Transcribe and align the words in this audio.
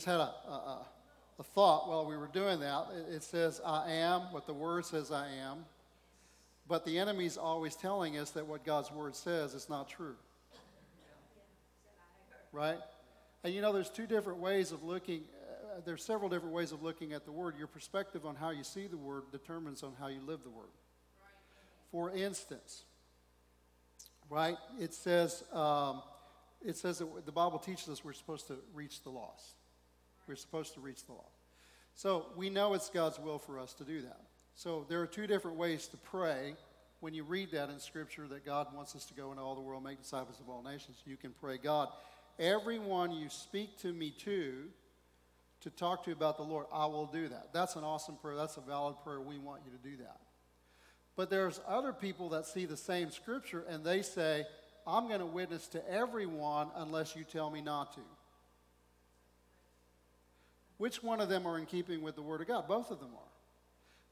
just 0.00 0.08
had 0.08 0.20
a, 0.20 0.32
a, 0.50 0.86
a 1.40 1.42
thought 1.42 1.86
while 1.86 2.06
we 2.06 2.16
were 2.16 2.30
doing 2.32 2.60
that. 2.60 2.86
It, 2.96 3.16
it 3.16 3.22
says, 3.22 3.60
I 3.66 3.90
am, 3.90 4.32
what 4.32 4.46
the 4.46 4.54
word 4.54 4.86
says 4.86 5.12
I 5.12 5.26
am. 5.26 5.66
But 6.66 6.86
the 6.86 6.98
enemy's 6.98 7.36
always 7.36 7.76
telling 7.76 8.16
us 8.16 8.30
that 8.30 8.46
what 8.46 8.64
God's 8.64 8.90
word 8.90 9.14
says 9.14 9.52
is 9.52 9.68
not 9.68 9.90
true. 9.90 10.14
Right? 12.50 12.78
And 13.44 13.52
you 13.52 13.60
know, 13.60 13.74
there's 13.74 13.90
two 13.90 14.06
different 14.06 14.38
ways 14.38 14.72
of 14.72 14.82
looking, 14.82 15.20
uh, 15.76 15.80
there's 15.84 16.02
several 16.02 16.30
different 16.30 16.54
ways 16.54 16.72
of 16.72 16.82
looking 16.82 17.12
at 17.12 17.26
the 17.26 17.32
word. 17.32 17.58
Your 17.58 17.66
perspective 17.66 18.24
on 18.24 18.36
how 18.36 18.52
you 18.52 18.64
see 18.64 18.86
the 18.86 18.96
word 18.96 19.24
determines 19.30 19.82
on 19.82 19.92
how 20.00 20.06
you 20.06 20.22
live 20.26 20.44
the 20.44 20.50
word. 20.50 20.72
For 21.90 22.10
instance, 22.10 22.84
right, 24.30 24.56
it 24.80 24.94
says, 24.94 25.44
um, 25.52 26.00
it 26.64 26.78
says 26.78 27.00
that 27.00 27.26
the 27.26 27.32
Bible 27.32 27.58
teaches 27.58 27.90
us 27.90 28.02
we're 28.02 28.14
supposed 28.14 28.46
to 28.46 28.56
reach 28.72 29.02
the 29.02 29.10
lost. 29.10 29.59
We're 30.30 30.36
supposed 30.36 30.74
to 30.74 30.80
reach 30.80 31.06
the 31.06 31.12
law. 31.12 31.26
So 31.96 32.26
we 32.36 32.50
know 32.50 32.74
it's 32.74 32.88
God's 32.88 33.18
will 33.18 33.40
for 33.40 33.58
us 33.58 33.72
to 33.74 33.84
do 33.84 34.00
that. 34.02 34.20
So 34.54 34.86
there 34.88 35.00
are 35.00 35.06
two 35.08 35.26
different 35.26 35.56
ways 35.56 35.88
to 35.88 35.96
pray. 35.96 36.54
When 37.00 37.14
you 37.14 37.24
read 37.24 37.50
that 37.50 37.68
in 37.68 37.80
Scripture, 37.80 38.28
that 38.28 38.46
God 38.46 38.68
wants 38.72 38.94
us 38.94 39.04
to 39.06 39.14
go 39.14 39.32
into 39.32 39.42
all 39.42 39.56
the 39.56 39.60
world, 39.60 39.82
make 39.82 40.00
disciples 40.00 40.38
of 40.38 40.48
all 40.48 40.62
nations, 40.62 40.98
you 41.04 41.16
can 41.16 41.32
pray, 41.32 41.58
God, 41.58 41.88
everyone 42.38 43.10
you 43.10 43.28
speak 43.28 43.76
to 43.78 43.92
me 43.92 44.12
to, 44.20 44.66
to 45.62 45.70
talk 45.70 46.04
to 46.04 46.12
about 46.12 46.36
the 46.36 46.44
Lord, 46.44 46.66
I 46.72 46.86
will 46.86 47.06
do 47.06 47.26
that. 47.26 47.48
That's 47.52 47.74
an 47.74 47.82
awesome 47.82 48.14
prayer. 48.14 48.36
That's 48.36 48.56
a 48.56 48.60
valid 48.60 48.98
prayer. 49.02 49.20
We 49.20 49.36
want 49.38 49.62
you 49.64 49.76
to 49.76 49.82
do 49.82 49.96
that. 50.04 50.20
But 51.16 51.28
there's 51.28 51.58
other 51.66 51.92
people 51.92 52.28
that 52.28 52.46
see 52.46 52.66
the 52.66 52.76
same 52.76 53.10
Scripture 53.10 53.64
and 53.68 53.84
they 53.84 54.02
say, 54.02 54.44
I'm 54.86 55.08
going 55.08 55.18
to 55.18 55.26
witness 55.26 55.66
to 55.68 55.90
everyone 55.90 56.68
unless 56.76 57.16
you 57.16 57.24
tell 57.24 57.50
me 57.50 57.62
not 57.62 57.94
to. 57.94 58.00
Which 60.80 61.02
one 61.02 61.20
of 61.20 61.28
them 61.28 61.46
are 61.46 61.58
in 61.58 61.66
keeping 61.66 62.00
with 62.00 62.14
the 62.14 62.22
Word 62.22 62.40
of 62.40 62.48
God? 62.48 62.66
Both 62.66 62.90
of 62.90 63.00
them 63.00 63.10
are. 63.14 63.32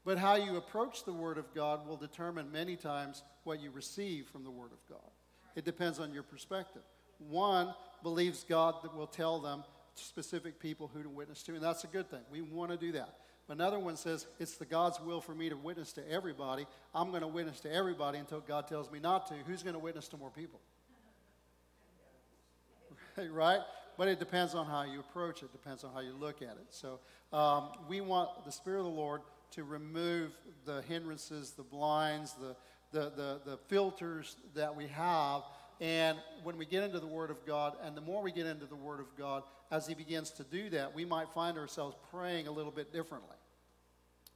But 0.05 0.19
how 0.19 0.35
you 0.35 0.55
approach 0.55 1.03
the 1.03 1.11
Word 1.11 1.39
of 1.39 1.51
God 1.55 1.87
will 1.87 1.97
determine 1.97 2.51
many 2.51 2.75
times 2.75 3.23
what 3.43 3.59
you 3.59 3.71
receive 3.71 4.27
from 4.27 4.43
the 4.43 4.51
Word 4.51 4.69
of 4.71 4.77
God. 4.87 5.09
It 5.55 5.65
depends 5.65 5.99
on 5.99 6.13
your 6.13 6.21
perspective. 6.21 6.83
One 7.17 7.73
believes 8.03 8.45
God 8.47 8.75
that 8.83 8.95
will 8.95 9.07
tell 9.07 9.39
them 9.39 9.63
specific 9.95 10.59
people 10.59 10.91
who 10.93 11.01
to 11.01 11.09
witness 11.09 11.41
to, 11.43 11.55
and 11.55 11.63
that's 11.63 11.85
a 11.85 11.87
good 11.87 12.07
thing. 12.11 12.21
We 12.31 12.41
want 12.41 12.69
to 12.69 12.77
do 12.77 12.91
that. 12.91 13.15
Another 13.47 13.79
one 13.79 13.97
says, 13.97 14.27
It's 14.39 14.57
the 14.57 14.65
God's 14.65 15.01
will 15.01 15.21
for 15.21 15.33
me 15.33 15.49
to 15.49 15.57
witness 15.57 15.91
to 15.93 16.07
everybody. 16.07 16.67
I'm 16.93 17.09
going 17.09 17.21
to 17.21 17.27
witness 17.27 17.61
to 17.61 17.73
everybody 17.73 18.19
until 18.19 18.41
God 18.41 18.67
tells 18.67 18.91
me 18.91 18.99
not 18.99 19.25
to. 19.29 19.33
Who's 19.47 19.63
going 19.63 19.73
to 19.73 19.79
witness 19.79 20.07
to 20.09 20.17
more 20.17 20.29
people? 20.29 20.59
right? 23.31 23.61
But 23.99 24.07
it 24.07 24.17
depends 24.17 24.55
on 24.55 24.65
how 24.65 24.83
you 24.83 25.01
approach 25.01 25.43
it, 25.43 25.51
depends 25.51 25.83
on 25.83 25.91
how 25.93 25.99
you 25.99 26.13
look 26.13 26.41
at 26.41 26.51
it. 26.51 26.67
So 26.69 27.01
um, 27.33 27.71
we 27.89 27.99
want 27.99 28.45
the 28.45 28.51
Spirit 28.51 28.79
of 28.79 28.85
the 28.85 28.91
Lord 28.91 29.19
to 29.51 29.65
remove 29.65 30.31
the 30.65 30.81
hindrances, 30.83 31.51
the 31.51 31.63
blinds, 31.63 32.33
the, 32.39 32.55
the, 32.93 33.09
the, 33.09 33.41
the 33.43 33.57
filters 33.67 34.37
that 34.55 34.73
we 34.73 34.87
have. 34.87 35.41
And 35.81 36.17
when 36.43 36.57
we 36.57 36.65
get 36.65 36.81
into 36.81 37.01
the 37.01 37.07
Word 37.07 37.29
of 37.29 37.45
God, 37.45 37.75
and 37.83 37.93
the 37.93 37.99
more 37.99 38.23
we 38.23 38.31
get 38.31 38.45
into 38.45 38.65
the 38.65 38.75
Word 38.75 39.01
of 39.01 39.07
God, 39.17 39.43
as 39.69 39.85
He 39.85 39.95
begins 39.95 40.29
to 40.31 40.43
do 40.45 40.69
that, 40.69 40.95
we 40.95 41.03
might 41.03 41.27
find 41.33 41.57
ourselves 41.57 41.97
praying 42.09 42.47
a 42.47 42.51
little 42.51 42.71
bit 42.71 42.93
differently. 42.93 43.35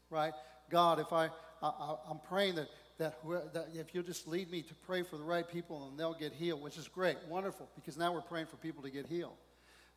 Right? 0.10 0.34
God, 0.70 1.00
if 1.00 1.14
I, 1.14 1.30
I 1.62 1.96
am 2.10 2.20
praying 2.28 2.56
that, 2.56 2.68
that, 2.98 3.18
that 3.54 3.68
if 3.74 3.96
you'll 3.96 4.04
just 4.04 4.28
lead 4.28 4.52
me 4.52 4.62
to 4.62 4.76
pray 4.86 5.04
for 5.04 5.16
the 5.16 5.24
right 5.24 5.48
people 5.48 5.88
and 5.88 5.98
they'll 5.98 6.14
get 6.14 6.34
healed, 6.34 6.62
which 6.62 6.78
is 6.78 6.90
great, 6.90 7.16
wonderful, 7.30 7.70
because 7.76 7.98
now 7.98 8.12
we're 8.14 8.20
praying 8.20 8.48
for 8.48 8.58
people 8.58 8.84
to 8.84 8.90
get 8.90 9.08
healed. 9.08 9.38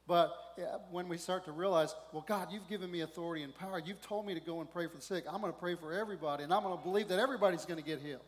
But 0.06 0.32
when 0.90 1.08
we 1.08 1.18
start 1.18 1.44
to 1.46 1.52
realize, 1.52 1.94
well, 2.12 2.24
God, 2.26 2.52
you've 2.52 2.68
given 2.68 2.90
me 2.90 3.00
authority 3.00 3.42
and 3.42 3.54
power. 3.54 3.80
You've 3.84 4.00
told 4.00 4.26
me 4.26 4.34
to 4.34 4.40
go 4.40 4.60
and 4.60 4.70
pray 4.70 4.86
for 4.86 4.96
the 4.96 5.02
sick. 5.02 5.24
I'm 5.28 5.40
going 5.40 5.52
to 5.52 5.58
pray 5.58 5.74
for 5.74 5.92
everybody, 5.92 6.44
and 6.44 6.54
I'm 6.54 6.62
going 6.62 6.78
to 6.78 6.84
believe 6.84 7.08
that 7.08 7.18
everybody's 7.18 7.64
going 7.64 7.82
to 7.82 7.84
get 7.84 8.00
healed. 8.00 8.22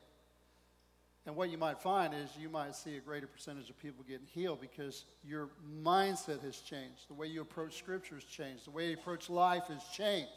And 1.24 1.36
what 1.36 1.50
you 1.50 1.58
might 1.58 1.78
find 1.78 2.14
is 2.14 2.30
you 2.40 2.48
might 2.48 2.74
see 2.74 2.96
a 2.96 3.00
greater 3.00 3.26
percentage 3.26 3.68
of 3.68 3.78
people 3.78 4.04
getting 4.08 4.26
healed 4.26 4.60
because 4.60 5.04
your 5.22 5.50
mindset 5.84 6.42
has 6.42 6.56
changed. 6.56 7.06
The 7.08 7.14
way 7.14 7.26
you 7.26 7.42
approach 7.42 7.76
Scripture 7.76 8.14
has 8.14 8.24
changed. 8.24 8.66
The 8.66 8.70
way 8.70 8.88
you 8.88 8.94
approach 8.94 9.28
life 9.28 9.64
has 9.68 9.84
changed. 9.92 10.30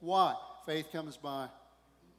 Why? 0.00 0.34
Faith 0.64 0.86
comes 0.92 1.16
by 1.16 1.48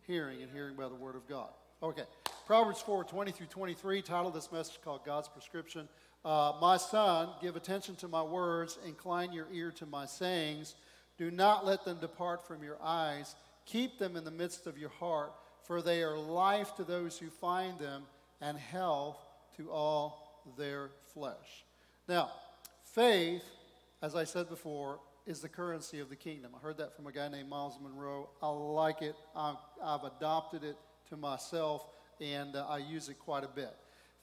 hearing, 0.06 0.42
and 0.42 0.52
hearing 0.52 0.76
by 0.76 0.90
the 0.90 0.96
Word 0.96 1.16
of 1.16 1.28
God. 1.28 1.50
Okay. 1.82 2.04
Proverbs 2.46 2.82
4 2.82 3.06
20 3.06 3.32
through 3.32 3.48
23, 3.48 4.02
title 4.02 4.28
of 4.28 4.34
this 4.34 4.52
message 4.52 4.80
called 4.84 5.06
God's 5.06 5.28
Prescription. 5.28 5.88
Uh, 6.28 6.52
my 6.60 6.76
son, 6.76 7.30
give 7.42 7.56
attention 7.56 7.96
to 7.96 8.06
my 8.06 8.22
words, 8.22 8.78
incline 8.86 9.32
your 9.32 9.48
ear 9.54 9.72
to 9.72 9.86
my 9.86 10.06
sayings. 10.06 10.76
Do 11.18 11.32
not 11.32 11.66
let 11.66 11.86
them 11.86 12.00
depart 12.02 12.46
from 12.46 12.62
your 12.62 12.78
eyes. 12.84 13.38
Keep 13.66 13.98
them 13.98 14.18
in 14.18 14.26
the 14.26 14.32
midst 14.32 14.68
of 14.68 14.78
your 14.78 14.90
heart, 14.90 15.32
for 15.64 15.82
they 15.82 16.04
are 16.04 16.18
life 16.18 16.76
to 16.76 16.84
those 16.84 17.18
who 17.18 17.30
find 17.30 17.80
them 17.80 18.04
and 18.42 18.58
health 18.58 19.16
to 19.56 19.72
all 19.72 20.44
their 20.58 20.90
flesh. 21.14 21.64
Now, 22.10 22.32
faith, 22.84 23.46
as 24.02 24.14
I 24.14 24.26
said 24.26 24.50
before, 24.50 25.00
is 25.26 25.40
the 25.40 25.48
currency 25.48 26.02
of 26.02 26.10
the 26.10 26.18
kingdom. 26.18 26.52
I 26.54 26.60
heard 26.60 26.78
that 26.80 26.94
from 26.94 27.08
a 27.08 27.12
guy 27.14 27.30
named 27.30 27.48
Myles 27.48 27.80
Munroe. 27.82 28.28
I 28.42 28.50
like 28.50 29.02
it. 29.02 29.16
I've, 29.34 29.56
I've 29.82 30.04
adopted 30.04 30.66
it 30.66 30.76
to 31.08 31.16
myself, 31.16 31.88
and 32.20 32.58
uh, 32.58 32.68
I 32.68 32.80
use 32.80 33.08
it 33.08 33.18
quite 33.18 33.46
a 33.46 33.50
bit. 33.50 33.74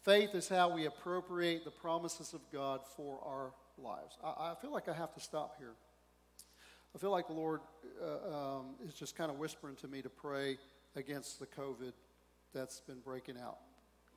Faith 0.05 0.35
is 0.35 0.51
how 0.51 0.69
we 0.69 0.85
appropriate 0.85 1.65
the 1.65 1.71
promises 1.71 2.35
of 2.35 2.41
God 2.53 2.81
for 2.95 3.19
our 3.25 3.53
lives. 3.83 4.19
I, 4.23 4.51
I 4.51 4.55
feel 4.61 4.71
like 4.71 4.87
I 4.87 4.93
have 4.93 5.15
to 5.15 5.21
stop 5.21 5.57
here. 5.59 5.73
I 6.95 6.99
feel 6.99 7.11
like 7.11 7.27
the 7.27 7.33
Lord 7.33 7.61
uh, 8.03 8.59
um, 8.59 8.75
is 8.87 8.93
just 8.93 9.17
kind 9.17 9.31
of 9.31 9.39
whispering 9.39 9.77
to 9.77 9.89
me 9.89 10.03
to 10.03 10.11
pray 10.11 10.59
against 10.95 11.41
the 11.41 11.47
COVID 11.47 11.95
that's 12.53 12.81
been 12.81 13.01
breaking 13.01 13.37
out 13.43 13.57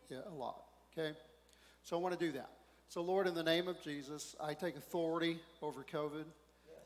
yeah, 0.09 0.17
a 0.29 0.33
lot. 0.33 0.63
Okay? 0.91 1.15
So 1.83 1.97
I 1.97 2.01
want 2.01 2.19
to 2.19 2.25
do 2.25 2.33
that. 2.33 2.49
So, 2.89 3.01
Lord, 3.01 3.25
in 3.25 3.33
the 3.33 3.43
name 3.43 3.69
of 3.69 3.81
Jesus, 3.81 4.35
I 4.41 4.55
take 4.55 4.75
authority 4.75 5.39
over 5.61 5.85
COVID. 5.89 6.25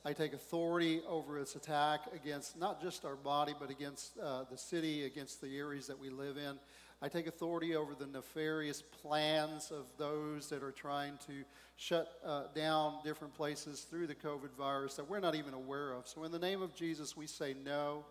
I 0.06 0.14
take 0.14 0.34
authority 0.34 1.02
over 1.10 1.40
its 1.40 1.56
attack 1.56 2.02
against 2.14 2.58
not 2.58 2.82
just 2.82 3.04
our 3.04 3.16
body, 3.16 3.54
but 3.60 3.72
against 3.72 4.18
uh, 4.20 4.44
the 4.50 4.58
city, 4.58 5.06
against 5.06 5.42
the 5.42 5.58
areas 5.58 5.88
that 5.88 6.00
we 6.00 6.10
live 6.12 6.38
in. 6.38 6.60
I 7.04 7.08
take 7.08 7.26
authority 7.26 7.76
over 7.76 7.96
the 7.96 8.06
nefarious 8.06 8.84
plans 8.84 9.72
of 9.72 9.86
those 9.98 10.50
that 10.50 10.62
are 10.62 10.72
trying 10.72 11.18
to 11.26 11.44
shut 11.76 12.20
uh, 12.24 12.44
down 12.54 13.00
different 13.04 13.34
places 13.34 13.82
through 13.82 14.06
the 14.06 14.14
COVID 14.14 14.52
virus 14.56 14.96
that 14.96 15.10
we're 15.10 15.20
not 15.20 15.34
even 15.34 15.56
aware 15.56 15.94
of. 15.94 16.08
So, 16.08 16.24
in 16.26 16.32
the 16.32 16.38
name 16.38 16.62
of 16.62 16.76
Jesus, 16.76 17.18
we 17.18 17.26
say, 17.26 17.56
No, 17.66 18.06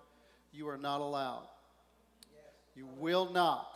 you 0.52 0.68
are 0.68 0.76
not 0.76 1.00
allowed. 1.00 1.46
You 2.74 2.88
will 2.98 3.30
not 3.32 3.68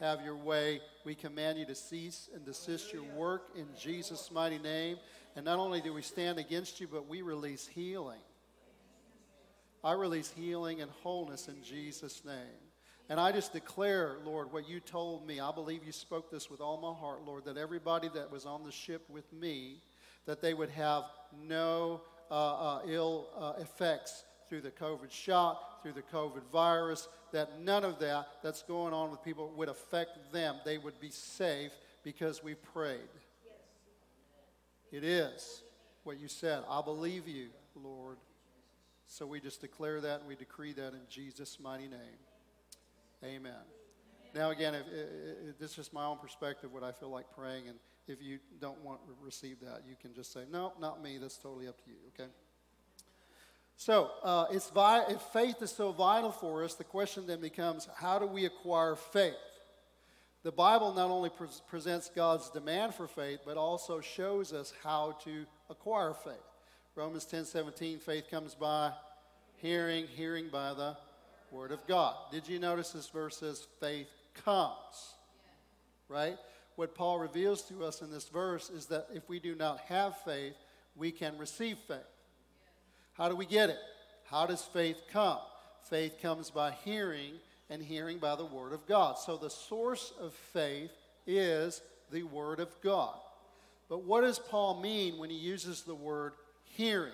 have 0.00 0.22
your 0.22 0.36
way. 0.36 0.80
We 1.04 1.14
command 1.14 1.58
you 1.58 1.66
to 1.66 1.74
cease 1.74 2.30
and 2.34 2.44
desist 2.44 2.92
your 2.92 3.04
work 3.14 3.50
in 3.56 3.66
Jesus' 3.78 4.30
mighty 4.30 4.58
name. 4.58 4.96
And 5.34 5.44
not 5.44 5.58
only 5.58 5.82
do 5.82 5.92
we 5.92 6.02
stand 6.02 6.38
against 6.38 6.80
you, 6.80 6.88
but 6.88 7.06
we 7.06 7.20
release 7.20 7.66
healing. 7.66 8.20
I 9.84 9.92
release 9.92 10.32
healing 10.34 10.80
and 10.80 10.90
wholeness 11.02 11.48
in 11.48 11.62
Jesus' 11.62 12.24
name. 12.24 12.65
And 13.08 13.20
I 13.20 13.30
just 13.30 13.52
declare, 13.52 14.16
Lord, 14.24 14.52
what 14.52 14.68
you 14.68 14.80
told 14.80 15.26
me. 15.26 15.38
I 15.38 15.52
believe 15.52 15.84
you 15.84 15.92
spoke 15.92 16.30
this 16.30 16.50
with 16.50 16.60
all 16.60 16.80
my 16.80 16.92
heart, 16.98 17.24
Lord, 17.24 17.44
that 17.44 17.56
everybody 17.56 18.08
that 18.14 18.30
was 18.32 18.46
on 18.46 18.64
the 18.64 18.72
ship 18.72 19.08
with 19.08 19.32
me, 19.32 19.82
that 20.26 20.42
they 20.42 20.54
would 20.54 20.70
have 20.70 21.04
no 21.40 22.00
uh, 22.30 22.34
uh, 22.34 22.80
ill 22.86 23.28
uh, 23.38 23.52
effects 23.60 24.24
through 24.48 24.62
the 24.62 24.72
COVID 24.72 25.10
shot, 25.10 25.82
through 25.82 25.92
the 25.92 26.02
COVID 26.02 26.42
virus, 26.52 27.08
that 27.32 27.60
none 27.60 27.84
of 27.84 28.00
that 28.00 28.26
that's 28.42 28.62
going 28.62 28.92
on 28.92 29.10
with 29.10 29.22
people 29.22 29.52
would 29.56 29.68
affect 29.68 30.32
them. 30.32 30.56
They 30.64 30.78
would 30.78 30.98
be 31.00 31.10
safe 31.10 31.72
because 32.02 32.42
we 32.42 32.54
prayed. 32.54 32.98
It 34.90 35.04
is 35.04 35.62
what 36.02 36.18
you 36.18 36.28
said. 36.28 36.62
I 36.68 36.82
believe 36.82 37.28
you, 37.28 37.48
Lord. 37.74 38.16
So 39.06 39.26
we 39.26 39.40
just 39.40 39.60
declare 39.60 40.00
that 40.00 40.20
and 40.20 40.28
we 40.28 40.34
decree 40.34 40.72
that 40.72 40.92
in 40.92 41.00
Jesus' 41.08 41.58
mighty 41.60 41.86
name. 41.86 42.25
Amen. 43.24 43.52
Now, 44.34 44.50
again, 44.50 44.74
if, 44.74 44.86
if, 45.48 45.58
this 45.58 45.70
is 45.70 45.76
just 45.76 45.92
my 45.92 46.04
own 46.04 46.18
perspective, 46.18 46.72
what 46.72 46.82
I 46.82 46.92
feel 46.92 47.08
like 47.08 47.26
praying, 47.34 47.68
and 47.68 47.78
if 48.06 48.22
you 48.22 48.38
don't 48.60 48.82
want 48.84 49.00
to 49.06 49.14
receive 49.22 49.60
that, 49.60 49.82
you 49.88 49.96
can 50.00 50.14
just 50.14 50.32
say, 50.32 50.40
no, 50.50 50.72
not 50.80 51.02
me. 51.02 51.18
That's 51.18 51.38
totally 51.38 51.68
up 51.68 51.82
to 51.84 51.90
you, 51.90 51.96
okay? 52.08 52.30
So, 53.76 54.10
uh, 54.22 54.46
it's 54.50 54.70
vi- 54.70 55.06
if 55.08 55.20
faith 55.32 55.62
is 55.62 55.70
so 55.70 55.92
vital 55.92 56.32
for 56.32 56.64
us, 56.64 56.74
the 56.74 56.84
question 56.84 57.26
then 57.26 57.40
becomes 57.40 57.88
how 57.96 58.18
do 58.18 58.26
we 58.26 58.44
acquire 58.44 58.94
faith? 58.94 59.34
The 60.42 60.52
Bible 60.52 60.94
not 60.94 61.10
only 61.10 61.30
pre- 61.30 61.48
presents 61.66 62.10
God's 62.14 62.50
demand 62.50 62.94
for 62.94 63.08
faith, 63.08 63.40
but 63.44 63.56
also 63.56 64.00
shows 64.00 64.52
us 64.52 64.72
how 64.82 65.16
to 65.24 65.44
acquire 65.68 66.14
faith. 66.14 66.34
Romans 66.94 67.24
10 67.24 67.44
17, 67.44 67.98
faith 67.98 68.30
comes 68.30 68.54
by 68.54 68.92
hearing, 69.56 70.06
hearing 70.06 70.48
by 70.48 70.72
the 70.72 70.96
Word 71.50 71.72
of 71.72 71.86
God. 71.86 72.14
Did 72.30 72.48
you 72.48 72.58
notice 72.58 72.90
this 72.90 73.08
verse 73.08 73.38
says 73.38 73.66
faith 73.80 74.08
comes? 74.44 75.14
Right? 76.08 76.36
What 76.76 76.94
Paul 76.94 77.18
reveals 77.18 77.62
to 77.62 77.84
us 77.84 78.02
in 78.02 78.10
this 78.10 78.28
verse 78.28 78.70
is 78.70 78.86
that 78.86 79.08
if 79.14 79.28
we 79.28 79.40
do 79.40 79.54
not 79.54 79.80
have 79.88 80.16
faith, 80.24 80.54
we 80.94 81.10
can 81.10 81.36
receive 81.38 81.78
faith. 81.88 81.98
How 83.14 83.28
do 83.28 83.36
we 83.36 83.46
get 83.46 83.70
it? 83.70 83.78
How 84.24 84.46
does 84.46 84.62
faith 84.62 85.00
come? 85.12 85.38
Faith 85.88 86.16
comes 86.20 86.50
by 86.50 86.72
hearing, 86.84 87.32
and 87.70 87.82
hearing 87.82 88.18
by 88.18 88.36
the 88.36 88.44
Word 88.44 88.72
of 88.72 88.86
God. 88.86 89.18
So 89.18 89.36
the 89.36 89.50
source 89.50 90.12
of 90.20 90.32
faith 90.32 90.90
is 91.26 91.80
the 92.10 92.24
Word 92.24 92.60
of 92.60 92.68
God. 92.82 93.16
But 93.88 94.04
what 94.04 94.22
does 94.22 94.38
Paul 94.38 94.80
mean 94.80 95.18
when 95.18 95.30
he 95.30 95.36
uses 95.36 95.82
the 95.82 95.94
word 95.94 96.32
hearing? 96.64 97.12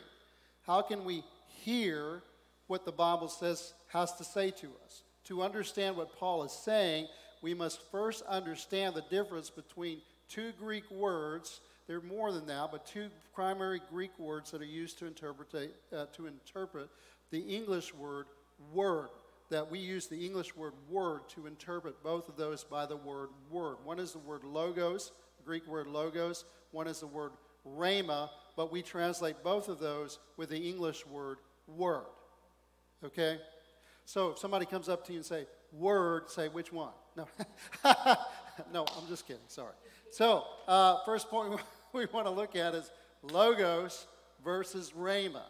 How 0.66 0.82
can 0.82 1.04
we 1.04 1.22
hear 1.64 2.22
what 2.66 2.84
the 2.84 2.92
Bible 2.92 3.28
says 3.28 3.74
has 3.92 4.12
to 4.14 4.24
say 4.24 4.50
to 4.50 4.68
us? 4.84 5.02
To 5.24 5.42
understand 5.42 5.96
what 5.96 6.18
Paul 6.18 6.42
is 6.44 6.52
saying, 6.52 7.06
we 7.42 7.54
must 7.54 7.80
first 7.90 8.22
understand 8.26 8.94
the 8.94 9.04
difference 9.10 9.50
between 9.50 10.00
two 10.28 10.52
Greek 10.58 10.90
words. 10.90 11.60
There 11.86 11.98
are 11.98 12.02
more 12.02 12.32
than 12.32 12.46
that, 12.46 12.70
but 12.72 12.86
two 12.86 13.08
primary 13.34 13.80
Greek 13.90 14.16
words 14.18 14.50
that 14.50 14.62
are 14.62 14.64
used 14.64 14.98
to 15.00 15.06
interpret, 15.06 15.74
uh, 15.92 16.06
to 16.16 16.26
interpret 16.26 16.88
the 17.30 17.40
English 17.40 17.94
word 17.94 18.26
word. 18.72 19.08
That 19.50 19.70
we 19.70 19.78
use 19.80 20.06
the 20.06 20.24
English 20.24 20.56
word 20.56 20.72
word 20.88 21.28
to 21.30 21.46
interpret 21.46 22.02
both 22.02 22.28
of 22.28 22.36
those 22.36 22.64
by 22.64 22.86
the 22.86 22.96
word 22.96 23.28
word. 23.50 23.76
One 23.84 23.98
is 23.98 24.12
the 24.12 24.18
word 24.18 24.44
logos, 24.44 25.12
Greek 25.44 25.66
word 25.66 25.86
logos. 25.86 26.44
One 26.70 26.86
is 26.86 27.00
the 27.00 27.06
word 27.06 27.32
rhema, 27.66 28.30
but 28.56 28.72
we 28.72 28.80
translate 28.82 29.42
both 29.42 29.68
of 29.68 29.78
those 29.78 30.18
with 30.36 30.48
the 30.48 30.58
English 30.58 31.06
word 31.06 31.38
word. 31.66 32.06
Okay? 33.04 33.38
So 34.04 34.30
if 34.30 34.38
somebody 34.38 34.66
comes 34.66 34.88
up 34.88 35.06
to 35.06 35.12
you 35.12 35.18
and 35.18 35.26
say, 35.26 35.46
word, 35.72 36.30
say 36.30 36.48
which 36.48 36.72
one? 36.72 36.92
No, 37.16 37.26
no, 38.72 38.84
I'm 38.96 39.08
just 39.08 39.26
kidding. 39.26 39.42
Sorry. 39.48 39.74
So, 40.10 40.44
uh, 40.68 40.98
first 41.04 41.28
point 41.28 41.60
we 41.92 42.06
want 42.06 42.26
to 42.26 42.30
look 42.30 42.56
at 42.56 42.74
is 42.74 42.90
logos 43.22 44.06
versus 44.44 44.92
rhema. 44.98 45.42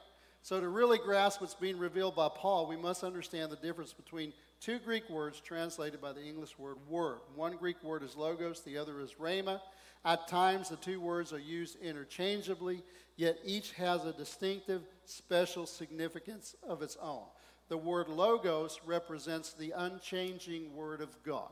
So, 0.43 0.61
to 0.61 0.69
really 0.69 0.99
grasp 0.99 1.41
what's 1.41 1.55
being 1.55 1.79
revealed 1.79 2.17
by 2.17 2.29
Paul, 2.35 2.67
we 2.67 2.77
must 2.77 3.05
understand 3.05 3.53
the 3.53 3.57
difference 3.57 3.93
between 3.93 4.33
two 4.61 4.79
Greek 4.81 5.09
words 5.09 5.41
translated 5.41 6.01
by 6.01 6.13
the 6.13 6.23
English 6.23 6.59
word 6.59 6.79
word. 6.89 7.21
One 7.37 7.57
Greek 7.57 7.83
word 7.83 8.03
is 8.03 8.17
logos, 8.17 8.61
the 8.61 8.77
other 8.77 9.01
is 9.01 9.15
rhema. 9.21 9.61
At 10.05 10.27
times, 10.27 10.69
the 10.69 10.77
two 10.77 11.01
words 11.01 11.33
are 11.33 11.39
used 11.39 11.81
interchangeably, 11.81 12.83
yet 13.17 13.39
each 13.45 13.73
has 13.73 14.05
a 14.05 14.13
distinctive, 14.13 14.83
special 15.05 15.65
significance 15.65 16.57
of 16.69 16.83
its 16.83 16.97
own. 17.01 17.23
The 17.73 17.79
word 17.79 18.11
logos 18.11 18.81
represents 18.85 19.55
the 19.55 19.73
unchanging 19.75 20.77
Word 20.77 21.01
of 21.01 21.09
God. 21.23 21.49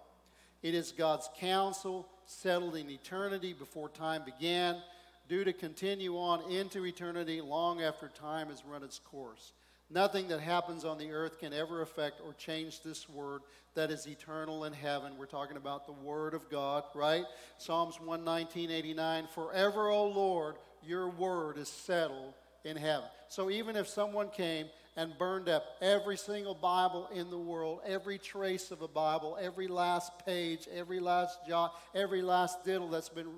It 0.62 0.74
is 0.74 0.92
God's 0.92 1.30
counsel 1.38 2.06
settled 2.26 2.76
in 2.76 2.90
eternity 2.90 3.54
before 3.54 3.88
time 3.88 4.24
began, 4.26 4.82
due 5.30 5.44
to 5.44 5.54
continue 5.54 6.18
on 6.18 6.42
into 6.52 6.84
eternity 6.84 7.40
long 7.40 7.80
after 7.80 8.08
time 8.08 8.48
has 8.48 8.66
run 8.66 8.82
its 8.82 8.98
course. 8.98 9.54
Nothing 9.88 10.28
that 10.28 10.40
happens 10.40 10.84
on 10.84 10.98
the 10.98 11.10
earth 11.10 11.38
can 11.38 11.54
ever 11.54 11.80
affect 11.80 12.20
or 12.20 12.34
change 12.34 12.82
this 12.82 13.08
word 13.08 13.40
that 13.74 13.90
is 13.90 14.06
eternal 14.06 14.64
in 14.66 14.74
heaven. 14.74 15.14
We're 15.18 15.24
talking 15.24 15.56
about 15.56 15.86
the 15.86 15.92
word 15.92 16.34
of 16.34 16.50
God, 16.50 16.84
right? 16.94 17.24
Psalms 17.56 17.98
119, 17.98 18.70
89. 18.70 19.26
Forever, 19.34 19.88
O 19.88 20.06
Lord, 20.06 20.56
your 20.86 21.08
word 21.08 21.56
is 21.56 21.70
settled 21.70 22.34
in 22.64 22.76
heaven. 22.76 23.08
So 23.28 23.50
even 23.50 23.76
if 23.76 23.88
someone 23.88 24.30
came 24.30 24.66
and 24.96 25.16
burned 25.18 25.48
up 25.48 25.64
every 25.80 26.16
single 26.16 26.54
Bible 26.54 27.08
in 27.14 27.30
the 27.30 27.38
world, 27.38 27.80
every 27.86 28.18
trace 28.18 28.70
of 28.70 28.82
a 28.82 28.88
Bible, 28.88 29.38
every 29.40 29.68
last 29.68 30.12
page, 30.26 30.68
every 30.72 31.00
last 31.00 31.46
jot, 31.46 31.74
every 31.94 32.22
last 32.22 32.64
diddle 32.64 32.88
that's 32.88 33.08
been 33.08 33.28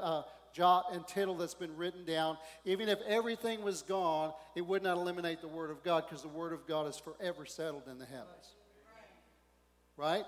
uh, 0.00 0.22
jot 0.52 0.86
and 0.92 1.06
tittle 1.06 1.36
that's 1.36 1.54
been 1.54 1.76
written 1.76 2.04
down, 2.04 2.38
even 2.64 2.88
if 2.88 2.98
everything 3.06 3.62
was 3.62 3.82
gone, 3.82 4.32
it 4.54 4.66
would 4.66 4.82
not 4.82 4.96
eliminate 4.96 5.40
the 5.40 5.48
Word 5.48 5.70
of 5.70 5.82
God 5.82 6.04
because 6.08 6.22
the 6.22 6.28
Word 6.28 6.52
of 6.52 6.66
God 6.66 6.88
is 6.88 6.98
forever 6.98 7.46
settled 7.46 7.84
in 7.90 7.98
the 7.98 8.06
heavens. 8.06 8.54
Right? 9.96 10.24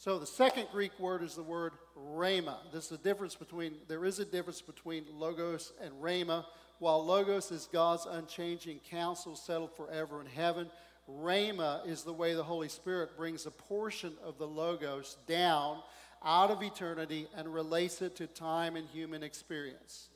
So 0.00 0.18
the 0.18 0.26
second 0.26 0.68
Greek 0.72 0.98
word 0.98 1.22
is 1.22 1.34
the 1.34 1.42
word 1.42 1.74
rhema. 1.94 2.56
This 2.72 2.84
is 2.84 2.88
the 2.88 2.96
difference 2.96 3.34
between, 3.34 3.74
there 3.86 4.06
is 4.06 4.18
a 4.18 4.24
difference 4.24 4.62
between 4.62 5.04
logos 5.12 5.74
and 5.78 5.92
rhema. 6.00 6.46
While 6.80 7.04
logos 7.04 7.52
is 7.52 7.68
God's 7.70 8.06
unchanging 8.06 8.80
counsel 8.90 9.36
settled 9.36 9.76
forever 9.76 10.20
in 10.20 10.26
heaven, 10.26 10.70
rhema 11.08 11.86
is 11.86 12.02
the 12.02 12.12
way 12.12 12.34
the 12.34 12.42
Holy 12.42 12.68
Spirit 12.68 13.16
brings 13.16 13.46
a 13.46 13.50
portion 13.50 14.14
of 14.24 14.38
the 14.38 14.46
logos 14.46 15.16
down 15.28 15.82
out 16.24 16.50
of 16.50 16.62
eternity 16.62 17.28
and 17.36 17.52
relates 17.52 18.02
it 18.02 18.16
to 18.16 18.26
time 18.26 18.76
and 18.76 18.88
human 18.88 19.22
experience. 19.22 20.08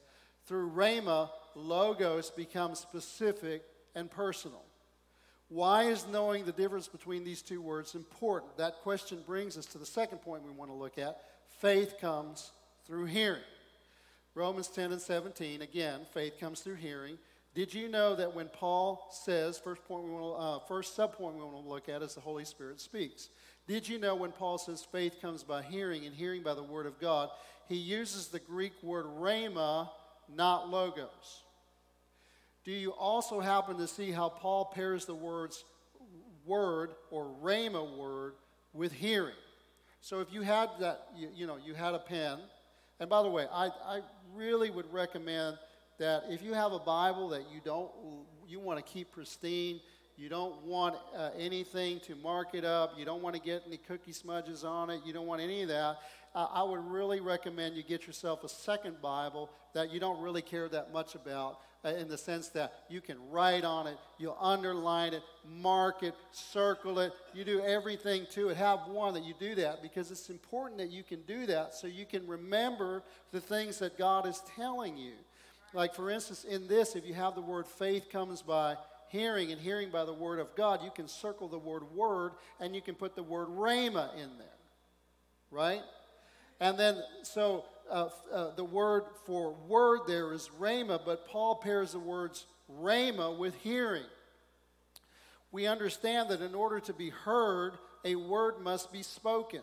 Through 0.47 0.71
Rhema, 0.71 1.31
Logos 1.55 2.31
becomes 2.31 2.79
specific 2.79 3.63
and 3.95 4.11
personal. 4.11 4.63
Why 5.49 5.85
is 5.85 6.07
knowing 6.07 6.45
the 6.45 6.53
difference 6.53 6.89
between 6.89 7.25
these 7.25 7.43
two 7.43 7.63
words 7.63 7.95
important? 7.95 8.57
That 8.57 8.81
question 8.81 9.23
brings 9.27 9.57
us 9.57 9.67
to 9.67 9.79
the 9.79 9.87
second 9.87 10.19
point 10.19 10.45
we 10.45 10.51
want 10.51 10.71
to 10.71 10.75
look 10.75 10.99
at. 10.99 11.21
Faith 11.61 11.97
comes 12.01 12.53
through 12.87 13.07
hearing. 13.07 13.43
Romans 14.35 14.69
10 14.69 14.93
and 14.93 15.01
17, 15.01 15.63
again, 15.63 16.01
faith 16.13 16.41
comes 16.41 16.61
through 16.61 16.75
hearing. 16.75 17.19
Did 17.55 17.73
you 17.73 17.89
know 17.89 18.17
that 18.17 18.35
when 18.35 18.49
Paul 18.49 19.07
says, 19.13 19.59
first 19.59 19.85
point 19.85 20.05
we 20.05 20.11
want 20.11 20.37
to, 20.37 20.45
uh, 20.45 20.59
first 20.67 20.97
subpoint 20.97 21.35
we 21.35 21.45
want 21.45 21.65
to 21.65 21.71
look 21.71 21.89
at 21.89 22.03
is 22.03 22.15
the 22.15 22.21
Holy 22.21 22.45
Spirit 22.45 22.81
speaks. 22.81 23.29
Did 23.69 23.89
you 23.89 23.99
know 23.99 24.17
when 24.17 24.33
Paul 24.33 24.59
says 24.59 24.85
faith 24.91 25.19
comes 25.23 25.45
by 25.45 25.63
hearing 25.63 26.05
and 26.05 26.15
hearing 26.15 26.43
by 26.43 26.55
the 26.55 26.65
word 26.65 26.87
of 26.87 26.99
God, 27.01 27.31
he 27.69 27.77
uses 27.77 28.27
the 28.27 28.41
Greek 28.41 28.73
word 28.83 29.07
rhema, 29.07 29.89
not 30.35 30.69
logos? 30.69 31.45
Do 32.65 32.73
you 32.73 32.91
also 32.91 33.41
happen 33.41 33.77
to 33.77 33.87
see 33.87 34.11
how 34.11 34.31
Paul 34.31 34.65
pairs 34.65 35.05
the 35.05 35.15
words 35.15 35.65
word 36.45 36.91
or 37.11 37.31
rhema 37.41 37.97
word 37.97 38.35
with 38.73 38.91
hearing? 38.91 39.35
So 40.01 40.21
if 40.21 40.33
you 40.33 40.43
had 40.43 40.71
that, 40.81 41.07
you, 41.17 41.29
you 41.35 41.47
know, 41.47 41.57
you 41.65 41.75
had 41.75 41.95
a 41.95 41.99
pen, 41.99 42.39
and 43.01 43.11
by 43.11 43.23
the 43.23 43.29
way, 43.29 43.47
I, 43.53 43.67
I 43.67 44.01
really 44.35 44.71
would 44.71 44.93
recommend 44.93 45.59
that 45.99 46.25
if 46.29 46.43
you 46.43 46.55
have 46.55 46.73
a 46.73 46.79
Bible 46.79 47.29
that 47.31 47.43
you 47.53 47.61
don't, 47.65 47.91
you 48.47 48.61
want 48.61 48.85
to 48.85 48.93
keep 48.93 49.13
pristine, 49.13 49.81
you 50.17 50.29
don't 50.29 50.63
want 50.63 50.97
uh, 51.17 51.31
anything 51.39 52.01
to 52.01 52.15
mark 52.17 52.55
it 52.55 52.65
up. 52.65 52.93
You 52.97 53.05
don't 53.05 53.23
want 53.23 53.35
to 53.35 53.43
get 53.43 53.65
any 53.67 53.79
cookie 53.79 54.13
smudges 54.13 54.65
on 54.65 54.91
it. 54.91 55.01
You 55.05 55.13
don't 55.13 55.27
want 55.27 55.41
any 55.41 55.63
of 55.63 55.69
that. 55.69 55.99
Uh, 56.35 56.47
I 56.53 56.63
would 56.63 56.85
really 56.85 57.21
recommend 57.21 57.77
you 57.77 57.83
get 57.83 58.07
yourself 58.07 58.45
a 58.45 58.49
second 58.49 59.01
Bible 59.03 59.51
that 59.75 59.93
you 59.93 60.01
don't 60.01 60.21
really 60.21 60.43
care 60.43 60.69
that 60.69 60.93
much 60.93 61.15
about 61.15 61.59
uh, 61.85 61.91
in 61.91 62.09
the 62.09 62.17
sense 62.17 62.49
that 62.49 62.85
you 62.89 63.01
can 63.01 63.17
write 63.31 63.65
on 63.65 63.87
it, 63.87 63.97
you'll 64.19 64.39
underline 64.41 65.13
it, 65.13 65.23
mark 65.61 66.03
it, 66.03 66.15
circle 66.33 66.99
it. 66.99 67.13
You 67.35 67.45
do 67.45 67.61
everything 67.61 68.27
to 68.33 68.49
it. 68.49 68.57
Have 68.57 68.87
one 68.89 69.15
that 69.15 69.25
you 69.25 69.35
do 69.39 69.55
that 69.57 69.83
because 69.83 70.11
it's 70.11 70.31
important 70.31 70.79
that 70.79 70.91
you 70.91 71.03
can 71.03 71.21
do 71.23 71.47
that 71.47 71.75
so 71.75 71.87
you 71.87 72.07
can 72.07 72.27
remember 72.27 73.03
the 73.33 73.41
things 73.41 73.79
that 73.81 73.99
God 73.99 74.27
is 74.27 74.43
telling 74.57 74.97
you. 74.97 75.13
Like, 75.75 75.95
for 75.95 76.09
instance, 76.09 76.45
in 76.45 76.69
this, 76.69 76.97
if 76.97 77.05
you 77.05 77.15
have 77.15 77.35
the 77.35 77.43
word 77.43 77.67
faith 77.67 78.09
comes 78.11 78.43
by 78.43 78.77
hearing 79.09 79.53
and 79.53 79.61
hearing 79.61 79.91
by 79.91 80.05
the 80.05 80.13
word 80.13 80.39
of 80.39 80.55
God, 80.57 80.83
you 80.83 80.91
can 80.95 81.09
circle 81.09 81.49
the 81.49 81.59
word 81.59 81.85
word 81.95 82.33
and 82.61 82.75
you 82.75 82.83
can 82.83 82.95
put 82.95 83.15
the 83.15 83.23
word 83.23 83.49
rhema 83.49 84.15
in 84.15 84.39
there. 84.39 84.49
Right? 85.51 85.83
And 86.61 86.79
then, 86.79 87.03
so 87.23 87.65
uh, 87.91 88.09
uh, 88.33 88.55
the 88.55 88.65
word 88.65 89.05
for 89.27 89.55
word 89.69 90.01
there 90.07 90.33
is 90.33 90.51
rhema, 90.59 91.01
but 91.05 91.29
Paul 91.29 91.57
pairs 91.57 91.93
the 91.93 91.99
words 91.99 92.47
rhema 92.81 93.37
with 93.37 93.55
hearing. 93.57 94.07
We 95.53 95.67
understand 95.67 96.31
that 96.31 96.41
in 96.41 96.55
order 96.55 96.81
to 96.81 96.93
be 96.93 97.11
heard, 97.11 97.75
a 98.05 98.17
word 98.17 98.61
must 98.61 98.93
be 98.93 99.03
spoken. 99.03 99.61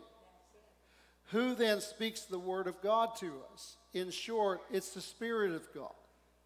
Who 1.26 1.54
then 1.54 1.80
speaks 1.80 2.22
the 2.22 2.38
word 2.38 2.66
of 2.66 2.80
God 2.82 3.16
to 3.16 3.32
us? 3.52 3.76
In 3.92 4.10
short, 4.10 4.62
it's 4.70 4.90
the 4.90 5.00
Spirit 5.00 5.52
of 5.52 5.66
God. 5.74 5.92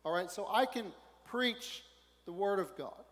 All 0.05 0.12
right, 0.12 0.31
so 0.31 0.49
I 0.50 0.67
can 0.67 0.87
preach 1.25 1.83
the 2.26 2.33
Word 2.33 2.59
of 2.59 2.76
God. 2.76 3.04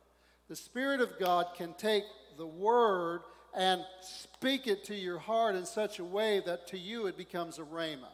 The 0.48 0.56
Spirit 0.56 1.00
of 1.00 1.18
God 1.18 1.46
can 1.56 1.72
take 1.74 2.04
the 2.36 2.46
Word 2.46 3.22
and 3.56 3.82
speak 4.00 4.66
it 4.66 4.84
to 4.84 4.94
your 4.94 5.18
heart 5.18 5.54
in 5.54 5.64
such 5.64 6.00
a 6.00 6.04
way 6.04 6.42
that 6.44 6.66
to 6.68 6.78
you 6.78 7.06
it 7.06 7.16
becomes 7.16 7.58
a 7.58 7.62
rhema. 7.62 8.08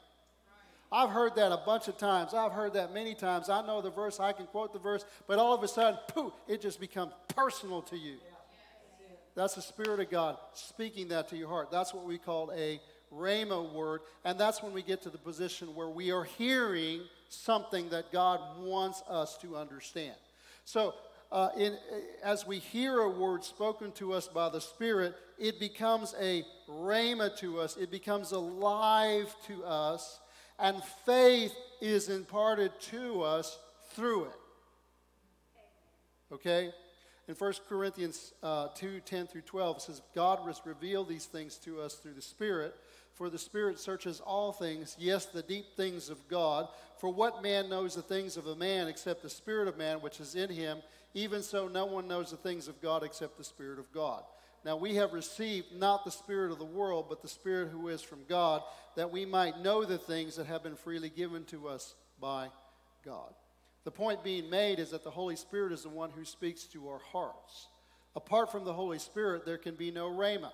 I've 0.92 1.10
heard 1.10 1.36
that 1.36 1.52
a 1.52 1.62
bunch 1.64 1.88
of 1.88 1.96
times. 1.96 2.34
I've 2.34 2.52
heard 2.52 2.74
that 2.74 2.92
many 2.92 3.14
times. 3.14 3.48
I 3.48 3.64
know 3.64 3.80
the 3.80 3.90
verse, 3.90 4.18
I 4.20 4.32
can 4.32 4.46
quote 4.46 4.72
the 4.72 4.78
verse, 4.78 5.04
but 5.26 5.38
all 5.38 5.54
of 5.54 5.62
a 5.62 5.68
sudden, 5.68 5.98
poof, 6.08 6.32
it 6.48 6.60
just 6.60 6.80
becomes 6.80 7.12
personal 7.28 7.82
to 7.82 7.96
you. 7.96 8.16
That's 9.36 9.54
the 9.54 9.62
Spirit 9.62 10.00
of 10.00 10.10
God 10.10 10.36
speaking 10.52 11.08
that 11.08 11.28
to 11.28 11.36
your 11.36 11.48
heart. 11.48 11.70
That's 11.70 11.94
what 11.94 12.04
we 12.04 12.18
call 12.18 12.52
a 12.52 12.80
rhema 13.14 13.72
word. 13.72 14.00
And 14.24 14.38
that's 14.38 14.62
when 14.62 14.72
we 14.72 14.82
get 14.82 15.02
to 15.02 15.10
the 15.10 15.18
position 15.18 15.74
where 15.74 15.88
we 15.88 16.10
are 16.10 16.24
hearing 16.24 17.02
something 17.28 17.88
that 17.90 18.10
God 18.12 18.40
wants 18.58 19.02
us 19.08 19.38
to 19.38 19.56
understand. 19.56 20.16
So, 20.70 20.94
uh, 21.32 21.48
in, 21.56 21.76
as 22.22 22.46
we 22.46 22.60
hear 22.60 23.00
a 23.00 23.10
word 23.10 23.42
spoken 23.42 23.90
to 23.92 24.12
us 24.12 24.28
by 24.28 24.48
the 24.50 24.60
Spirit, 24.60 25.16
it 25.36 25.58
becomes 25.58 26.14
a 26.20 26.44
rhema 26.68 27.36
to 27.38 27.58
us, 27.58 27.76
it 27.76 27.90
becomes 27.90 28.30
alive 28.30 29.34
to 29.48 29.64
us, 29.64 30.20
and 30.60 30.80
faith 31.04 31.52
is 31.80 32.08
imparted 32.08 32.70
to 32.82 33.20
us 33.20 33.58
through 33.94 34.26
it. 34.26 34.38
Okay? 36.34 36.70
In 37.26 37.34
1 37.34 37.52
Corinthians 37.68 38.32
uh, 38.40 38.68
2 38.76 39.00
10 39.00 39.26
through 39.26 39.40
12, 39.40 39.76
it 39.76 39.82
says, 39.82 40.02
God 40.14 40.38
has 40.46 40.60
revealed 40.64 41.08
these 41.08 41.26
things 41.26 41.56
to 41.64 41.80
us 41.80 41.94
through 41.94 42.14
the 42.14 42.22
Spirit. 42.22 42.76
For 43.20 43.28
the 43.28 43.38
Spirit 43.38 43.78
searches 43.78 44.18
all 44.20 44.50
things, 44.50 44.96
yes, 44.98 45.26
the 45.26 45.42
deep 45.42 45.76
things 45.76 46.08
of 46.08 46.26
God. 46.26 46.68
For 46.96 47.12
what 47.12 47.42
man 47.42 47.68
knows 47.68 47.94
the 47.94 48.00
things 48.00 48.38
of 48.38 48.46
a 48.46 48.56
man 48.56 48.88
except 48.88 49.20
the 49.20 49.28
Spirit 49.28 49.68
of 49.68 49.76
man 49.76 50.00
which 50.00 50.20
is 50.20 50.36
in 50.36 50.48
him? 50.48 50.78
Even 51.12 51.42
so, 51.42 51.68
no 51.68 51.84
one 51.84 52.08
knows 52.08 52.30
the 52.30 52.38
things 52.38 52.66
of 52.66 52.80
God 52.80 53.02
except 53.02 53.36
the 53.36 53.44
Spirit 53.44 53.78
of 53.78 53.92
God. 53.92 54.22
Now 54.64 54.78
we 54.78 54.94
have 54.94 55.12
received 55.12 55.66
not 55.70 56.06
the 56.06 56.10
Spirit 56.10 56.50
of 56.50 56.58
the 56.58 56.64
world, 56.64 57.10
but 57.10 57.20
the 57.20 57.28
Spirit 57.28 57.68
who 57.68 57.88
is 57.88 58.00
from 58.00 58.20
God, 58.26 58.62
that 58.96 59.12
we 59.12 59.26
might 59.26 59.60
know 59.60 59.84
the 59.84 59.98
things 59.98 60.36
that 60.36 60.46
have 60.46 60.62
been 60.62 60.74
freely 60.74 61.10
given 61.10 61.44
to 61.44 61.68
us 61.68 61.94
by 62.22 62.48
God. 63.04 63.34
The 63.84 63.90
point 63.90 64.24
being 64.24 64.48
made 64.48 64.78
is 64.78 64.92
that 64.92 65.04
the 65.04 65.10
Holy 65.10 65.36
Spirit 65.36 65.72
is 65.72 65.82
the 65.82 65.90
one 65.90 66.08
who 66.08 66.24
speaks 66.24 66.64
to 66.68 66.88
our 66.88 67.00
hearts. 67.12 67.68
Apart 68.16 68.50
from 68.50 68.64
the 68.64 68.72
Holy 68.72 68.98
Spirit, 68.98 69.44
there 69.44 69.58
can 69.58 69.74
be 69.74 69.90
no 69.90 70.08
rhema. 70.08 70.52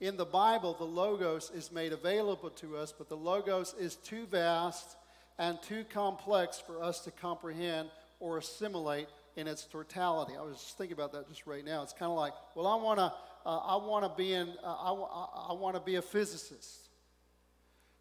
In 0.00 0.16
the 0.16 0.24
Bible, 0.24 0.74
the 0.78 0.84
Logos 0.84 1.50
is 1.54 1.70
made 1.70 1.92
available 1.92 2.48
to 2.50 2.76
us, 2.78 2.92
but 2.96 3.10
the 3.10 3.16
Logos 3.16 3.74
is 3.78 3.96
too 3.96 4.24
vast 4.26 4.96
and 5.38 5.60
too 5.62 5.84
complex 5.92 6.58
for 6.58 6.82
us 6.82 7.00
to 7.00 7.10
comprehend 7.10 7.90
or 8.18 8.38
assimilate 8.38 9.08
in 9.36 9.46
its 9.46 9.64
totality. 9.64 10.32
I 10.38 10.42
was 10.42 10.56
just 10.56 10.78
thinking 10.78 10.94
about 10.94 11.12
that 11.12 11.28
just 11.28 11.46
right 11.46 11.64
now. 11.64 11.82
It's 11.82 11.92
kind 11.92 12.10
of 12.10 12.16
like, 12.16 12.32
well, 12.54 12.66
I 12.66 12.76
want 12.76 12.98
to, 12.98 13.12
uh, 13.44 13.58
I 13.58 13.76
want 13.76 14.04
to 14.04 14.16
be 14.16 14.32
in, 14.32 14.48
uh, 14.64 14.66
I, 14.66 14.92
I, 14.92 15.50
I 15.50 15.52
want 15.52 15.76
to 15.76 15.80
be 15.80 15.96
a 15.96 16.02
physicist. 16.02 16.88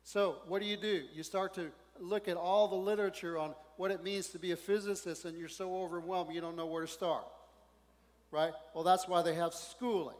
So 0.03 0.37
what 0.47 0.61
do 0.61 0.67
you 0.67 0.77
do? 0.77 1.03
You 1.13 1.23
start 1.23 1.53
to 1.55 1.69
look 1.99 2.29
at 2.29 2.37
all 2.37 2.69
the 2.69 2.75
literature 2.75 3.37
on 3.37 3.53
what 3.75 3.91
it 3.91 4.03
means 4.03 4.29
to 4.29 4.39
be 4.39 4.53
a 4.53 4.57
physicist, 4.57 5.25
and 5.25 5.37
you're 5.37 5.49
so 5.49 5.83
overwhelmed 5.83 6.33
you 6.33 6.39
don't 6.39 6.55
know 6.55 6.65
where 6.65 6.81
to 6.81 6.91
start. 6.91 7.25
Right? 8.31 8.53
Well, 8.73 8.85
that's 8.85 9.05
why 9.07 9.21
they 9.21 9.35
have 9.35 9.53
schooling. 9.53 10.15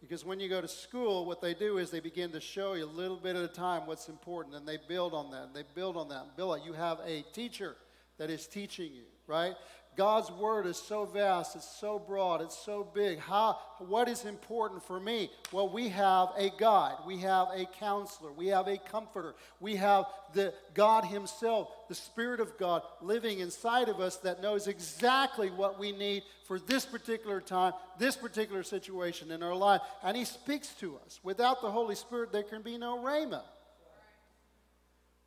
Because 0.00 0.24
when 0.24 0.40
you 0.40 0.48
go 0.48 0.60
to 0.60 0.68
school, 0.68 1.26
what 1.26 1.42
they 1.42 1.52
do 1.52 1.78
is 1.78 1.90
they 1.90 2.00
begin 2.00 2.30
to 2.32 2.40
show 2.40 2.72
you 2.72 2.84
a 2.84 2.86
little 2.86 3.18
bit 3.18 3.36
at 3.36 3.42
a 3.42 3.48
time 3.48 3.86
what's 3.86 4.08
important, 4.08 4.56
and 4.56 4.66
they 4.66 4.78
build 4.88 5.12
on 5.12 5.30
that, 5.30 5.44
and 5.44 5.54
they 5.54 5.64
build 5.74 5.96
on 5.96 6.08
that, 6.08 6.24
on. 6.50 6.62
You 6.64 6.72
have 6.72 6.98
a 7.06 7.22
teacher 7.32 7.76
that 8.16 8.30
is 8.30 8.46
teaching 8.46 8.92
you, 8.94 9.04
right? 9.26 9.54
God's 9.96 10.30
word 10.30 10.66
is 10.66 10.76
so 10.76 11.04
vast, 11.04 11.56
it's 11.56 11.68
so 11.78 11.98
broad, 11.98 12.40
it's 12.40 12.56
so 12.56 12.88
big. 12.94 13.18
How, 13.18 13.58
what 13.78 14.08
is 14.08 14.24
important 14.24 14.82
for 14.82 15.00
me? 15.00 15.30
Well, 15.52 15.68
we 15.68 15.88
have 15.88 16.28
a 16.38 16.50
guide, 16.58 16.96
we 17.06 17.18
have 17.18 17.48
a 17.52 17.66
counselor, 17.66 18.32
we 18.32 18.46
have 18.48 18.68
a 18.68 18.78
comforter, 18.78 19.34
we 19.58 19.76
have 19.76 20.06
the 20.32 20.54
God 20.74 21.04
Himself, 21.04 21.68
the 21.88 21.94
Spirit 21.94 22.40
of 22.40 22.56
God 22.56 22.82
living 23.02 23.40
inside 23.40 23.88
of 23.88 24.00
us 24.00 24.16
that 24.18 24.40
knows 24.40 24.68
exactly 24.68 25.50
what 25.50 25.78
we 25.78 25.92
need 25.92 26.22
for 26.46 26.58
this 26.58 26.86
particular 26.86 27.40
time, 27.40 27.72
this 27.98 28.16
particular 28.16 28.62
situation 28.62 29.30
in 29.30 29.42
our 29.42 29.56
life. 29.56 29.80
And 30.02 30.16
He 30.16 30.24
speaks 30.24 30.68
to 30.74 30.98
us. 31.04 31.20
Without 31.22 31.62
the 31.62 31.70
Holy 31.70 31.96
Spirit, 31.96 32.32
there 32.32 32.44
can 32.44 32.62
be 32.62 32.78
no 32.78 32.98
Rhema. 32.98 33.42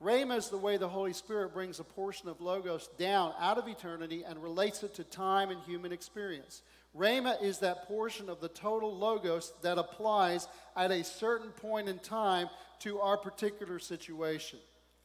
Rhema 0.04 0.38
is 0.38 0.50
the 0.50 0.58
way 0.58 0.76
the 0.76 0.90
Holy 0.90 1.14
Spirit 1.14 1.54
brings 1.54 1.80
a 1.80 1.84
portion 1.84 2.28
of 2.28 2.42
Logos 2.42 2.90
down 2.98 3.34
out 3.40 3.58
of 3.58 3.70
eternity 3.70 4.24
and 4.28 4.44
relates 4.44 4.84
it 4.84 4.94
to 4.96 5.04
time 5.04 5.50
and 5.50 5.62
human 5.62 5.94
experience. 5.94 6.62
Rhema 6.96 7.42
is 7.42 7.60
that 7.60 7.88
portion 7.88 8.30
of 8.30 8.42
the 8.42 8.50
total 8.50 8.96
Logos 8.96 9.54
that 9.62 9.78
applies 9.78 10.48
at 10.76 10.92
a 10.92 11.04
certain 11.04 11.52
point 11.52 11.88
in 11.88 12.00
time 12.00 12.50
to 12.80 13.00
our 13.00 13.18
particular 13.18 13.80
situation. 13.80 14.60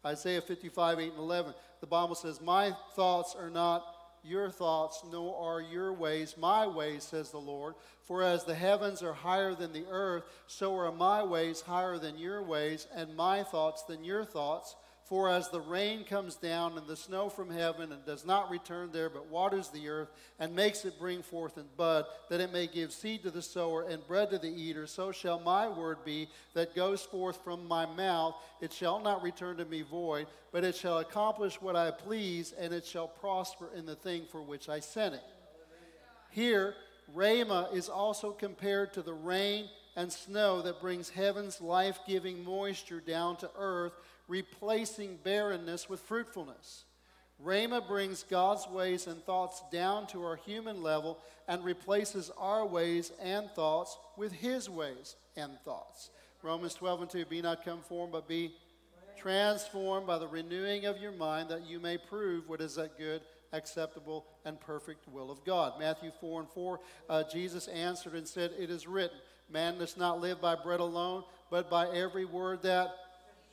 Isaiah 0.05 0.41
55, 0.41 0.99
8 0.99 1.11
and 1.11 1.19
11, 1.19 1.55
the 1.81 1.87
Bible 1.87 2.15
says, 2.15 2.41
My 2.41 2.73
thoughts 2.95 3.37
are 3.39 3.51
not 3.51 3.85
your 4.25 4.51
thoughts, 4.51 5.03
nor 5.11 5.37
are 5.37 5.61
your 5.61 5.93
ways 5.93 6.35
my 6.37 6.67
ways, 6.67 7.05
says 7.05 7.31
the 7.31 7.39
Lord. 7.39 7.75
For 8.03 8.23
as 8.23 8.45
the 8.45 8.55
heavens 8.55 9.03
are 9.03 9.13
higher 9.13 9.55
than 9.55 9.73
the 9.73 9.87
earth, 9.91 10.25
so 10.47 10.77
are 10.77 10.93
my 10.93 11.23
ways 11.23 11.61
higher 11.61 11.99
than 11.99 12.19
your 12.19 12.43
ways, 12.43 12.87
and 12.95 13.17
my 13.17 13.43
thoughts 13.45 13.85
than 13.85 14.05
your 14.05 14.25
thoughts. 14.25 14.75
For 15.09 15.31
as 15.31 15.49
the 15.49 15.61
rain 15.61 16.05
comes 16.05 16.35
down 16.35 16.77
and 16.77 16.87
the 16.87 16.95
snow 16.95 17.31
from 17.31 17.49
heaven 17.49 17.93
and 17.93 18.05
does 18.05 18.27
not 18.27 18.51
return 18.51 18.91
there, 18.93 19.09
but 19.09 19.29
waters 19.29 19.71
the 19.71 19.89
earth 19.89 20.11
and 20.39 20.55
makes 20.55 20.85
it 20.85 20.99
bring 20.99 21.23
forth 21.23 21.57
and 21.57 21.75
bud, 21.79 22.05
that 22.29 22.43
it 22.43 22.53
may 22.53 22.67
give 22.67 22.93
seed 22.93 23.23
to 23.23 23.31
the 23.31 23.41
sower 23.41 23.89
and 23.89 24.07
bread 24.07 24.29
to 24.31 24.39
the 24.39 24.51
eater, 24.51 24.87
so 24.87 25.11
shall 25.11 25.41
my 25.41 25.67
word 25.67 25.97
be 26.05 26.29
that 26.53 26.77
goes 26.77 27.01
forth 27.01 27.43
from 27.43 27.67
my 27.67 27.87
mouth. 27.87 28.35
It 28.61 28.71
shall 28.71 29.01
not 29.01 29.23
return 29.23 29.57
to 29.57 29.65
me 29.65 29.81
void, 29.81 30.27
but 30.53 30.63
it 30.63 30.77
shall 30.77 30.99
accomplish 30.99 31.59
what 31.63 31.75
I 31.75 31.91
please, 31.91 32.53
and 32.59 32.75
it 32.75 32.85
shall 32.85 33.09
prosper 33.09 33.71
in 33.75 33.87
the 33.87 33.97
thing 33.97 34.27
for 34.31 34.43
which 34.43 34.69
I 34.69 34.81
sent 34.81 35.15
it. 35.15 35.25
Here, 36.31 36.75
Rhema 37.17 37.75
is 37.75 37.89
also 37.89 38.33
compared 38.33 38.93
to 38.93 39.01
the 39.01 39.15
rain 39.15 39.71
and 39.97 40.13
snow 40.13 40.61
that 40.63 40.81
brings 40.83 41.09
heaven's 41.09 41.63
life 41.63 41.99
giving 42.07 42.45
moisture 42.45 43.01
down 43.01 43.37
to 43.39 43.51
earth 43.59 43.95
replacing 44.29 45.19
barrenness 45.25 45.89
with 45.89 46.01
fruitfulness. 46.01 46.85
Rhema 47.43 47.87
brings 47.87 48.25
God's 48.25 48.67
ways 48.69 49.07
and 49.07 49.23
thoughts 49.23 49.63
down 49.73 50.07
to 50.09 50.25
our 50.25 50.37
human 50.37 50.83
level 50.83 51.19
and 51.47 51.65
replaces 51.65 52.31
our 52.37 52.67
ways 52.67 53.13
and 53.23 53.49
thoughts 53.51 53.97
with 54.17 54.33
his 54.33 54.69
ways 54.69 55.17
and 55.37 55.53
thoughts. 55.65 56.11
Romans 56.43 56.75
12 56.75 57.03
and 57.03 57.11
2 57.11 57.25
Be 57.27 57.41
not 57.41 57.63
conformed, 57.63 58.13
but 58.13 58.29
be 58.29 58.53
transformed 59.17 60.07
by 60.07 60.19
the 60.19 60.27
renewing 60.27 60.85
of 60.85 60.99
your 60.99 61.13
mind, 61.13 61.49
that 61.49 61.67
you 61.67 61.81
may 61.81 61.97
prove 61.97 62.49
what 62.49 62.61
is 62.61 62.75
that 62.75 62.99
good, 62.99 63.23
acceptable, 63.53 64.27
and 64.45 64.61
perfect 64.61 65.09
will 65.09 65.31
of 65.31 65.45
God. 65.45 65.75
Matthew 65.79 66.11
4 66.21 66.41
and 66.41 66.51
4 66.51 66.81
uh, 67.09 67.25
Jesus 67.33 67.69
answered 67.69 68.15
and 68.15 68.27
said, 68.27 68.53
It 68.59 68.71
is 68.71 68.87
written, 68.87 69.19
Man 69.51 69.79
does 69.79 69.97
not 69.97 70.21
live 70.21 70.41
by 70.41 70.55
bread 70.55 70.81
alone, 70.81 71.25
but 71.51 71.71
by 71.71 71.89
every 71.89 72.25
word 72.25 72.63
that 72.63 72.95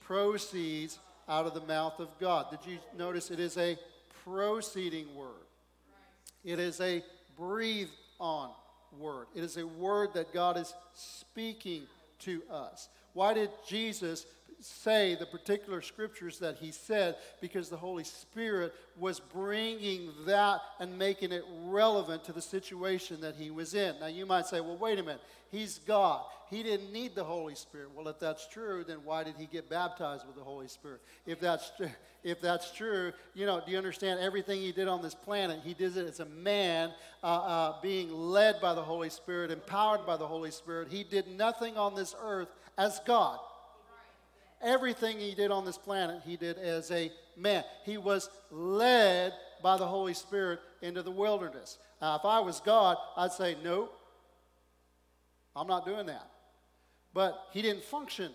proceeds 0.05 0.99
out 1.27 1.45
of 1.45 1.53
the 1.53 1.61
mouth 1.61 1.99
of 1.99 2.09
God. 2.19 2.47
Did 2.51 2.59
you 2.71 2.77
notice 2.97 3.31
it 3.31 3.39
is 3.39 3.57
a 3.57 3.77
proceeding 4.23 5.13
word? 5.15 5.29
It 6.43 6.59
is 6.59 6.79
a 6.79 7.03
breathed 7.37 7.91
on 8.19 8.51
word. 8.99 9.27
It 9.35 9.43
is 9.43 9.57
a 9.57 9.65
word 9.65 10.13
that 10.13 10.33
God 10.33 10.57
is 10.57 10.73
speaking 10.93 11.83
to 12.19 12.41
us. 12.51 12.89
Why 13.13 13.33
did 13.33 13.49
Jesus 13.67 14.25
say 14.59 15.15
the 15.15 15.25
particular 15.25 15.81
scriptures 15.81 16.39
that 16.39 16.57
he 16.57 16.71
said? 16.71 17.15
Because 17.41 17.69
the 17.69 17.77
Holy 17.77 18.03
Spirit 18.03 18.73
was 18.97 19.19
bringing 19.19 20.11
that 20.25 20.61
and 20.79 20.97
making 20.97 21.31
it 21.31 21.43
relevant 21.65 22.23
to 22.25 22.33
the 22.33 22.41
situation 22.41 23.21
that 23.21 23.35
he 23.35 23.51
was 23.51 23.73
in. 23.73 23.99
Now, 23.99 24.07
you 24.07 24.25
might 24.25 24.47
say, 24.47 24.61
well, 24.61 24.77
wait 24.77 24.99
a 24.99 25.03
minute. 25.03 25.21
He's 25.51 25.79
God. 25.79 26.23
He 26.49 26.63
didn't 26.63 26.91
need 26.91 27.15
the 27.15 27.23
Holy 27.23 27.55
Spirit. 27.55 27.89
Well, 27.95 28.07
if 28.07 28.19
that's 28.19 28.47
true, 28.47 28.83
then 28.87 28.97
why 29.03 29.23
did 29.23 29.35
he 29.37 29.45
get 29.45 29.69
baptized 29.69 30.25
with 30.27 30.35
the 30.35 30.43
Holy 30.43 30.67
Spirit? 30.67 31.01
If 31.25 31.39
that's 31.39 31.71
if 32.23 32.41
that's 32.41 32.71
true, 32.71 33.13
you 33.35 33.45
know, 33.45 33.61
do 33.63 33.71
you 33.71 33.77
understand 33.77 34.19
everything 34.19 34.59
he 34.59 34.71
did 34.71 34.87
on 34.87 35.01
this 35.01 35.13
planet? 35.13 35.59
He 35.63 35.75
did 35.75 35.95
it 35.95 36.07
as 36.07 36.19
a 36.19 36.25
man 36.25 36.91
uh, 37.23 37.27
uh, 37.27 37.81
being 37.81 38.11
led 38.11 38.59
by 38.59 38.73
the 38.73 38.81
Holy 38.81 39.11
Spirit, 39.11 39.51
empowered 39.51 40.07
by 40.07 40.17
the 40.17 40.25
Holy 40.25 40.49
Spirit. 40.49 40.87
He 40.89 41.03
did 41.03 41.27
nothing 41.27 41.77
on 41.77 41.93
this 41.93 42.15
earth 42.19 42.49
as 42.77 42.99
God. 43.05 43.39
Everything 44.61 45.19
he 45.19 45.35
did 45.35 45.51
on 45.51 45.65
this 45.65 45.77
planet, 45.77 46.21
he 46.25 46.37
did 46.37 46.57
as 46.57 46.89
a 46.91 47.11
man. 47.37 47.63
He 47.83 47.97
was 47.97 48.29
led 48.51 49.33
by 49.61 49.77
the 49.77 49.85
Holy 49.85 50.13
Spirit 50.13 50.59
into 50.81 51.01
the 51.01 51.11
wilderness. 51.11 51.77
Now, 52.01 52.15
if 52.15 52.25
I 52.25 52.39
was 52.39 52.59
God, 52.59 52.97
I'd 53.17 53.31
say, 53.31 53.55
nope, 53.63 53.97
I'm 55.55 55.67
not 55.67 55.85
doing 55.85 56.05
that. 56.07 56.29
But 57.13 57.47
he 57.51 57.61
didn't 57.61 57.83
function 57.83 58.31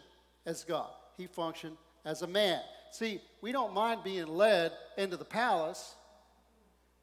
as 0.47 0.65
God, 0.65 0.91
he 1.17 1.27
functioned 1.27 1.77
as 2.05 2.23
a 2.23 2.27
man. 2.27 2.61
See, 2.93 3.21
we 3.41 3.53
don't 3.53 3.75
mind 3.75 4.03
being 4.03 4.27
led 4.27 4.73
into 4.97 5.17
the 5.17 5.25
palace, 5.25 5.95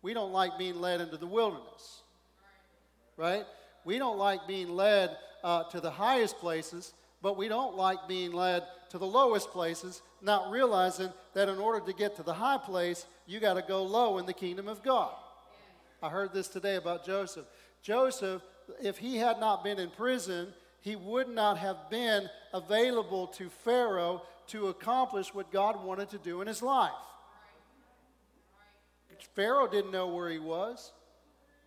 we 0.01 0.13
don't 0.13 0.31
like 0.31 0.57
being 0.57 0.81
led 0.81 1.01
into 1.01 1.17
the 1.17 1.27
wilderness. 1.27 2.01
Right? 3.15 3.45
We 3.85 3.97
don't 3.97 4.17
like 4.17 4.47
being 4.47 4.69
led 4.69 5.15
uh, 5.43 5.63
to 5.65 5.79
the 5.79 5.89
highest 5.89 6.37
places, 6.39 6.93
but 7.21 7.37
we 7.37 7.47
don't 7.47 7.75
like 7.75 8.07
being 8.07 8.31
led 8.31 8.63
to 8.89 8.97
the 8.97 9.05
lowest 9.05 9.51
places, 9.51 10.01
not 10.21 10.51
realizing 10.51 11.11
that 11.33 11.49
in 11.49 11.57
order 11.57 11.85
to 11.85 11.93
get 11.93 12.15
to 12.15 12.23
the 12.23 12.33
high 12.33 12.57
place, 12.57 13.05
you 13.25 13.39
got 13.39 13.55
to 13.55 13.61
go 13.61 13.83
low 13.83 14.17
in 14.17 14.25
the 14.25 14.33
kingdom 14.33 14.67
of 14.67 14.83
God. 14.83 15.13
I 16.01 16.09
heard 16.09 16.33
this 16.33 16.47
today 16.47 16.75
about 16.75 17.05
Joseph. 17.05 17.45
Joseph, 17.81 18.41
if 18.81 18.97
he 18.97 19.17
had 19.17 19.39
not 19.39 19.63
been 19.63 19.79
in 19.79 19.89
prison, 19.89 20.53
he 20.81 20.95
would 20.95 21.27
not 21.27 21.57
have 21.57 21.89
been 21.89 22.29
available 22.53 23.27
to 23.27 23.49
Pharaoh 23.49 24.21
to 24.47 24.67
accomplish 24.67 25.33
what 25.33 25.51
God 25.51 25.83
wanted 25.83 26.09
to 26.09 26.17
do 26.17 26.41
in 26.41 26.47
his 26.47 26.61
life. 26.61 26.91
Pharaoh 29.35 29.67
didn't 29.67 29.91
know 29.91 30.07
where 30.07 30.29
he 30.29 30.39
was. 30.39 30.91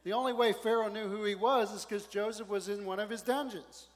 The 0.04 0.12
only 0.12 0.32
way 0.32 0.52
Pharaoh 0.52 0.88
knew 0.88 1.08
who 1.08 1.24
he 1.24 1.34
was 1.34 1.72
is 1.72 1.84
because 1.84 2.06
Joseph 2.06 2.48
was 2.48 2.68
in 2.68 2.84
one 2.84 3.00
of 3.00 3.10
his 3.10 3.22
dungeons. 3.22 3.88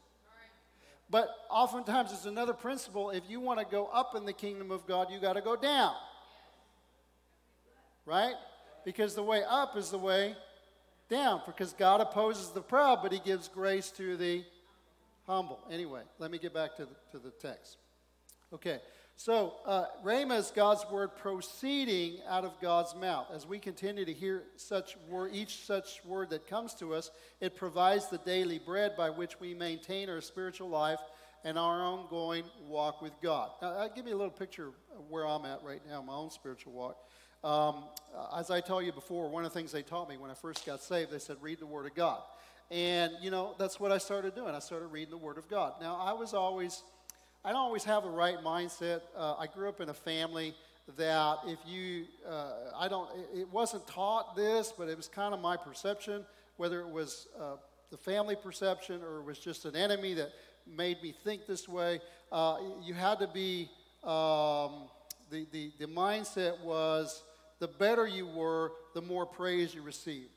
But 1.11 1.29
oftentimes 1.51 2.13
it's 2.13 2.25
another 2.25 2.55
principle. 2.55 3.11
If 3.11 3.25
you 3.29 3.41
want 3.41 3.61
to 3.61 3.67
go 3.67 3.87
up 3.87 4.15
in 4.17 4.25
the 4.25 4.33
kingdom 4.33 4.71
of 4.71 4.87
God, 4.87 5.11
you 5.11 5.21
got 5.21 5.35
to 5.35 5.43
go 5.43 5.57
down. 5.57 5.95
Right? 8.07 8.35
Because 8.85 9.15
the 9.15 9.23
way 9.23 9.43
up 9.49 9.77
is 9.77 9.91
the 9.91 9.99
way 9.99 10.35
down 11.09 11.43
because 11.47 11.73
God 11.73 12.01
opposes 12.01 12.51
the 12.51 12.61
proud, 12.61 13.01
but 13.03 13.13
he 13.13 13.21
gives 13.21 13.49
grace 13.49 13.91
to 13.93 14.17
the 14.17 14.45
humble. 15.27 15.61
Anyway, 15.71 16.03
let 16.19 16.31
me 16.31 16.39
get 16.39 16.55
back 16.55 16.77
to 16.77 16.87
the, 16.87 16.95
to 17.13 17.19
the 17.19 17.31
text. 17.31 17.77
Okay, 18.53 18.81
so 19.17 19.55
uh, 19.65 19.85
Rhema 20.05 20.39
is 20.39 20.53
God's 20.55 20.85
word 20.91 21.17
proceeding 21.17 22.19
out 22.29 22.45
of 22.45 22.61
God's 22.61 22.95
mouth. 22.95 23.29
As 23.33 23.47
we 23.47 23.59
continue 23.59 24.05
to 24.05 24.13
hear 24.13 24.43
such 24.57 24.97
word, 25.09 25.31
each 25.33 25.65
such 25.65 26.05
word 26.05 26.31
that 26.31 26.47
comes 26.47 26.75
to 26.75 26.95
us, 26.95 27.11
it 27.41 27.57
provides 27.57 28.09
the 28.09 28.19
daily 28.19 28.59
bread 28.59 28.97
by 28.97 29.11
which 29.11 29.41
we 29.41 29.55
maintain 29.55 30.11
our 30.11 30.21
spiritual 30.21 30.69
life 30.69 31.01
and 31.45 31.59
our 31.59 31.83
ongoing 31.83 32.45
walk 32.67 33.03
with 33.03 33.13
God. 33.23 33.51
Now, 33.61 33.77
I'll 33.77 33.95
give 33.95 34.07
you 34.07 34.15
a 34.15 34.17
little 34.17 34.31
picture 34.31 34.69
of 34.69 35.11
where 35.11 35.27
I'm 35.27 35.45
at 35.45 35.63
right 35.63 35.83
now, 35.89 36.03
my 36.03 36.15
own 36.15 36.31
spiritual 36.31 36.73
walk. 36.73 36.97
Um, 37.45 37.85
as 38.37 38.51
I 38.51 38.63
told 38.63 38.87
you 38.87 38.93
before, 38.93 39.29
one 39.29 39.45
of 39.45 39.53
the 39.53 39.59
things 39.59 39.71
they 39.71 39.83
taught 39.83 40.09
me 40.09 40.17
when 40.17 40.31
I 40.31 40.35
first 40.35 40.65
got 40.65 40.83
saved, 40.83 41.11
they 41.11 41.19
said, 41.19 41.37
read 41.43 41.61
the 41.61 41.67
Word 41.67 41.85
of 41.85 41.95
God. 41.95 42.23
And, 42.71 43.13
you 43.21 43.31
know, 43.31 43.55
that's 43.59 43.79
what 43.79 43.93
I 43.93 43.99
started 43.99 44.35
doing. 44.35 44.55
I 44.55 44.59
started 44.61 44.87
reading 44.87 45.11
the 45.11 45.19
Word 45.19 45.37
of 45.37 45.49
God. 45.49 45.75
Now, 45.81 45.97
I 45.97 46.15
was 46.15 46.33
always, 46.33 46.83
I 47.47 47.51
don't 47.51 47.61
always 47.61 47.85
have 47.85 48.05
the 48.05 48.09
right 48.09 48.39
mindset. 48.43 49.03
Uh, 49.15 49.35
I 49.39 49.47
grew 49.47 49.69
up 49.69 49.83
in 49.83 49.91
a 49.91 49.95
family 49.95 50.55
that 50.97 51.39
if 51.47 51.59
you, 51.67 52.07
uh, 52.27 52.53
I 52.75 52.89
don't, 52.89 53.11
it 53.35 53.51
wasn't 53.53 53.87
taught 53.87 54.35
this, 54.35 54.73
but 54.77 54.89
it 54.89 54.97
was 54.97 55.09
kind 55.09 55.35
of 55.35 55.41
my 55.41 55.55
perception, 55.55 56.25
whether 56.57 56.81
it 56.81 56.89
was 56.89 57.29
uh, 57.39 57.57
the 57.91 57.99
family 57.99 58.35
perception 58.35 59.03
or 59.03 59.19
it 59.19 59.25
was 59.25 59.39
just 59.39 59.67
an 59.67 59.77
enemy 59.77 60.15
that 60.15 60.31
made 60.67 61.03
me 61.03 61.15
think 61.23 61.47
this 61.47 61.69
way. 61.69 62.01
Uh, 62.33 62.57
you 62.83 62.95
had 62.95 63.19
to 63.19 63.27
be, 63.27 63.69
um, 64.05 64.89
the, 65.31 65.47
the, 65.53 65.71
the 65.79 65.87
mindset 65.87 66.59
was 66.63 67.25
the 67.59 67.69
better 67.69 68.07
you 68.07 68.27
were, 68.27 68.73
the 68.95 69.03
more 69.03 69.27
praise 69.27 69.75
you 69.75 69.83
received. 69.83 70.31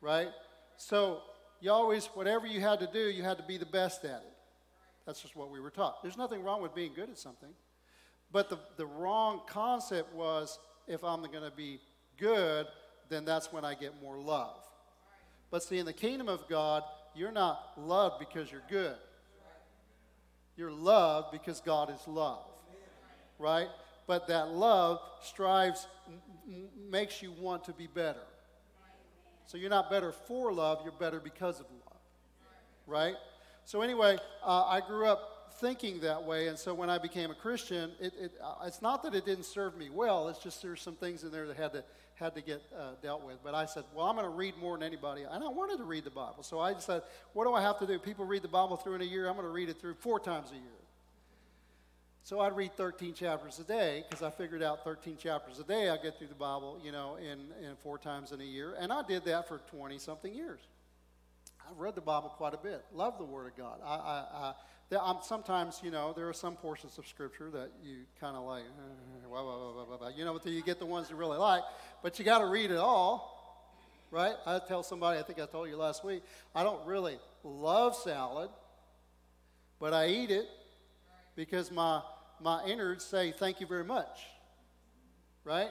Right? 0.00 0.28
So 0.76 1.20
you 1.60 1.70
always, 1.70 2.06
whatever 2.06 2.48
you 2.48 2.60
had 2.60 2.80
to 2.80 2.88
do, 2.92 2.98
you 2.98 3.22
had 3.22 3.36
to 3.36 3.44
be 3.44 3.58
the 3.58 3.66
best 3.66 4.04
at 4.04 4.22
it. 4.26 4.35
That's 5.06 5.22
just 5.22 5.36
what 5.36 5.50
we 5.50 5.60
were 5.60 5.70
taught. 5.70 6.02
There's 6.02 6.16
nothing 6.16 6.42
wrong 6.42 6.60
with 6.60 6.74
being 6.74 6.92
good 6.92 7.08
at 7.08 7.18
something. 7.18 7.50
But 8.32 8.50
the, 8.50 8.58
the 8.76 8.86
wrong 8.86 9.42
concept 9.46 10.12
was 10.14 10.58
if 10.88 11.04
I'm 11.04 11.20
going 11.22 11.44
to 11.44 11.52
be 11.56 11.80
good, 12.18 12.66
then 13.08 13.24
that's 13.24 13.52
when 13.52 13.64
I 13.64 13.74
get 13.74 13.92
more 14.02 14.18
love. 14.18 14.58
But 15.50 15.62
see, 15.62 15.78
in 15.78 15.86
the 15.86 15.92
kingdom 15.92 16.28
of 16.28 16.48
God, 16.48 16.82
you're 17.14 17.32
not 17.32 17.72
loved 17.76 18.18
because 18.18 18.50
you're 18.50 18.64
good. 18.68 18.96
You're 20.56 20.72
loved 20.72 21.30
because 21.32 21.60
God 21.60 21.90
is 21.90 22.06
love. 22.08 22.44
Right? 23.38 23.68
But 24.06 24.26
that 24.28 24.48
love 24.48 25.00
strives, 25.22 25.86
m- 26.48 26.68
makes 26.90 27.22
you 27.22 27.32
want 27.32 27.64
to 27.64 27.72
be 27.72 27.86
better. 27.86 28.22
So 29.46 29.58
you're 29.58 29.70
not 29.70 29.90
better 29.90 30.12
for 30.12 30.52
love, 30.52 30.80
you're 30.82 30.92
better 30.92 31.20
because 31.20 31.60
of 31.60 31.66
love. 31.70 32.00
Right? 32.86 33.14
So, 33.66 33.82
anyway, 33.82 34.16
uh, 34.44 34.64
I 34.64 34.80
grew 34.80 35.06
up 35.06 35.52
thinking 35.60 35.98
that 36.00 36.22
way, 36.22 36.46
and 36.46 36.56
so 36.56 36.72
when 36.72 36.88
I 36.88 36.98
became 36.98 37.32
a 37.32 37.34
Christian, 37.34 37.90
it, 38.00 38.12
it, 38.16 38.32
uh, 38.40 38.64
it's 38.64 38.80
not 38.80 39.02
that 39.02 39.12
it 39.12 39.24
didn't 39.24 39.44
serve 39.44 39.76
me 39.76 39.90
well, 39.90 40.28
it's 40.28 40.38
just 40.38 40.62
there's 40.62 40.80
some 40.80 40.94
things 40.94 41.24
in 41.24 41.32
there 41.32 41.48
that 41.48 41.56
had 41.56 41.72
to, 41.72 41.84
had 42.14 42.36
to 42.36 42.42
get 42.42 42.62
uh, 42.78 42.90
dealt 43.02 43.24
with. 43.26 43.42
But 43.42 43.56
I 43.56 43.66
said, 43.66 43.82
well, 43.92 44.06
I'm 44.06 44.14
going 44.14 44.24
to 44.24 44.30
read 44.30 44.56
more 44.56 44.78
than 44.78 44.86
anybody. 44.86 45.24
And 45.28 45.42
I 45.42 45.48
wanted 45.48 45.78
to 45.78 45.84
read 45.84 46.04
the 46.04 46.10
Bible. 46.10 46.44
So 46.44 46.60
I 46.60 46.78
said, 46.78 47.02
what 47.32 47.44
do 47.44 47.54
I 47.54 47.60
have 47.60 47.76
to 47.80 47.88
do? 47.88 47.98
People 47.98 48.24
read 48.24 48.42
the 48.42 48.48
Bible 48.48 48.76
through 48.76 48.94
in 48.94 49.02
a 49.02 49.04
year, 49.04 49.26
I'm 49.26 49.34
going 49.34 49.46
to 49.46 49.52
read 49.52 49.68
it 49.68 49.80
through 49.80 49.94
four 49.94 50.20
times 50.20 50.52
a 50.52 50.54
year. 50.54 50.62
So 52.22 52.38
I'd 52.38 52.54
read 52.54 52.76
13 52.76 53.14
chapters 53.14 53.58
a 53.58 53.64
day 53.64 54.04
because 54.08 54.22
I 54.22 54.30
figured 54.30 54.62
out 54.62 54.84
13 54.84 55.16
chapters 55.16 55.58
a 55.58 55.64
day 55.64 55.88
I 55.88 55.96
get 55.96 56.18
through 56.18 56.28
the 56.28 56.34
Bible, 56.34 56.80
you 56.84 56.92
know, 56.92 57.16
in, 57.16 57.40
in 57.66 57.74
four 57.82 57.98
times 57.98 58.30
in 58.30 58.40
a 58.40 58.44
year. 58.44 58.76
And 58.78 58.92
I 58.92 59.02
did 59.02 59.24
that 59.24 59.48
for 59.48 59.58
20 59.72 59.98
something 59.98 60.32
years. 60.32 60.60
I've 61.68 61.78
read 61.78 61.94
the 61.94 62.00
Bible 62.00 62.28
quite 62.28 62.54
a 62.54 62.58
bit. 62.58 62.84
Love 62.92 63.18
the 63.18 63.24
Word 63.24 63.46
of 63.46 63.56
God. 63.56 63.80
I, 63.84 63.94
I, 63.94 64.54
I'm 65.02 65.16
sometimes, 65.22 65.80
you 65.82 65.90
know, 65.90 66.12
there 66.12 66.28
are 66.28 66.32
some 66.32 66.54
portions 66.54 66.96
of 66.98 67.06
Scripture 67.06 67.50
that 67.50 67.70
you 67.82 68.04
kind 68.20 68.36
of 68.36 68.44
like, 68.44 68.62
blah, 69.28 69.42
blah, 69.42 69.96
blah, 69.96 70.08
you 70.08 70.24
know, 70.24 70.34
until 70.34 70.52
you 70.52 70.62
get 70.62 70.78
the 70.78 70.86
ones 70.86 71.10
you 71.10 71.16
really 71.16 71.38
like. 71.38 71.62
But 72.02 72.18
you 72.18 72.24
got 72.24 72.38
to 72.38 72.46
read 72.46 72.70
it 72.70 72.76
all, 72.76 73.68
right? 74.12 74.34
I 74.46 74.60
tell 74.60 74.84
somebody, 74.84 75.18
I 75.18 75.22
think 75.22 75.40
I 75.40 75.46
told 75.46 75.68
you 75.68 75.76
last 75.76 76.04
week, 76.04 76.22
I 76.54 76.62
don't 76.62 76.86
really 76.86 77.18
love 77.42 77.96
salad, 77.96 78.50
but 79.80 79.92
I 79.92 80.08
eat 80.08 80.30
it 80.30 80.46
because 81.34 81.72
my 81.72 82.02
my 82.40 82.64
innards 82.64 83.04
say, 83.04 83.32
Thank 83.32 83.60
you 83.60 83.66
very 83.66 83.84
much. 83.84 84.20
Right? 85.44 85.70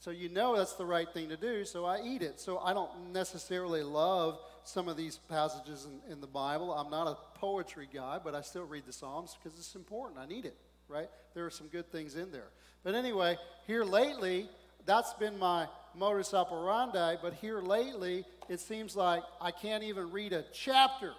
So 0.00 0.10
you 0.10 0.28
know 0.28 0.56
that's 0.56 0.74
the 0.74 0.86
right 0.86 1.08
thing 1.12 1.28
to 1.30 1.36
do, 1.36 1.64
so 1.64 1.84
I 1.84 2.00
eat 2.02 2.22
it. 2.22 2.40
So 2.40 2.58
I 2.58 2.72
don't 2.72 3.12
necessarily 3.12 3.82
love 3.82 4.38
some 4.64 4.88
of 4.88 4.96
these 4.96 5.18
passages 5.28 5.86
in, 5.86 6.12
in 6.12 6.20
the 6.20 6.26
Bible. 6.26 6.72
I'm 6.72 6.90
not 6.90 7.08
a 7.08 7.38
poetry 7.38 7.88
guy, 7.92 8.20
but 8.22 8.34
I 8.34 8.42
still 8.42 8.64
read 8.64 8.84
the 8.86 8.92
Psalms 8.92 9.36
because 9.36 9.58
it's 9.58 9.74
important. 9.74 10.20
I 10.20 10.26
need 10.26 10.44
it, 10.44 10.56
right? 10.88 11.08
There 11.34 11.44
are 11.46 11.50
some 11.50 11.66
good 11.66 11.90
things 11.90 12.14
in 12.14 12.30
there. 12.30 12.48
But 12.84 12.94
anyway, 12.94 13.36
here 13.66 13.84
lately, 13.84 14.48
that's 14.86 15.14
been 15.14 15.38
my 15.38 15.66
modus 15.94 16.32
operandi, 16.32 17.16
but 17.20 17.34
here 17.34 17.60
lately, 17.60 18.24
it 18.48 18.60
seems 18.60 18.94
like 18.94 19.22
I 19.40 19.50
can't 19.50 19.82
even 19.82 20.12
read 20.12 20.32
a 20.32 20.44
chapter. 20.52 21.12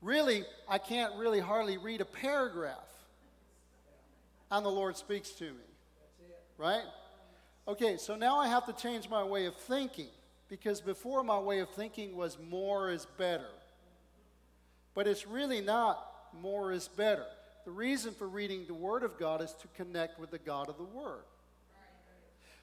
Really, 0.00 0.44
I 0.68 0.78
can't 0.78 1.14
really 1.16 1.40
hardly 1.40 1.76
read 1.76 2.00
a 2.00 2.06
paragraph 2.06 2.86
and 4.50 4.64
the 4.64 4.70
Lord 4.70 4.96
speaks 4.96 5.30
to 5.30 5.44
me. 5.44 5.64
Right? 6.58 6.84
Okay, 7.68 7.96
so 7.96 8.14
now 8.14 8.38
I 8.38 8.46
have 8.46 8.66
to 8.66 8.72
change 8.72 9.08
my 9.08 9.24
way 9.24 9.46
of 9.46 9.56
thinking 9.56 10.08
because 10.48 10.80
before 10.80 11.24
my 11.24 11.38
way 11.38 11.58
of 11.58 11.68
thinking 11.70 12.16
was 12.16 12.38
more 12.38 12.90
is 12.90 13.06
better. 13.18 13.48
But 14.94 15.08
it's 15.08 15.26
really 15.26 15.60
not 15.60 16.04
more 16.40 16.72
is 16.72 16.86
better. 16.86 17.26
The 17.64 17.72
reason 17.72 18.14
for 18.14 18.28
reading 18.28 18.64
the 18.66 18.74
Word 18.74 19.02
of 19.02 19.18
God 19.18 19.42
is 19.42 19.52
to 19.54 19.68
connect 19.76 20.20
with 20.20 20.30
the 20.30 20.38
God 20.38 20.68
of 20.68 20.76
the 20.76 20.84
Word. 20.84 21.24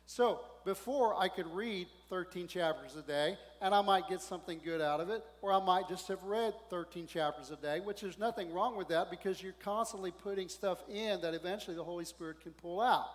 So 0.05 0.41
before 0.65 1.19
I 1.19 1.27
could 1.27 1.47
read 1.47 1.87
13 2.09 2.47
chapters 2.47 2.95
a 2.95 3.01
day, 3.01 3.37
and 3.61 3.73
I 3.73 3.81
might 3.81 4.07
get 4.07 4.21
something 4.21 4.59
good 4.63 4.81
out 4.81 4.99
of 4.99 5.09
it, 5.09 5.23
or 5.41 5.51
I 5.51 5.63
might 5.63 5.89
just 5.89 6.07
have 6.07 6.23
read 6.23 6.53
13 6.69 7.07
chapters 7.07 7.51
a 7.51 7.55
day, 7.57 7.79
which 7.81 8.01
there's 8.01 8.19
nothing 8.19 8.53
wrong 8.53 8.77
with 8.77 8.89
that 8.89 9.09
because 9.09 9.41
you're 9.41 9.53
constantly 9.59 10.11
putting 10.11 10.49
stuff 10.49 10.79
in 10.89 11.21
that 11.21 11.33
eventually 11.33 11.75
the 11.75 11.83
Holy 11.83 12.05
Spirit 12.05 12.41
can 12.41 12.51
pull 12.53 12.81
out. 12.81 13.07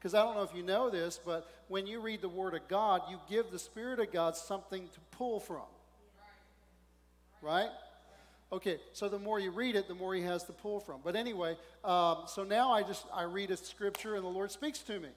Because 0.00 0.14
I 0.14 0.22
don't 0.22 0.34
know 0.34 0.42
if 0.42 0.54
you 0.54 0.62
know 0.62 0.88
this, 0.88 1.20
but 1.22 1.46
when 1.68 1.86
you 1.86 2.00
read 2.00 2.22
the 2.22 2.28
Word 2.28 2.54
of 2.54 2.66
God, 2.68 3.02
you 3.10 3.18
give 3.28 3.50
the 3.50 3.58
Spirit 3.58 4.00
of 4.00 4.10
God 4.10 4.34
something 4.34 4.88
to 4.88 5.00
pull 5.10 5.40
from. 5.40 5.68
Right? 7.42 7.68
Okay, 8.50 8.78
so 8.94 9.10
the 9.10 9.18
more 9.18 9.38
you 9.38 9.50
read 9.50 9.76
it, 9.76 9.88
the 9.88 9.94
more 9.94 10.14
He 10.14 10.22
has 10.22 10.44
to 10.44 10.52
pull 10.52 10.80
from. 10.80 11.00
But 11.04 11.16
anyway, 11.16 11.56
um, 11.84 12.22
so 12.26 12.44
now 12.44 12.72
I 12.72 12.82
just 12.82 13.04
I 13.14 13.24
read 13.24 13.50
a 13.50 13.58
scripture 13.58 14.14
and 14.14 14.24
the 14.24 14.28
Lord 14.28 14.50
speaks 14.50 14.78
to 14.80 14.98
me. 14.98 15.10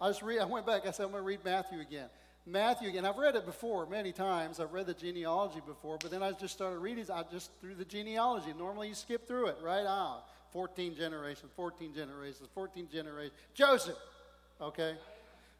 I 0.00 0.08
just 0.08 0.22
read, 0.22 0.40
I 0.40 0.46
went 0.46 0.66
back, 0.66 0.84
I 0.84 0.90
said, 0.90 1.04
I'm 1.04 1.12
going 1.12 1.22
to 1.22 1.26
read 1.26 1.44
Matthew 1.44 1.80
again. 1.80 2.08
Matthew 2.44 2.88
again. 2.88 3.06
I've 3.06 3.18
read 3.18 3.36
it 3.36 3.46
before 3.46 3.86
many 3.86 4.10
times. 4.10 4.58
I've 4.58 4.72
read 4.72 4.86
the 4.86 4.94
genealogy 4.94 5.60
before, 5.64 5.96
but 5.98 6.10
then 6.10 6.24
I 6.24 6.32
just 6.32 6.54
started 6.54 6.78
reading. 6.78 7.06
I 7.08 7.22
just 7.30 7.52
through 7.60 7.76
the 7.76 7.84
genealogy. 7.84 8.52
Normally 8.58 8.88
you 8.88 8.94
skip 8.94 9.28
through 9.28 9.46
it, 9.46 9.58
right? 9.62 9.84
Ah, 9.86 10.22
14 10.52 10.94
generations, 10.94 11.50
14 11.56 11.94
generations, 11.94 12.48
14 12.54 12.88
generations. 12.92 13.32
Joseph, 13.54 13.96
okay. 14.60 14.94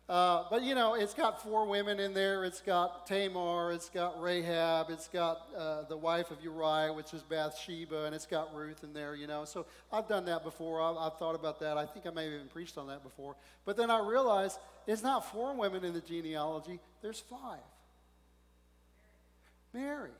Uh, 0.08 0.44
but 0.50 0.62
you 0.62 0.74
know, 0.74 0.94
it's 0.94 1.14
got 1.14 1.42
four 1.42 1.64
women 1.64 1.98
in 1.98 2.12
there. 2.12 2.44
It's 2.44 2.60
got 2.60 3.06
Tamar, 3.06 3.72
it's 3.72 3.88
got 3.88 4.20
Rahab, 4.20 4.90
it's 4.90 5.08
got 5.08 5.46
uh, 5.56 5.82
the 5.88 5.96
wife 5.96 6.30
of 6.30 6.42
Uriah, 6.42 6.92
which 6.92 7.14
is 7.14 7.22
Bathsheba, 7.22 8.04
and 8.04 8.14
it's 8.14 8.26
got 8.26 8.54
Ruth 8.54 8.84
in 8.84 8.92
there, 8.92 9.14
you 9.14 9.26
know. 9.26 9.44
So 9.44 9.64
I've 9.92 10.08
done 10.08 10.26
that 10.26 10.42
before. 10.42 10.82
I've, 10.82 10.96
I've 10.96 11.18
thought 11.18 11.34
about 11.34 11.60
that. 11.60 11.78
I 11.78 11.86
think 11.86 12.06
I 12.06 12.10
may 12.10 12.24
have 12.24 12.32
even 12.34 12.48
preached 12.48 12.76
on 12.76 12.88
that 12.88 13.02
before. 13.02 13.36
But 13.64 13.76
then 13.76 13.90
I 13.90 14.06
realized 14.06 14.58
it's 14.86 15.02
not 15.02 15.30
four 15.32 15.54
women 15.54 15.84
in 15.84 15.94
the 15.94 16.00
genealogy, 16.00 16.80
there's 17.00 17.20
five. 17.20 17.60
Mary, 19.72 20.10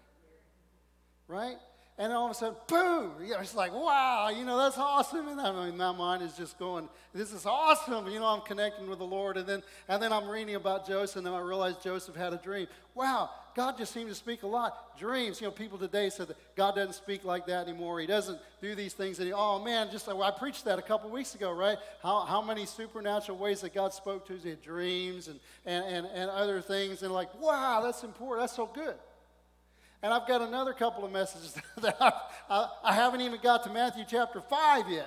right? 1.29 1.57
And 1.99 2.11
all 2.11 2.25
of 2.25 2.31
a 2.31 2.35
sudden, 2.35 2.57
boom! 2.69 3.13
You 3.21 3.33
know, 3.33 3.41
it's 3.41 3.55
like, 3.55 3.73
wow, 3.73 4.31
you 4.31 4.47
know, 4.47 4.57
that's 4.57 4.79
awesome. 4.79 5.29
And 5.29 5.39
I 5.39 5.67
mean, 5.67 5.77
my 5.77 5.93
mind 5.93 6.23
is 6.23 6.33
just 6.33 6.59
going, 6.59 6.89
this 7.13 7.33
is 7.35 7.45
awesome. 7.45 8.09
You 8.09 8.19
know, 8.19 8.27
I'm 8.27 8.41
connecting 8.41 8.89
with 8.89 8.99
the 8.99 9.05
Lord. 9.05 9.37
And 9.37 9.47
then, 9.47 9.63
and 9.89 10.03
then 10.03 10.11
I'm 10.11 10.27
reading 10.27 10.55
about 10.55 10.87
Joseph, 10.87 11.17
and 11.17 11.27
then 11.27 11.35
I 11.35 11.41
realize 11.41 11.77
Joseph 11.85 12.17
had 12.17 12.33
a 12.33 12.39
dream. 12.39 12.67
Wow, 12.95 13.29
God 13.55 13.77
just 13.77 13.93
seemed 13.93 14.09
to 14.09 14.15
speak 14.15 14.43
a 14.43 14.47
lot. 14.47 14.99
Dreams, 14.99 15.41
you 15.43 15.47
know, 15.47 15.51
people 15.51 15.77
today 15.77 16.09
said 16.09 16.29
that 16.29 16.39
God 16.57 16.77
doesn't 16.77 16.95
speak 16.95 17.25
like 17.25 17.47
that 17.47 17.69
anymore. 17.69 18.01
He 18.01 18.07
doesn't 18.07 18.39
do 18.63 18.75
these 18.75 18.95
things. 18.95 19.19
And 19.19 19.27
he, 19.27 19.35
oh, 19.35 19.63
man, 19.63 19.89
just 19.93 20.09
I 20.09 20.31
preached 20.31 20.65
that 20.65 20.79
a 20.79 20.83
couple 20.83 21.11
weeks 21.11 21.35
ago, 21.35 21.53
right? 21.53 21.77
How, 22.03 22.21
how 22.21 22.41
many 22.41 22.65
supernatural 22.65 23.37
ways 23.37 23.61
that 23.61 23.75
God 23.75 23.93
spoke 23.93 24.27
to 24.29 24.35
us. 24.35 24.45
Had 24.45 24.63
dreams 24.63 25.29
and, 25.29 25.39
and, 25.67 25.85
and, 25.85 26.07
and 26.07 26.31
other 26.31 26.63
things. 26.63 27.03
And 27.03 27.13
like, 27.13 27.39
wow, 27.39 27.83
that's 27.85 28.03
important. 28.03 28.45
That's 28.45 28.57
so 28.57 28.67
good. 28.67 28.95
And 30.03 30.13
I've 30.13 30.27
got 30.27 30.43
another 30.43 30.73
couple 30.73 31.05
of 31.05 31.13
messages 31.13 31.57
that 31.81 31.97
I, 32.51 32.69
I, 32.83 32.93
haven't 32.93 33.21
even 33.21 33.41
got 33.41 33.63
to 33.65 33.71
Matthew 33.71 34.05
chapter 34.09 34.41
5 34.41 34.91
yet. 34.91 35.07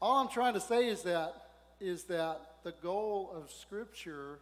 All 0.00 0.18
I'm 0.18 0.28
trying 0.28 0.54
to 0.54 0.60
say 0.60 0.86
is 0.86 1.02
that, 1.02 1.34
is 1.80 2.04
that 2.04 2.40
the 2.62 2.72
goal 2.82 3.32
of 3.34 3.50
Scripture 3.50 4.38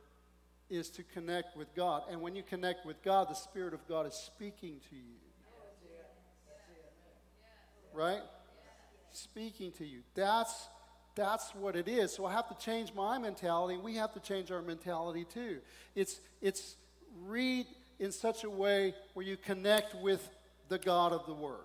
is 0.69 0.91
to 0.91 1.03
connect 1.03 1.57
with 1.57 1.75
God. 1.75 2.03
And 2.11 2.21
when 2.21 2.37
you 2.37 2.43
connect 2.43 2.85
with 2.85 3.03
God, 3.03 3.31
the 3.31 3.35
Spirit 3.35 3.73
of 3.73 3.87
God 3.89 4.07
is 4.07 4.15
speaking 4.15 4.81
to 4.91 4.97
you. 4.97 5.17
Right? 7.95 8.21
Speaking 9.13 9.73
to 9.73 9.87
you. 9.87 10.01
That's 10.15 10.69
that's 11.15 11.53
what 11.53 11.75
it 11.75 11.89
is. 11.89 12.15
So 12.15 12.27
I 12.27 12.33
have 12.33 12.49
to 12.49 12.65
change 12.65 12.95
my 12.95 13.19
mentality, 13.19 13.77
we 13.77 13.97
have 13.97 14.13
to 14.13 14.21
change 14.21 14.53
our 14.53 14.63
mentality 14.63 15.25
too. 15.25 15.59
It's 15.97 16.21
it's 16.41 16.77
read 17.25 17.67
in 17.99 18.13
such 18.13 18.45
a 18.45 18.51
way 18.51 18.95
where 19.15 19.27
you 19.27 19.37
connect 19.37 19.95
with 19.97 20.29
the 20.69 20.79
God 20.79 21.13
of 21.13 21.27
the 21.27 21.35
Word. 21.35 21.65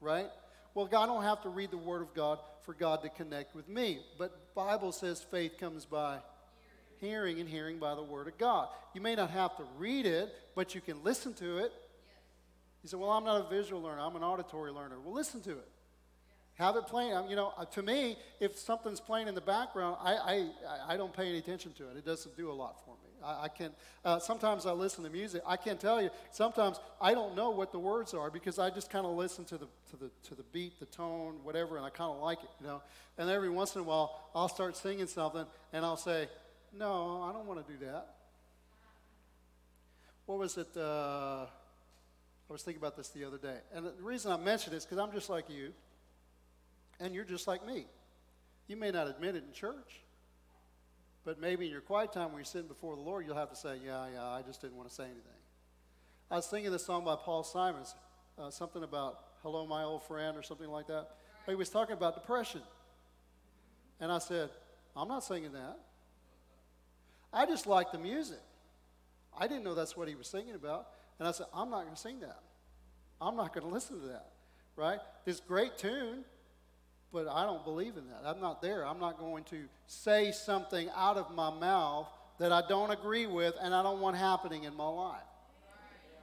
Right? 0.00 0.28
Well, 0.74 0.86
God 0.86 1.06
don't 1.06 1.22
have 1.22 1.42
to 1.42 1.48
read 1.48 1.70
the 1.70 1.78
Word 1.78 2.02
of 2.02 2.14
God 2.14 2.38
for 2.62 2.74
God 2.74 3.02
to 3.02 3.08
connect 3.08 3.54
with 3.54 3.68
me. 3.68 4.00
But 4.18 4.54
Bible 4.54 4.92
says 4.92 5.20
faith 5.20 5.58
comes 5.58 5.84
by 5.84 6.18
hearing 7.00 7.40
and 7.40 7.48
hearing 7.48 7.78
by 7.78 7.94
the 7.94 8.02
Word 8.02 8.28
of 8.28 8.38
God. 8.38 8.68
You 8.94 9.00
may 9.00 9.14
not 9.14 9.30
have 9.30 9.56
to 9.56 9.64
read 9.78 10.06
it, 10.06 10.34
but 10.54 10.74
you 10.74 10.80
can 10.80 11.02
listen 11.02 11.34
to 11.34 11.58
it. 11.58 11.72
You 12.82 12.88
say, 12.88 12.96
Well, 12.96 13.10
I'm 13.10 13.24
not 13.24 13.46
a 13.46 13.48
visual 13.48 13.82
learner, 13.82 14.00
I'm 14.00 14.16
an 14.16 14.22
auditory 14.22 14.70
learner. 14.70 14.98
Well, 15.00 15.14
listen 15.14 15.40
to 15.42 15.50
it. 15.50 15.68
Have 16.60 16.76
it 16.76 16.86
playing. 16.86 17.14
You 17.30 17.36
know, 17.36 17.54
uh, 17.56 17.64
to 17.64 17.82
me, 17.82 18.18
if 18.38 18.58
something's 18.58 19.00
playing 19.00 19.28
in 19.28 19.34
the 19.34 19.40
background, 19.40 19.96
I, 19.98 20.12
I, 20.12 20.92
I 20.92 20.96
don't 20.98 21.10
pay 21.10 21.26
any 21.26 21.38
attention 21.38 21.72
to 21.78 21.88
it. 21.88 21.96
It 21.96 22.04
doesn't 22.04 22.36
do 22.36 22.50
a 22.50 22.52
lot 22.52 22.84
for 22.84 22.90
me. 23.02 23.08
I, 23.24 23.44
I 23.44 23.48
can 23.48 23.70
uh, 24.04 24.18
sometimes 24.18 24.66
I 24.66 24.72
listen 24.72 25.02
to 25.04 25.08
music. 25.08 25.40
I 25.46 25.56
can't 25.56 25.80
tell 25.80 26.02
you. 26.02 26.10
Sometimes 26.32 26.78
I 27.00 27.14
don't 27.14 27.34
know 27.34 27.48
what 27.48 27.72
the 27.72 27.78
words 27.78 28.12
are 28.12 28.30
because 28.30 28.58
I 28.58 28.68
just 28.68 28.90
kind 28.90 29.06
of 29.06 29.16
listen 29.16 29.46
to 29.46 29.56
the 29.56 29.68
to 29.88 29.96
the 29.96 30.10
to 30.28 30.34
the 30.34 30.42
beat, 30.52 30.78
the 30.78 30.84
tone, 30.84 31.36
whatever, 31.44 31.78
and 31.78 31.86
I 31.86 31.88
kind 31.88 32.12
of 32.12 32.20
like 32.20 32.42
it, 32.42 32.50
you 32.60 32.66
know. 32.66 32.82
And 33.16 33.30
every 33.30 33.48
once 33.48 33.74
in 33.74 33.80
a 33.80 33.84
while, 33.84 34.30
I'll 34.34 34.50
start 34.50 34.76
singing 34.76 35.06
something, 35.06 35.46
and 35.72 35.82
I'll 35.82 35.96
say, 35.96 36.28
"No, 36.76 37.22
I 37.22 37.32
don't 37.32 37.46
want 37.46 37.66
to 37.66 37.72
do 37.72 37.86
that." 37.86 38.16
What 40.26 40.38
was 40.38 40.58
it? 40.58 40.76
Uh, 40.76 41.46
I 42.50 42.52
was 42.52 42.62
thinking 42.62 42.82
about 42.82 42.98
this 42.98 43.08
the 43.08 43.24
other 43.24 43.38
day, 43.38 43.56
and 43.72 43.86
the 43.86 43.92
reason 44.02 44.30
I 44.30 44.36
mention 44.36 44.74
this 44.74 44.84
because 44.84 44.98
I'm 44.98 45.12
just 45.12 45.30
like 45.30 45.48
you, 45.48 45.72
and 47.00 47.14
you're 47.14 47.24
just 47.24 47.48
like 47.48 47.66
me. 47.66 47.86
You 48.68 48.76
may 48.76 48.90
not 48.90 49.08
admit 49.08 49.34
it 49.34 49.44
in 49.46 49.52
church. 49.52 50.00
But 51.24 51.40
maybe 51.40 51.66
in 51.66 51.72
your 51.72 51.80
quiet 51.80 52.12
time 52.12 52.26
when 52.26 52.36
you're 52.36 52.44
sitting 52.44 52.68
before 52.68 52.96
the 52.96 53.02
Lord, 53.02 53.26
you'll 53.26 53.36
have 53.36 53.50
to 53.50 53.56
say, 53.56 53.78
Yeah, 53.84 54.06
yeah, 54.12 54.26
I 54.26 54.42
just 54.42 54.60
didn't 54.60 54.76
want 54.76 54.88
to 54.88 54.94
say 54.94 55.04
anything. 55.04 55.22
I 56.30 56.36
was 56.36 56.46
singing 56.46 56.70
this 56.70 56.84
song 56.84 57.04
by 57.04 57.16
Paul 57.16 57.42
Simons, 57.42 57.94
uh, 58.38 58.50
something 58.50 58.82
about 58.82 59.18
Hello, 59.42 59.66
my 59.66 59.82
old 59.82 60.02
friend, 60.04 60.36
or 60.36 60.42
something 60.42 60.68
like 60.68 60.86
that. 60.86 61.10
He 61.46 61.54
was 61.54 61.70
talking 61.70 61.94
about 61.94 62.14
depression. 62.14 62.60
And 63.98 64.12
I 64.12 64.18
said, 64.18 64.50
I'm 64.94 65.08
not 65.08 65.24
singing 65.24 65.52
that. 65.52 65.78
I 67.32 67.46
just 67.46 67.66
like 67.66 67.90
the 67.92 67.98
music. 67.98 68.40
I 69.38 69.46
didn't 69.46 69.64
know 69.64 69.74
that's 69.74 69.96
what 69.96 70.08
he 70.08 70.14
was 70.14 70.26
singing 70.26 70.54
about. 70.54 70.88
And 71.18 71.26
I 71.26 71.32
said, 71.32 71.46
I'm 71.54 71.70
not 71.70 71.82
going 71.82 71.94
to 71.94 72.00
sing 72.00 72.20
that. 72.20 72.40
I'm 73.20 73.36
not 73.36 73.54
going 73.54 73.66
to 73.66 73.72
listen 73.72 74.00
to 74.00 74.06
that. 74.08 74.26
Right? 74.76 74.98
This 75.24 75.40
great 75.40 75.76
tune, 75.78 76.24
but 77.12 77.28
I 77.28 77.44
don't 77.44 77.64
believe 77.64 77.96
in 77.96 78.06
that. 78.08 78.22
I'm 78.24 78.40
not 78.40 78.62
there. 78.62 78.86
I'm 78.86 79.00
not 79.00 79.18
going 79.18 79.44
to 79.44 79.64
say 79.86 80.32
something 80.32 80.88
out 80.94 81.16
of 81.16 81.34
my 81.34 81.50
mouth 81.50 82.08
that 82.38 82.52
I 82.52 82.62
don't 82.68 82.90
agree 82.90 83.26
with 83.26 83.54
and 83.60 83.74
I 83.74 83.82
don't 83.82 84.00
want 84.00 84.16
happening 84.16 84.64
in 84.64 84.74
my 84.74 84.88
life. 84.88 85.20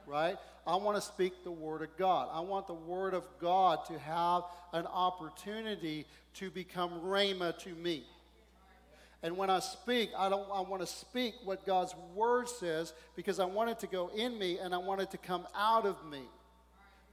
Right? 0.05 0.37
I 0.65 0.75
want 0.77 0.95
to 0.97 1.01
speak 1.01 1.43
the 1.43 1.51
Word 1.51 1.81
of 1.81 1.95
God. 1.97 2.29
I 2.31 2.39
want 2.39 2.67
the 2.67 2.73
Word 2.73 3.13
of 3.13 3.23
God 3.39 3.85
to 3.87 3.99
have 3.99 4.43
an 4.73 4.85
opportunity 4.87 6.05
to 6.35 6.49
become 6.49 7.01
rhema 7.01 7.57
to 7.59 7.69
me. 7.69 8.05
And 9.23 9.35
when 9.35 9.49
I 9.49 9.59
speak, 9.59 10.11
I 10.17 10.29
don't 10.29 10.47
I 10.53 10.61
want 10.61 10.81
to 10.81 10.87
speak 10.87 11.33
what 11.43 11.65
God's 11.65 11.95
word 12.13 12.47
says 12.47 12.93
because 13.15 13.39
I 13.39 13.45
want 13.45 13.71
it 13.71 13.79
to 13.79 13.87
go 13.87 14.09
in 14.15 14.37
me 14.37 14.59
and 14.59 14.73
I 14.75 14.77
want 14.77 15.01
it 15.01 15.11
to 15.11 15.17
come 15.17 15.47
out 15.55 15.85
of 15.85 15.95
me 16.09 16.21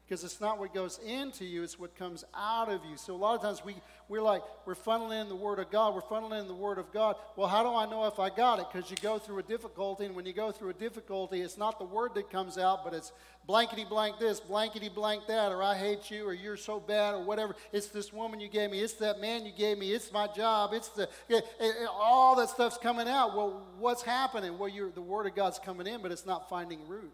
because 0.07 0.23
it's 0.23 0.41
not 0.41 0.59
what 0.59 0.75
goes 0.75 0.99
into 0.99 1.47
you, 1.47 1.63
it's 1.63 1.79
what 1.79 1.97
comes 1.97 2.25
out 2.35 2.69
of 2.69 2.85
you. 2.85 2.97
So 2.97 3.15
a 3.15 3.17
lot 3.17 3.37
of 3.37 3.41
times 3.41 3.65
we, 3.65 3.75
we're 4.09 4.21
like, 4.21 4.43
we're 4.67 4.75
funneling 4.75 5.23
in 5.23 5.29
the 5.31 5.37
Word 5.37 5.59
of 5.59 5.71
God, 5.71 5.95
we're 5.95 6.03
funneling 6.03 6.43
in 6.43 6.47
the 6.47 6.55
Word 6.55 6.77
of 6.77 6.93
God. 6.93 7.17
Well, 7.37 7.49
how 7.49 7.63
do 7.63 7.75
I 7.75 7.89
know 7.89 8.05
if 8.07 8.19
I 8.19 8.29
got 8.29 8.59
it? 8.59 8.67
Because 8.71 8.91
you 8.91 8.99
go 9.01 9.19
through 9.19 9.39
a 9.39 9.43
difficulty, 9.43 10.05
and 10.05 10.15
when 10.15 10.27
you 10.27 10.35
go 10.35 10.53
through 10.53 10.71
a 10.71 10.75
difficulty, 10.75 11.41
it's 11.41 11.57
not 11.57 11.79
the 11.79 11.87
Word 11.87 12.15
that 12.17 12.31
comes 12.31 12.59
out, 12.59 12.85
but 12.85 12.93
it's 12.93 13.13
blankety 13.47 13.87
blank 13.87 14.19
this, 14.19 14.41
blankety 14.41 14.91
blank 14.91 15.27
that, 15.29 15.53
or 15.53 15.63
I 15.63 15.75
hate 15.75 16.11
you, 16.11 16.27
or 16.27 16.35
you're 16.35 16.59
so 16.59 16.79
bad, 16.81 17.15
or 17.15 17.25
whatever. 17.25 17.57
It's 17.73 17.89
this 17.89 18.13
woman 18.13 18.41
you 18.41 18.49
gave 18.49 18.71
me, 18.71 18.81
it's 18.81 18.95
that 18.95 19.21
man 19.23 19.47
you 19.47 19.53
gave 19.57 19.79
me, 19.79 19.93
it's 19.95 20.13
my 20.13 20.27
job, 20.27 20.75
it's 20.75 20.91
the, 20.91 21.09
it, 21.31 21.45
it, 21.59 21.89
all 21.91 22.37
that 22.37 22.51
stuff's 22.51 22.77
coming 22.77 23.09
out. 23.09 23.35
Well, 23.35 23.67
what's 23.79 24.03
happening? 24.03 24.59
Well, 24.59 24.71
the 24.95 25.01
Word 25.01 25.27
of 25.27 25.35
God's 25.35 25.59
coming 25.59 25.87
in, 25.87 26.03
but 26.03 26.13
it's 26.13 26.27
not 26.27 26.51
finding 26.51 26.87
root. 26.87 27.13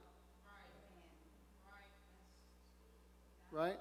Right? 3.51 3.79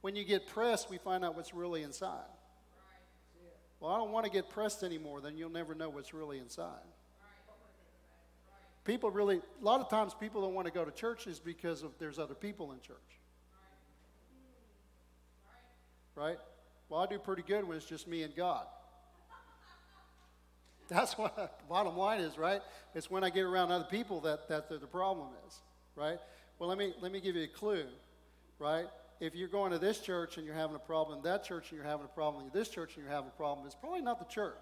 When 0.00 0.16
you 0.16 0.24
get 0.24 0.46
pressed, 0.46 0.88
we 0.90 0.98
find 0.98 1.24
out 1.24 1.36
what's 1.36 1.54
really 1.54 1.82
inside. 1.82 2.24
Well, 3.80 3.90
I 3.90 3.98
don't 3.98 4.12
want 4.12 4.26
to 4.26 4.30
get 4.30 4.50
pressed 4.50 4.82
anymore, 4.82 5.20
then 5.20 5.36
you'll 5.38 5.50
never 5.50 5.74
know 5.74 5.88
what's 5.88 6.12
really 6.12 6.38
inside. 6.38 6.84
People 8.84 9.10
really, 9.10 9.36
a 9.36 9.64
lot 9.64 9.80
of 9.80 9.88
times 9.88 10.14
people 10.18 10.42
don't 10.42 10.54
want 10.54 10.66
to 10.66 10.72
go 10.72 10.84
to 10.84 10.90
churches 10.90 11.38
because 11.38 11.82
of 11.82 11.92
there's 11.98 12.18
other 12.18 12.34
people 12.34 12.72
in 12.72 12.80
church. 12.80 12.96
Right? 16.14 16.38
Well, 16.88 17.00
I 17.00 17.06
do 17.06 17.18
pretty 17.18 17.42
good 17.42 17.66
when 17.66 17.76
it's 17.76 17.86
just 17.86 18.08
me 18.08 18.22
and 18.22 18.34
God. 18.34 18.66
That's 20.88 21.16
what 21.16 21.36
the 21.36 21.48
bottom 21.68 21.96
line 21.96 22.20
is, 22.20 22.36
right? 22.36 22.60
It's 22.94 23.10
when 23.10 23.22
I 23.22 23.30
get 23.30 23.44
around 23.44 23.70
other 23.70 23.84
people 23.84 24.20
that, 24.22 24.48
that 24.48 24.68
the, 24.68 24.78
problem 24.86 25.28
is, 25.46 25.60
right? 25.94 26.18
Well, 26.58 26.68
let 26.68 26.76
me, 26.76 26.92
let 27.00 27.12
me 27.12 27.20
give 27.20 27.36
you 27.36 27.44
a 27.44 27.48
clue 27.48 27.86
right? 28.60 28.86
If 29.18 29.34
you're 29.34 29.48
going 29.48 29.72
to 29.72 29.78
this 29.78 30.00
church 30.00 30.36
and 30.36 30.46
you're 30.46 30.54
having 30.54 30.76
a 30.76 30.80
problem, 30.80 31.20
that 31.24 31.44
church 31.44 31.70
and 31.70 31.78
you're 31.78 31.86
having 31.86 32.06
a 32.06 32.14
problem, 32.14 32.44
this 32.52 32.68
church 32.68 32.94
and 32.94 33.04
you're 33.04 33.12
having 33.12 33.28
a 33.28 33.36
problem, 33.36 33.66
it's 33.66 33.74
probably 33.74 34.02
not 34.02 34.18
the 34.18 34.32
church. 34.32 34.54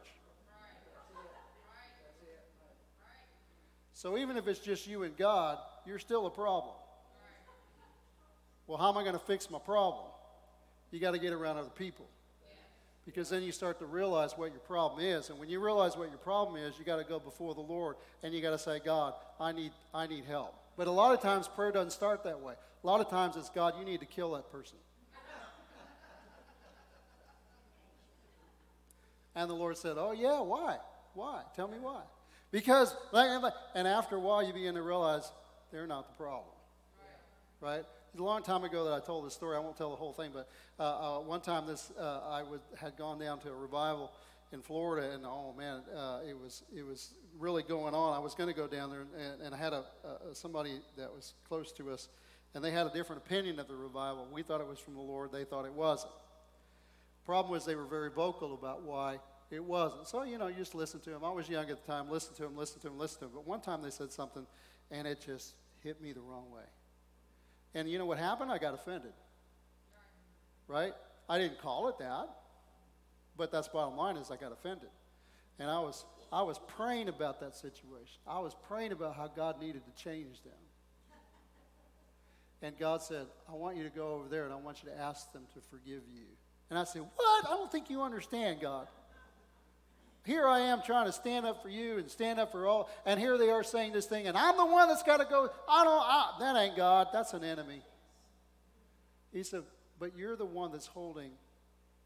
So 3.92 4.16
even 4.16 4.36
if 4.36 4.46
it's 4.46 4.60
just 4.60 4.86
you 4.86 5.02
and 5.02 5.16
God, 5.16 5.58
you're 5.84 5.98
still 5.98 6.26
a 6.26 6.30
problem. 6.30 6.74
Well, 8.68 8.78
how 8.78 8.90
am 8.90 8.96
I 8.96 9.02
going 9.02 9.14
to 9.14 9.18
fix 9.18 9.50
my 9.50 9.58
problem? 9.58 10.06
You 10.90 11.00
got 11.00 11.12
to 11.12 11.18
get 11.18 11.32
around 11.32 11.56
other 11.56 11.70
people. 11.70 12.06
Because 13.04 13.30
then 13.30 13.42
you 13.42 13.52
start 13.52 13.78
to 13.78 13.86
realize 13.86 14.36
what 14.36 14.50
your 14.50 14.60
problem 14.60 15.02
is. 15.02 15.30
And 15.30 15.38
when 15.38 15.48
you 15.48 15.60
realize 15.60 15.96
what 15.96 16.10
your 16.10 16.18
problem 16.18 16.62
is, 16.62 16.78
you 16.78 16.84
got 16.84 16.98
to 16.98 17.04
go 17.04 17.18
before 17.18 17.54
the 17.54 17.60
Lord 17.60 17.96
and 18.22 18.34
you 18.34 18.42
got 18.42 18.50
to 18.50 18.58
say, 18.58 18.80
God, 18.84 19.14
I 19.40 19.50
need, 19.50 19.72
I 19.94 20.06
need 20.06 20.24
help. 20.26 20.54
But 20.78 20.86
a 20.86 20.92
lot 20.92 21.12
of 21.12 21.20
times 21.20 21.48
prayer 21.48 21.72
doesn't 21.72 21.90
start 21.90 22.22
that 22.22 22.40
way. 22.40 22.54
A 22.54 22.86
lot 22.86 23.00
of 23.00 23.10
times 23.10 23.36
it's 23.36 23.50
God, 23.50 23.74
you 23.78 23.84
need 23.84 23.98
to 23.98 24.06
kill 24.06 24.32
that 24.34 24.50
person. 24.52 24.78
And 29.34 29.50
the 29.50 29.54
Lord 29.54 29.76
said, 29.76 29.96
Oh, 29.98 30.12
yeah, 30.12 30.40
why? 30.40 30.78
Why? 31.14 31.42
Tell 31.54 31.68
me 31.68 31.78
why. 31.80 32.02
Because, 32.52 32.94
and 33.12 33.86
after 33.88 34.16
a 34.16 34.20
while, 34.20 34.42
you 34.42 34.52
begin 34.52 34.74
to 34.76 34.82
realize 34.82 35.30
they're 35.72 35.86
not 35.86 36.08
the 36.08 36.14
problem. 36.14 36.54
Right? 37.60 37.84
It's 38.12 38.20
a 38.20 38.22
long 38.22 38.42
time 38.42 38.64
ago 38.64 38.84
that 38.84 38.94
I 38.94 39.00
told 39.00 39.26
this 39.26 39.34
story. 39.34 39.56
I 39.56 39.60
won't 39.60 39.76
tell 39.76 39.90
the 39.90 39.96
whole 39.96 40.12
thing, 40.12 40.30
but 40.32 40.48
uh, 40.78 41.18
uh, 41.18 41.20
one 41.20 41.40
time 41.40 41.66
this 41.66 41.92
uh, 41.98 42.20
I 42.30 42.42
would, 42.44 42.60
had 42.76 42.96
gone 42.96 43.18
down 43.18 43.40
to 43.40 43.50
a 43.50 43.54
revival 43.54 44.12
in 44.52 44.62
Florida, 44.62 45.12
and 45.12 45.26
oh 45.26 45.54
man, 45.56 45.82
uh, 45.94 46.20
it 46.28 46.38
was 46.38 46.62
it 46.74 46.84
was 46.86 47.14
really 47.38 47.62
going 47.62 47.94
on. 47.94 48.14
I 48.14 48.18
was 48.18 48.34
going 48.34 48.48
to 48.48 48.56
go 48.56 48.66
down 48.66 48.90
there, 48.90 49.06
and, 49.18 49.42
and 49.42 49.54
I 49.54 49.58
had 49.58 49.72
a, 49.72 49.84
a, 50.04 50.34
somebody 50.34 50.80
that 50.96 51.12
was 51.12 51.34
close 51.48 51.72
to 51.72 51.90
us 51.90 52.08
and 52.54 52.64
they 52.64 52.70
had 52.70 52.86
a 52.86 52.90
different 52.90 53.22
opinion 53.24 53.58
of 53.58 53.68
the 53.68 53.76
revival. 53.76 54.26
We 54.32 54.42
thought 54.42 54.60
it 54.60 54.66
was 54.66 54.78
from 54.78 54.94
the 54.94 55.00
Lord, 55.00 55.32
they 55.32 55.44
thought 55.44 55.64
it 55.64 55.72
wasn't. 55.72 56.12
Problem 57.24 57.52
was, 57.52 57.64
they 57.64 57.74
were 57.74 57.84
very 57.84 58.10
vocal 58.10 58.54
about 58.54 58.82
why 58.82 59.18
it 59.50 59.62
wasn't. 59.62 60.08
So, 60.08 60.22
you 60.22 60.38
know, 60.38 60.46
you 60.46 60.56
just 60.56 60.74
listen 60.74 61.00
to 61.00 61.10
them. 61.10 61.24
I 61.24 61.30
was 61.30 61.48
young 61.48 61.68
at 61.70 61.84
the 61.84 61.92
time, 61.92 62.10
listen 62.10 62.34
to 62.36 62.42
them, 62.42 62.56
listen 62.56 62.80
to 62.80 62.88
them, 62.88 62.98
listen 62.98 63.18
to 63.20 63.24
them. 63.26 63.34
But 63.34 63.46
one 63.46 63.60
time 63.60 63.82
they 63.82 63.90
said 63.90 64.12
something, 64.12 64.46
and 64.90 65.06
it 65.06 65.20
just 65.24 65.54
hit 65.82 66.00
me 66.00 66.12
the 66.12 66.20
wrong 66.20 66.50
way. 66.50 66.62
And 67.74 67.88
you 67.88 67.98
know 67.98 68.06
what 68.06 68.18
happened? 68.18 68.50
I 68.50 68.58
got 68.58 68.74
offended. 68.74 69.12
Right? 70.66 70.94
I 71.28 71.38
didn't 71.38 71.60
call 71.60 71.88
it 71.88 71.98
that, 71.98 72.28
but 73.38 73.52
that's 73.52 73.68
bottom 73.68 73.96
line 73.96 74.16
is 74.16 74.30
I 74.30 74.36
got 74.36 74.52
offended. 74.52 74.90
And 75.58 75.70
I 75.70 75.78
was, 75.78 76.04
I 76.30 76.42
was 76.42 76.60
praying 76.76 77.08
about 77.08 77.40
that 77.40 77.56
situation. 77.56 78.18
I 78.26 78.40
was 78.40 78.54
praying 78.68 78.92
about 78.92 79.16
how 79.16 79.28
God 79.28 79.60
needed 79.60 79.82
to 79.86 80.02
change 80.02 80.42
them. 80.42 80.52
And 82.60 82.76
God 82.76 83.00
said, 83.00 83.26
I 83.48 83.52
want 83.54 83.76
you 83.76 83.84
to 83.84 83.90
go 83.90 84.14
over 84.14 84.28
there 84.28 84.44
and 84.44 84.52
I 84.52 84.56
want 84.56 84.82
you 84.82 84.90
to 84.90 84.98
ask 84.98 85.32
them 85.32 85.44
to 85.54 85.60
forgive 85.70 86.02
you. 86.12 86.24
And 86.70 86.78
I 86.78 86.84
said, 86.84 87.02
What? 87.02 87.46
I 87.46 87.50
don't 87.50 87.70
think 87.70 87.88
you 87.88 88.02
understand, 88.02 88.60
God. 88.60 88.88
Here 90.24 90.46
I 90.46 90.60
am 90.60 90.82
trying 90.84 91.06
to 91.06 91.12
stand 91.12 91.46
up 91.46 91.62
for 91.62 91.70
you 91.70 91.96
and 91.96 92.10
stand 92.10 92.38
up 92.38 92.52
for 92.52 92.66
all, 92.66 92.90
and 93.06 93.18
here 93.18 93.38
they 93.38 93.48
are 93.48 93.62
saying 93.62 93.92
this 93.92 94.04
thing, 94.04 94.26
and 94.26 94.36
I'm 94.36 94.58
the 94.58 94.66
one 94.66 94.88
that's 94.88 95.02
got 95.02 95.18
to 95.18 95.24
go. 95.24 95.48
I 95.66 95.84
don't, 95.84 96.02
I, 96.02 96.32
that 96.40 96.56
ain't 96.60 96.76
God. 96.76 97.08
That's 97.12 97.32
an 97.32 97.44
enemy. 97.44 97.80
He 99.32 99.42
said, 99.42 99.62
But 99.98 100.18
you're 100.18 100.36
the 100.36 100.44
one 100.44 100.72
that's 100.72 100.86
holding 100.86 101.30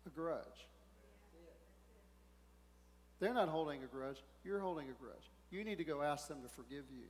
a 0.07 0.11
grudge. 0.11 0.66
They're 3.23 3.33
not 3.33 3.49
holding 3.49 3.85
a 3.85 3.87
grudge. 3.87 4.17
You're 4.45 4.59
holding 4.59 4.89
a 4.89 4.93
grudge. 5.01 5.31
You 5.53 5.63
need 5.63 5.79
to 5.79 5.85
go 5.85 6.03
ask 6.03 6.27
them 6.27 6.43
to 6.43 6.49
forgive 6.49 6.83
you. 6.91 7.05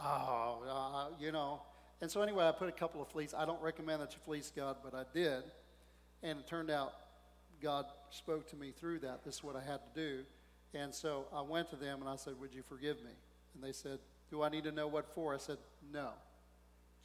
Oh, 0.00 0.62
uh, 0.66 1.14
you 1.20 1.32
know. 1.32 1.60
And 2.00 2.10
so, 2.10 2.22
anyway, 2.22 2.46
I 2.46 2.52
put 2.52 2.70
a 2.70 2.72
couple 2.72 3.02
of 3.02 3.08
fleets. 3.08 3.34
I 3.36 3.44
don't 3.44 3.60
recommend 3.60 4.00
that 4.00 4.14
you 4.14 4.20
fleece 4.24 4.50
God, 4.56 4.76
but 4.82 4.94
I 4.94 5.04
did. 5.12 5.42
And 6.22 6.38
it 6.38 6.46
turned 6.46 6.70
out 6.70 6.94
God 7.60 7.84
spoke 8.08 8.48
to 8.48 8.56
me 8.56 8.70
through 8.70 9.00
that. 9.00 9.22
This 9.22 9.34
is 9.34 9.44
what 9.44 9.54
I 9.54 9.60
had 9.60 9.80
to 9.94 10.00
do. 10.00 10.22
And 10.72 10.94
so 10.94 11.26
I 11.30 11.42
went 11.42 11.68
to 11.68 11.76
them 11.76 12.00
and 12.00 12.08
I 12.08 12.16
said, 12.16 12.40
Would 12.40 12.54
you 12.54 12.62
forgive 12.62 12.96
me? 13.04 13.12
And 13.54 13.62
they 13.62 13.72
said, 13.72 13.98
Do 14.30 14.40
I 14.40 14.48
need 14.48 14.64
to 14.64 14.72
know 14.72 14.88
what 14.88 15.14
for? 15.14 15.34
I 15.34 15.38
said, 15.38 15.58
No, 15.92 16.08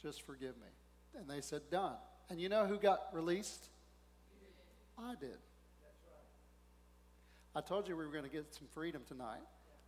just 0.02 0.22
forgive 0.22 0.56
me. 0.56 1.20
And 1.20 1.30
they 1.30 1.42
said, 1.42 1.63
Done. 1.70 1.98
And 2.30 2.40
you 2.40 2.48
know 2.48 2.66
who 2.66 2.78
got 2.78 3.02
released? 3.12 3.68
I 4.98 5.16
did. 5.20 5.38
I 7.58 7.62
told 7.62 7.88
you 7.88 7.98
we 7.98 8.06
were 8.06 8.12
going 8.12 8.24
to 8.24 8.30
get 8.30 8.54
some 8.54 8.67
freedom 8.72 9.02
tonight. 9.08 9.41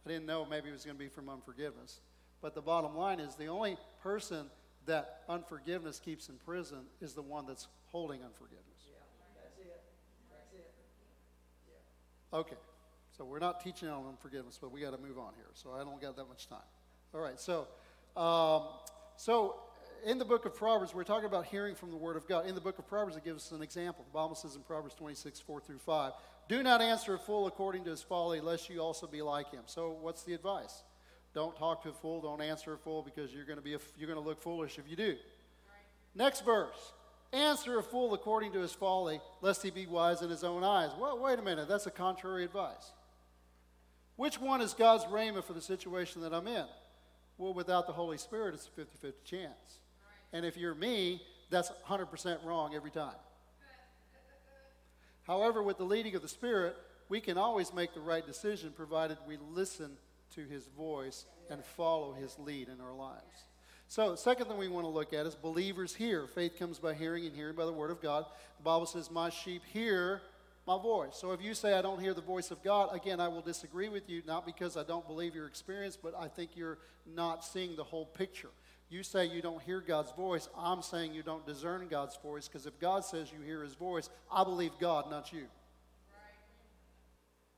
I 0.04 0.10
didn't 0.10 0.26
know 0.26 0.44
maybe 0.44 0.70
it 0.70 0.72
was 0.72 0.86
going 0.86 0.98
to 0.98 1.04
be 1.04 1.08
from 1.08 1.30
unforgiveness. 1.30 2.02
But 2.42 2.56
the 2.56 2.64
bottom 2.64 2.98
line 2.98 3.20
is 3.20 3.36
the 3.36 3.46
only 3.46 3.78
person 4.02 4.48
that 4.88 5.22
unforgiveness 5.30 6.00
keeps 6.00 6.30
in 6.30 6.36
prison 6.44 6.80
is 7.00 7.14
the 7.14 7.22
one 7.22 7.46
that's 7.46 7.68
holding 7.86 8.24
unforgiveness. 8.24 8.66
Yeah, 8.88 8.96
that's 9.36 9.60
it. 9.60 9.84
That's 10.32 10.52
it. 10.56 10.74
Yeah. 12.34 12.40
Okay, 12.40 12.56
so 13.16 13.24
we're 13.24 13.38
not 13.38 13.64
teaching 13.64 13.88
on 13.88 14.04
unforgiveness, 14.08 14.58
but 14.60 14.72
we 14.72 14.82
got 14.82 14.96
to 14.96 14.98
move 14.98 15.20
on 15.20 15.34
here. 15.36 15.52
So 15.54 15.72
I 15.72 15.84
don't 15.84 16.02
got 16.02 16.16
that 16.16 16.28
much 16.28 16.48
time. 16.48 16.58
All 17.14 17.22
right, 17.22 17.40
so 17.40 17.68
um, 18.18 18.64
so 19.16 19.58
in 20.06 20.18
the 20.18 20.26
book 20.26 20.46
of 20.46 20.56
Proverbs, 20.56 20.94
we're 20.94 21.04
talking 21.04 21.26
about 21.26 21.46
hearing 21.46 21.76
from 21.76 21.92
the 21.92 21.98
Word 21.98 22.16
of 22.16 22.28
God. 22.28 22.46
In 22.48 22.56
the 22.56 22.62
book 22.62 22.80
of 22.80 22.88
Proverbs, 22.88 23.16
it 23.16 23.24
gives 23.24 23.46
us 23.46 23.52
an 23.52 23.62
example. 23.62 24.06
The 24.06 24.14
Bible 24.14 24.36
says 24.36 24.56
in 24.56 24.62
Proverbs 24.62 24.96
26, 24.96 25.40
4 25.40 25.62
through 25.62 25.80
5, 25.80 26.14
Do 26.48 26.64
not 26.64 26.82
answer 26.82 27.16
a 27.16 27.20
fool 27.20 27.48
according 27.48 27.84
to 27.86 27.92
his 27.92 28.02
folly, 28.02 28.42
lest 28.42 28.70
you 28.70 28.80
also 28.80 29.08
be 29.08 29.22
like 29.22 29.52
him. 29.52 29.64
So, 29.66 29.98
what's 30.02 30.24
the 30.24 30.34
advice? 30.34 30.84
Don't 31.34 31.56
talk 31.56 31.84
to 31.84 31.90
a 31.90 31.94
fool, 31.94 32.22
don't 32.22 32.42
answer 32.42 32.74
a 32.74 32.78
fool, 32.78 33.04
because 33.04 33.34
you're 33.34 33.46
going 33.46 33.58
to, 33.58 33.64
be 33.64 33.76
a, 33.76 33.80
you're 33.98 34.08
going 34.08 34.22
to 34.22 34.28
look 34.28 34.42
foolish 34.42 34.80
if 34.80 34.90
you 34.90 34.96
do. 34.96 35.10
Right. 35.10 35.16
Next 36.16 36.44
verse. 36.44 36.94
Answer 37.32 37.78
a 37.78 37.84
fool 37.84 38.14
according 38.16 38.54
to 38.54 38.60
his 38.60 38.74
folly, 38.74 39.22
lest 39.42 39.62
he 39.62 39.70
be 39.70 39.86
wise 39.86 40.24
in 40.24 40.30
his 40.30 40.44
own 40.44 40.64
eyes. 40.64 40.90
Well, 41.00 41.20
wait 41.20 41.38
a 41.38 41.44
minute, 41.44 41.68
that's 41.68 41.86
a 41.86 41.92
contrary 41.92 42.44
advice. 42.44 42.92
Which 44.16 44.40
one 44.42 44.62
is 44.62 44.74
God's 44.74 45.06
rhema 45.06 45.44
for 45.44 45.54
the 45.54 45.62
situation 45.62 46.24
that 46.24 46.34
I'm 46.34 46.48
in? 46.48 46.66
Well, 47.38 47.54
without 47.54 47.88
the 47.88 47.94
Holy 47.94 48.18
Spirit, 48.18 48.56
it's 48.56 48.68
a 48.68 48.72
50 48.72 48.98
50 48.98 49.20
chance. 49.24 49.80
And 50.34 50.46
if 50.46 50.58
you're 50.58 50.76
me, 50.76 51.22
that's 51.50 51.72
100% 51.88 52.44
wrong 52.46 52.76
every 52.76 52.92
time. 52.92 53.16
However, 55.24 55.62
with 55.62 55.78
the 55.78 55.84
leading 55.84 56.16
of 56.16 56.22
the 56.22 56.28
Spirit, 56.28 56.76
we 57.08 57.22
can 57.22 57.38
always 57.38 57.74
make 57.74 57.94
the 57.94 58.00
right 58.00 58.26
decision 58.26 58.72
provided 58.76 59.18
we 59.28 59.38
listen 59.52 59.92
to 60.36 60.46
his 60.46 60.68
voice 60.78 61.26
and 61.50 61.64
follow 61.64 62.14
his 62.14 62.38
lead 62.40 62.68
in 62.70 62.80
our 62.80 62.94
lives. 62.94 63.46
So, 63.88 64.16
second 64.16 64.46
thing 64.46 64.58
we 64.58 64.68
want 64.68 64.86
to 64.86 64.90
look 64.90 65.14
at 65.14 65.26
is 65.26 65.34
believers 65.34 65.96
hear. 65.96 66.28
Faith 66.28 66.60
comes 66.60 66.78
by 66.78 66.94
hearing, 66.94 67.26
and 67.26 67.36
hearing 67.36 67.56
by 67.56 67.66
the 67.66 67.74
word 67.74 67.90
of 67.90 68.02
God. 68.02 68.26
The 68.58 68.64
Bible 68.64 68.86
says, 68.86 69.10
My 69.10 69.32
sheep 69.32 69.64
hear 69.74 70.22
my 70.68 70.80
voice. 70.80 71.16
So, 71.16 71.32
if 71.32 71.42
you 71.42 71.56
say, 71.56 71.74
I 71.74 71.82
don't 71.82 72.00
hear 72.00 72.14
the 72.14 72.22
voice 72.22 72.52
of 72.52 72.64
God, 72.64 72.96
again, 72.96 73.20
I 73.20 73.28
will 73.28 73.42
disagree 73.42 73.90
with 73.90 74.08
you, 74.08 74.22
not 74.28 74.46
because 74.46 74.78
I 74.78 74.84
don't 74.84 75.08
believe 75.08 75.34
your 75.34 75.48
experience, 75.48 75.98
but 75.98 76.14
I 76.16 76.28
think 76.28 76.52
you're 76.56 76.78
not 77.16 77.44
seeing 77.44 77.76
the 77.76 77.84
whole 77.84 78.06
picture. 78.06 78.52
You 78.90 79.04
say 79.04 79.26
you 79.26 79.42
don't 79.42 79.62
hear 79.62 79.82
God's 79.82 80.12
voice. 80.12 80.50
I'm 80.58 80.82
saying 80.82 81.14
you 81.14 81.22
don't 81.22 81.46
discern 81.46 81.88
God's 81.90 82.18
voice 82.18 82.48
because 82.48 82.66
if 82.66 82.80
God 82.80 83.06
says 83.06 83.32
you 83.32 83.44
hear 83.46 83.62
his 83.62 83.76
voice, 83.76 84.10
I 84.32 84.44
believe 84.44 84.72
God, 84.80 85.10
not 85.12 85.32
you 85.32 85.46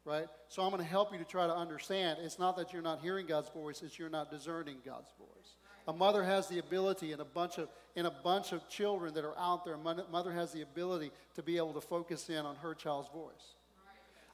right? 0.06 0.28
So 0.48 0.63
I'm 0.63 0.72
going 0.72 0.84
to 0.84 0.89
help 0.89 1.12
you 1.12 1.20
to 1.20 1.26
try 1.26 1.48
to 1.48 1.56
understand. 1.56 2.20
It's 2.22 2.39
not 2.39 2.58
that 2.58 2.74
you're 2.74 2.82
not 2.82 3.02
hearing 3.02 3.26
God's 3.28 3.50
voice, 3.50 3.82
it's 3.82 3.98
you're 3.98 4.10
not 4.10 4.32
discerning 4.32 4.78
God's 4.86 5.12
voice. 5.17 5.56
A 5.88 5.94
mother 5.94 6.24
has 6.24 6.48
the 6.48 6.60
ability, 6.60 7.12
and 7.12 7.22
a 7.22 7.26
bunch 7.26 7.58
of 7.58 7.67
in 7.96 8.06
a 8.06 8.12
bunch 8.24 8.54
of 8.54 8.67
children 8.70 9.13
that 9.15 9.26
are 9.26 9.38
out 9.38 9.65
there, 9.65 9.76
mother 9.78 10.32
has 10.32 10.54
the 10.54 10.62
ability 10.62 11.12
to 11.36 11.44
be 11.44 11.58
able 11.58 11.74
to 11.74 11.82
focus 11.82 12.30
in 12.30 12.46
on 12.46 12.56
her 12.58 12.74
child's 12.74 13.10
voice. 13.10 13.56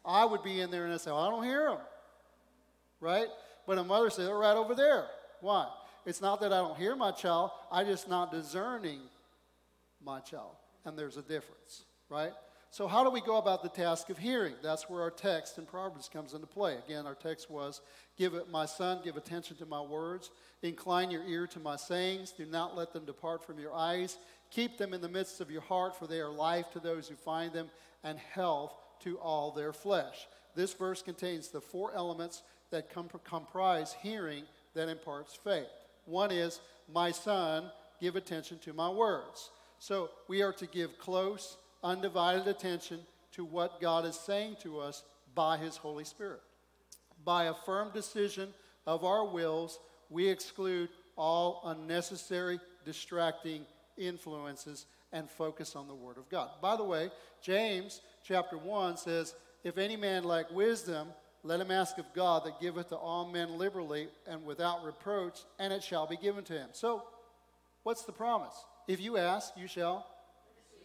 I 0.05 0.25
would 0.25 0.43
be 0.43 0.61
in 0.61 0.69
there 0.69 0.85
and 0.85 0.93
I'd 0.93 1.01
say, 1.01 1.09
well, 1.11 1.21
I 1.21 1.29
don't 1.29 1.43
hear 1.43 1.69
him. 1.69 1.79
right? 3.01 3.27
But 3.65 3.79
a 3.79 3.83
mother 3.83 4.09
says, 4.09 4.27
they're 4.27 4.37
right 4.37 4.55
over 4.55 4.75
there. 4.75 5.07
Why? 5.41 5.67
It's 6.07 6.21
not 6.21 6.39
that 6.39 6.53
I 6.53 6.59
don't 6.59 6.77
hear 6.77 6.95
my 6.95 7.11
child, 7.11 7.51
I 7.69 7.83
just 7.83 8.07
not 8.07 8.31
discerning 8.31 9.01
my 10.01 10.21
child. 10.21 10.55
And 10.85 10.97
there's 10.97 11.17
a 11.17 11.21
difference, 11.21 11.83
right? 12.09 12.31
So, 12.69 12.87
how 12.87 13.03
do 13.03 13.09
we 13.09 13.19
go 13.19 13.35
about 13.35 13.61
the 13.61 13.67
task 13.67 14.09
of 14.09 14.17
hearing? 14.17 14.53
That's 14.63 14.89
where 14.89 15.01
our 15.01 15.11
text 15.11 15.57
in 15.57 15.65
Proverbs 15.65 16.07
comes 16.07 16.33
into 16.33 16.47
play. 16.47 16.77
Again, 16.85 17.05
our 17.05 17.13
text 17.13 17.51
was 17.51 17.81
Give 18.17 18.35
it, 18.35 18.49
my 18.49 18.65
son, 18.65 19.01
give 19.03 19.17
attention 19.17 19.57
to 19.57 19.65
my 19.65 19.81
words. 19.81 20.31
Incline 20.63 21.11
your 21.11 21.25
ear 21.25 21.45
to 21.47 21.59
my 21.59 21.75
sayings. 21.75 22.31
Do 22.31 22.45
not 22.45 22.77
let 22.77 22.93
them 22.93 23.03
depart 23.03 23.45
from 23.45 23.59
your 23.59 23.73
eyes. 23.73 24.17
Keep 24.49 24.77
them 24.77 24.93
in 24.93 25.01
the 25.01 25.09
midst 25.09 25.41
of 25.41 25.51
your 25.51 25.61
heart, 25.61 25.97
for 25.97 26.07
they 26.07 26.21
are 26.21 26.31
life 26.31 26.71
to 26.71 26.79
those 26.79 27.09
who 27.09 27.15
find 27.15 27.51
them 27.51 27.69
and 28.05 28.17
health 28.17 28.73
to 29.01 29.19
all 29.19 29.51
their 29.51 29.73
flesh. 29.73 30.25
This 30.55 30.73
verse 30.73 31.01
contains 31.01 31.49
the 31.49 31.59
four 31.59 31.93
elements 31.93 32.43
that 32.71 32.89
comprise 33.25 33.93
hearing 34.01 34.45
that 34.73 34.87
imparts 34.87 35.35
faith. 35.35 35.67
One 36.07 36.31
is, 36.31 36.59
My 36.91 37.11
son, 37.11 37.69
give 38.01 38.15
attention 38.15 38.57
to 38.59 38.73
my 38.73 38.89
words. 38.89 39.51
So, 39.79 40.09
we 40.27 40.41
are 40.41 40.53
to 40.53 40.65
give 40.65 40.97
close, 40.97 41.57
undivided 41.83 42.47
attention 42.47 43.01
to 43.33 43.45
what 43.45 43.79
God 43.79 44.05
is 44.05 44.15
saying 44.15 44.57
to 44.61 44.79
us 44.79 45.03
by 45.35 45.57
His 45.57 45.77
Holy 45.77 46.05
Spirit. 46.05 46.41
By 47.23 47.45
a 47.45 47.53
firm 47.53 47.91
decision 47.93 48.53
of 48.87 49.03
our 49.03 49.25
wills, 49.25 49.79
we 50.09 50.27
exclude 50.27 50.89
all 51.15 51.61
unnecessary, 51.65 52.59
distracting 52.85 53.65
influences 53.97 54.85
and 55.11 55.29
focus 55.29 55.75
on 55.75 55.87
the 55.87 55.95
Word 55.95 56.17
of 56.17 56.29
God. 56.29 56.49
By 56.61 56.75
the 56.75 56.83
way, 56.83 57.11
James 57.41 58.01
chapter 58.23 58.57
1 58.57 58.97
says, 58.97 59.35
If 59.63 59.77
any 59.77 59.95
man 59.95 60.23
lack 60.23 60.49
wisdom, 60.51 61.09
let 61.43 61.59
him 61.59 61.71
ask 61.71 61.97
of 61.97 62.05
God 62.13 62.45
that 62.45 62.59
giveth 62.59 62.89
to 62.89 62.95
all 62.95 63.31
men 63.31 63.57
liberally 63.57 64.07
and 64.27 64.45
without 64.45 64.83
reproach, 64.83 65.39
and 65.59 65.71
it 65.71 65.83
shall 65.83 66.07
be 66.07 66.17
given 66.17 66.43
to 66.45 66.53
him. 66.53 66.69
So, 66.73 67.03
what's 67.83 68.03
the 68.03 68.11
promise? 68.11 68.55
If 68.87 68.99
you 68.99 69.17
ask, 69.17 69.53
you 69.55 69.67
shall 69.67 70.05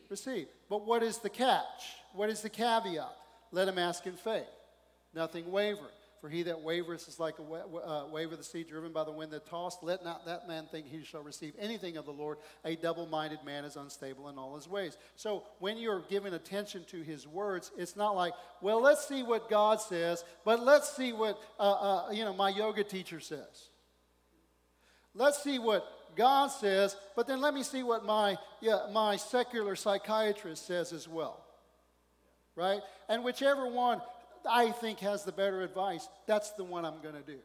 receive. 0.08 0.46
But 0.68 0.86
what 0.86 1.02
is 1.02 1.18
the 1.18 1.30
catch? 1.30 1.96
What 2.12 2.30
is 2.30 2.42
the 2.42 2.50
caveat? 2.50 3.16
Let 3.50 3.68
him 3.68 3.78
ask 3.78 4.06
in 4.06 4.14
faith, 4.14 4.46
nothing 5.14 5.50
wavering. 5.50 5.88
For 6.22 6.28
he 6.28 6.44
that 6.44 6.64
wavereth 6.64 7.08
is 7.08 7.18
like 7.18 7.34
a 7.40 7.42
uh, 7.42 8.06
wave 8.06 8.30
of 8.30 8.38
the 8.38 8.44
sea 8.44 8.62
driven 8.62 8.92
by 8.92 9.02
the 9.02 9.10
wind 9.10 9.32
that 9.32 9.44
tossed. 9.44 9.82
Let 9.82 10.04
not 10.04 10.24
that 10.26 10.46
man 10.46 10.68
think 10.70 10.86
he 10.86 11.02
shall 11.02 11.24
receive 11.24 11.52
anything 11.58 11.96
of 11.96 12.04
the 12.04 12.12
Lord. 12.12 12.38
A 12.64 12.76
double 12.76 13.06
minded 13.06 13.40
man 13.44 13.64
is 13.64 13.74
unstable 13.74 14.28
in 14.28 14.38
all 14.38 14.54
his 14.54 14.68
ways. 14.68 14.96
So 15.16 15.42
when 15.58 15.78
you're 15.78 16.04
giving 16.08 16.32
attention 16.32 16.84
to 16.90 17.02
his 17.02 17.26
words, 17.26 17.72
it's 17.76 17.96
not 17.96 18.14
like, 18.14 18.34
well, 18.60 18.80
let's 18.80 19.04
see 19.04 19.24
what 19.24 19.50
God 19.50 19.80
says, 19.80 20.22
but 20.44 20.62
let's 20.62 20.96
see 20.96 21.12
what, 21.12 21.40
uh, 21.58 21.72
uh, 21.72 22.10
you 22.12 22.24
know, 22.24 22.32
my 22.32 22.50
yoga 22.50 22.84
teacher 22.84 23.18
says. 23.18 23.70
Let's 25.16 25.42
see 25.42 25.58
what 25.58 25.84
God 26.14 26.52
says, 26.52 26.96
but 27.16 27.26
then 27.26 27.40
let 27.40 27.52
me 27.52 27.64
see 27.64 27.82
what 27.82 28.04
my, 28.04 28.36
yeah, 28.60 28.86
my 28.92 29.16
secular 29.16 29.74
psychiatrist 29.74 30.68
says 30.68 30.92
as 30.92 31.08
well. 31.08 31.44
Right? 32.54 32.80
And 33.08 33.24
whichever 33.24 33.66
one 33.66 34.00
I 34.48 34.70
think 34.70 35.00
has 35.00 35.24
the 35.24 35.32
better 35.32 35.62
advice, 35.62 36.08
that's 36.26 36.50
the 36.52 36.64
one 36.64 36.84
I'm 36.84 37.00
going 37.02 37.14
to 37.14 37.22
do. 37.22 37.38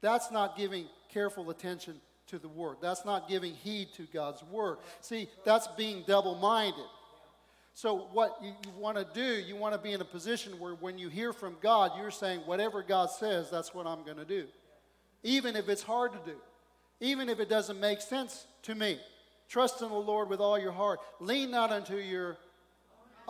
That's 0.00 0.30
not 0.30 0.56
giving 0.56 0.86
careful 1.12 1.50
attention 1.50 2.00
to 2.28 2.38
the 2.38 2.48
word. 2.48 2.76
That's 2.80 3.04
not 3.04 3.28
giving 3.28 3.54
heed 3.54 3.88
to 3.96 4.06
God's 4.12 4.42
word. 4.44 4.78
See, 5.00 5.28
that's 5.44 5.68
being 5.76 6.04
double 6.06 6.36
minded. 6.36 6.86
So, 7.74 8.08
what 8.12 8.36
you, 8.42 8.52
you 8.64 8.72
want 8.78 8.96
to 8.96 9.06
do, 9.14 9.40
you 9.40 9.56
want 9.56 9.74
to 9.74 9.80
be 9.80 9.92
in 9.92 10.00
a 10.00 10.04
position 10.04 10.58
where 10.58 10.74
when 10.74 10.98
you 10.98 11.08
hear 11.08 11.32
from 11.32 11.56
God, 11.62 11.92
you're 11.96 12.10
saying, 12.10 12.40
whatever 12.40 12.82
God 12.82 13.10
says, 13.10 13.50
that's 13.50 13.74
what 13.74 13.86
I'm 13.86 14.04
going 14.04 14.16
to 14.16 14.24
do 14.24 14.46
even 15.22 15.56
if 15.56 15.68
it's 15.68 15.82
hard 15.82 16.12
to 16.12 16.18
do, 16.24 16.36
even 17.00 17.28
if 17.28 17.40
it 17.40 17.48
doesn't 17.48 17.80
make 17.80 18.00
sense 18.00 18.46
to 18.62 18.74
me. 18.74 18.98
Trust 19.48 19.82
in 19.82 19.88
the 19.88 19.94
Lord 19.94 20.28
with 20.28 20.40
all 20.40 20.58
your 20.58 20.72
heart. 20.72 21.00
Lean 21.18 21.50
not 21.50 21.72
unto 21.72 21.96
your 21.96 22.36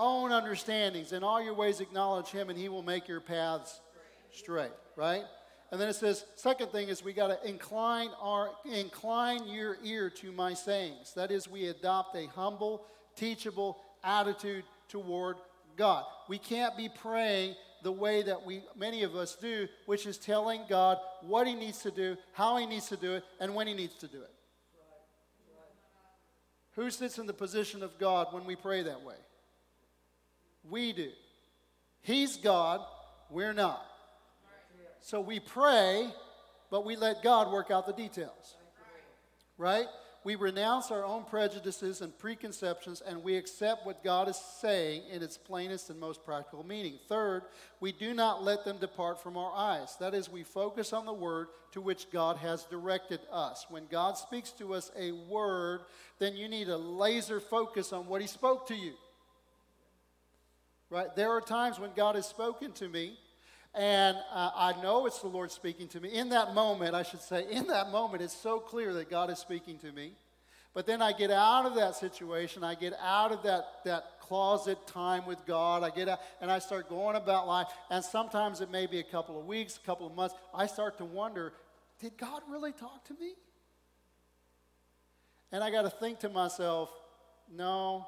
own 0.01 0.33
understandings. 0.33 1.13
In 1.13 1.23
all 1.23 1.43
your 1.43 1.55
ways, 1.55 1.81
acknowledge 1.81 2.29
Him, 2.29 2.49
and 2.49 2.59
He 2.59 2.69
will 2.69 2.83
make 2.83 3.07
your 3.07 3.21
paths 3.21 3.81
straight, 4.33 4.73
right? 4.97 5.23
And 5.71 5.81
then 5.81 5.89
it 5.89 5.95
says, 5.95 6.25
second 6.35 6.73
thing 6.73 6.89
is 6.89 7.05
we 7.05 7.13
got 7.13 7.29
to 7.29 7.49
incline 7.49 8.11
our 8.21 8.51
incline 8.65 9.47
your 9.47 9.77
ear 9.85 10.11
to 10.11 10.33
my 10.33 10.55
sayings. 10.55 11.13
That 11.15 11.31
is, 11.31 11.49
we 11.49 11.69
adopt 11.69 12.17
a 12.17 12.27
humble, 12.27 12.83
teachable 13.15 13.79
attitude 14.03 14.65
toward 14.89 15.37
God. 15.77 16.05
We 16.29 16.39
can't 16.39 16.77
be 16.77 16.89
praying 16.89 17.55
the 17.83 17.93
way 17.93 18.23
that 18.23 18.45
we 18.45 18.63
many 18.77 19.05
of 19.05 19.15
us 19.15 19.37
do, 19.37 19.69
which 19.87 20.07
is 20.07 20.19
telling 20.19 20.63
God 20.69 20.99
what 21.23 21.47
he 21.47 21.55
needs 21.55 21.79
to 21.83 21.91
do, 21.91 22.17
how 22.33 22.57
he 22.57 22.67
needs 22.67 22.89
to 22.89 22.97
do 22.97 23.15
it, 23.15 23.25
and 23.39 23.55
when 23.55 23.67
he 23.67 23.75
needs 23.75 23.95
to 23.95 24.09
do 24.09 24.19
it. 24.19 24.31
Who 26.75 26.91
sits 26.91 27.19
in 27.19 27.27
the 27.27 27.33
position 27.33 27.83
of 27.83 27.99
God 27.99 28.29
when 28.33 28.45
we 28.45 28.57
pray 28.57 28.83
that 28.83 29.03
way? 29.03 29.17
We 30.68 30.92
do. 30.92 31.11
He's 32.03 32.37
God, 32.37 32.81
we're 33.31 33.53
not. 33.53 33.85
So 35.01 35.20
we 35.20 35.40
pray, 35.40 36.11
but 36.70 36.85
we 36.85 36.96
let 36.96 37.23
God 37.23 37.53
work 37.53 37.70
out 37.70 37.87
the 37.87 37.92
details. 37.92 38.57
Right? 39.57 39.87
We 40.23 40.35
renounce 40.35 40.90
our 40.90 41.03
own 41.03 41.25
prejudices 41.25 42.03
and 42.03 42.16
preconceptions 42.18 43.01
and 43.01 43.25
we 43.25 43.37
accept 43.37 43.87
what 43.87 44.05
God 44.05 44.29
is 44.29 44.38
saying 44.61 45.05
in 45.11 45.23
its 45.23 45.38
plainest 45.38 45.88
and 45.88 45.99
most 45.99 46.25
practical 46.25 46.64
meaning. 46.64 46.99
Third, 47.09 47.44
we 47.81 47.92
do 47.92 48.12
not 48.12 48.42
let 48.42 48.64
them 48.66 48.77
depart 48.79 49.23
from 49.23 49.38
our 49.38 49.53
eyes. 49.55 49.96
That 49.99 50.14
is, 50.14 50.29
we 50.29 50.42
focus 50.42 50.92
on 50.92 51.07
the 51.07 51.12
word 51.12 51.49
to 51.73 51.81
which 51.81 52.11
God 52.11 52.37
has 52.37 52.64
directed 52.64 53.20
us. 53.33 53.64
When 53.70 53.87
God 53.90 54.18
speaks 54.18 54.51
to 54.53 54.75
us 54.75 54.90
a 54.99 55.12
word, 55.12 55.81
then 56.18 56.37
you 56.37 56.49
need 56.49 56.68
a 56.68 56.77
laser 56.77 57.40
focus 57.40 57.90
on 57.92 58.07
what 58.07 58.20
He 58.20 58.27
spoke 58.27 58.68
to 58.68 58.75
you. 58.75 58.92
Right? 60.90 61.14
There 61.14 61.31
are 61.31 61.40
times 61.40 61.79
when 61.79 61.90
God 61.94 62.16
has 62.16 62.26
spoken 62.26 62.72
to 62.72 62.88
me 62.88 63.16
and 63.74 64.16
uh, 64.33 64.50
I 64.55 64.83
know 64.83 65.07
it's 65.07 65.20
the 65.20 65.29
Lord 65.29 65.53
speaking 65.53 65.87
to 65.88 66.00
me. 66.00 66.09
In 66.12 66.31
that 66.31 66.55
moment, 66.55 66.94
I 66.94 67.05
should 67.05 67.20
say, 67.20 67.46
in 67.50 67.68
that 67.68 67.90
moment, 67.90 68.22
it's 68.22 68.37
so 68.37 68.59
clear 68.59 68.92
that 68.94 69.09
God 69.09 69.31
is 69.31 69.38
speaking 69.38 69.79
to 69.79 69.92
me. 69.92 70.12
But 70.74 70.87
then 70.87 71.03
I 71.03 71.12
get 71.12 71.31
out 71.31 71.66
of 71.66 71.74
that 71.76 71.94
situation. 71.94 72.64
I 72.64 72.74
get 72.74 72.94
out 73.00 73.33
of 73.33 73.42
that, 73.44 73.85
that 73.85 74.20
closet 74.20 74.79
time 74.87 75.26
with 75.26 75.44
God. 75.46 75.83
I 75.83 75.90
get 75.90 76.09
out 76.09 76.20
and 76.40 76.50
I 76.50 76.59
start 76.59 76.88
going 76.88 77.16
about 77.16 77.46
life. 77.46 77.68
And 77.90 78.05
sometimes 78.05 78.61
it 78.61 78.70
may 78.70 78.87
be 78.87 78.98
a 78.98 79.05
couple 79.05 79.38
of 79.38 79.46
weeks, 79.46 79.76
a 79.76 79.87
couple 79.87 80.07
of 80.07 80.14
months. 80.14 80.35
I 80.55 80.66
start 80.66 80.98
to 80.98 81.05
wonder 81.05 81.53
did 82.00 82.16
God 82.16 82.40
really 82.48 82.72
talk 82.72 83.05
to 83.09 83.14
me? 83.14 83.35
And 85.53 85.62
I 85.62 85.70
got 85.70 85.83
to 85.83 85.90
think 85.90 86.20
to 86.20 86.31
myself, 86.31 86.90
no, 87.55 88.07